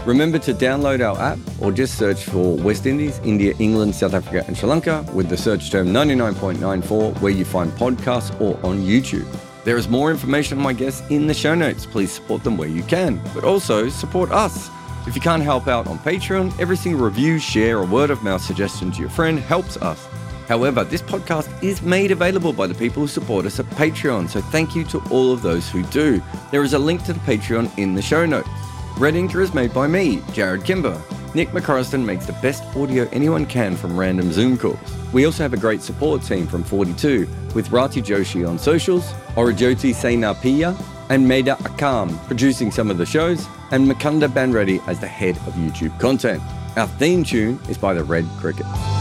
Remember 0.06 0.38
to 0.38 0.54
download 0.54 1.06
our 1.06 1.20
app 1.20 1.38
or 1.60 1.72
just 1.72 1.98
search 1.98 2.24
for 2.24 2.56
West 2.56 2.86
Indies, 2.86 3.20
India, 3.22 3.52
England, 3.58 3.94
South 3.94 4.14
Africa, 4.14 4.44
and 4.46 4.56
Sri 4.56 4.68
Lanka 4.68 5.04
with 5.12 5.28
the 5.28 5.36
search 5.36 5.70
term 5.70 5.88
99.94 5.88 7.20
where 7.20 7.32
you 7.32 7.44
find 7.44 7.70
podcasts 7.72 8.38
or 8.40 8.54
on 8.64 8.78
YouTube. 8.78 9.26
There 9.64 9.76
is 9.76 9.88
more 9.88 10.10
information 10.10 10.56
on 10.56 10.64
my 10.64 10.72
guests 10.72 11.02
in 11.10 11.26
the 11.26 11.34
show 11.34 11.54
notes. 11.54 11.84
Please 11.84 12.10
support 12.10 12.42
them 12.42 12.56
where 12.56 12.68
you 12.68 12.82
can, 12.82 13.20
but 13.34 13.44
also 13.44 13.88
support 13.88 14.30
us. 14.30 14.70
If 15.06 15.14
you 15.14 15.20
can't 15.20 15.42
help 15.42 15.68
out 15.68 15.86
on 15.86 15.98
Patreon, 15.98 16.58
every 16.58 16.76
single 16.76 17.04
review, 17.04 17.38
share, 17.38 17.78
or 17.78 17.86
word 17.86 18.10
of 18.10 18.22
mouth 18.22 18.42
suggestion 18.42 18.90
to 18.92 19.00
your 19.00 19.10
friend 19.10 19.38
helps 19.38 19.76
us. 19.78 20.06
However, 20.48 20.82
this 20.82 21.02
podcast 21.02 21.62
is 21.62 21.82
made 21.82 22.10
available 22.10 22.52
by 22.52 22.66
the 22.66 22.74
people 22.74 23.02
who 23.02 23.08
support 23.08 23.46
us 23.46 23.60
at 23.60 23.66
Patreon, 23.66 24.28
so 24.28 24.40
thank 24.40 24.74
you 24.74 24.82
to 24.84 24.98
all 25.10 25.32
of 25.32 25.42
those 25.42 25.68
who 25.68 25.82
do. 25.84 26.22
There 26.50 26.64
is 26.64 26.72
a 26.72 26.78
link 26.78 27.04
to 27.04 27.12
the 27.12 27.20
Patreon 27.20 27.70
in 27.78 27.94
the 27.94 28.02
show 28.02 28.26
notes. 28.26 28.48
Red 28.96 29.14
Inker 29.14 29.42
is 29.42 29.54
made 29.54 29.72
by 29.72 29.86
me, 29.86 30.18
Jarrod 30.32 30.64
Kimber. 30.64 31.00
Nick 31.32 31.50
McCorriston 31.50 32.04
makes 32.04 32.26
the 32.26 32.32
best 32.34 32.64
audio 32.76 33.08
anyone 33.12 33.46
can 33.46 33.76
from 33.76 33.96
random 33.96 34.32
Zoom 34.32 34.58
calls. 34.58 34.78
We 35.12 35.26
also 35.26 35.44
have 35.44 35.52
a 35.52 35.56
great 35.56 35.80
support 35.80 36.22
team 36.22 36.46
from 36.48 36.64
42 36.64 37.28
with 37.54 37.70
Rati 37.70 38.02
Joshi 38.02 38.48
on 38.48 38.58
socials, 38.58 39.04
Orajoti 39.36 39.94
Sainapiya, 39.94 40.76
and 41.08 41.26
Maida 41.26 41.54
Akam 41.60 42.16
producing 42.26 42.72
some 42.72 42.90
of 42.90 42.98
the 42.98 43.06
shows, 43.06 43.46
and 43.70 43.88
Makunda 43.88 44.28
Banreddy 44.28 44.80
as 44.88 44.98
the 44.98 45.06
head 45.06 45.36
of 45.46 45.54
YouTube 45.54 45.98
content. 46.00 46.42
Our 46.76 46.88
theme 46.88 47.22
tune 47.22 47.60
is 47.68 47.78
by 47.78 47.94
the 47.94 48.02
Red 48.02 48.26
Crickets. 48.38 48.99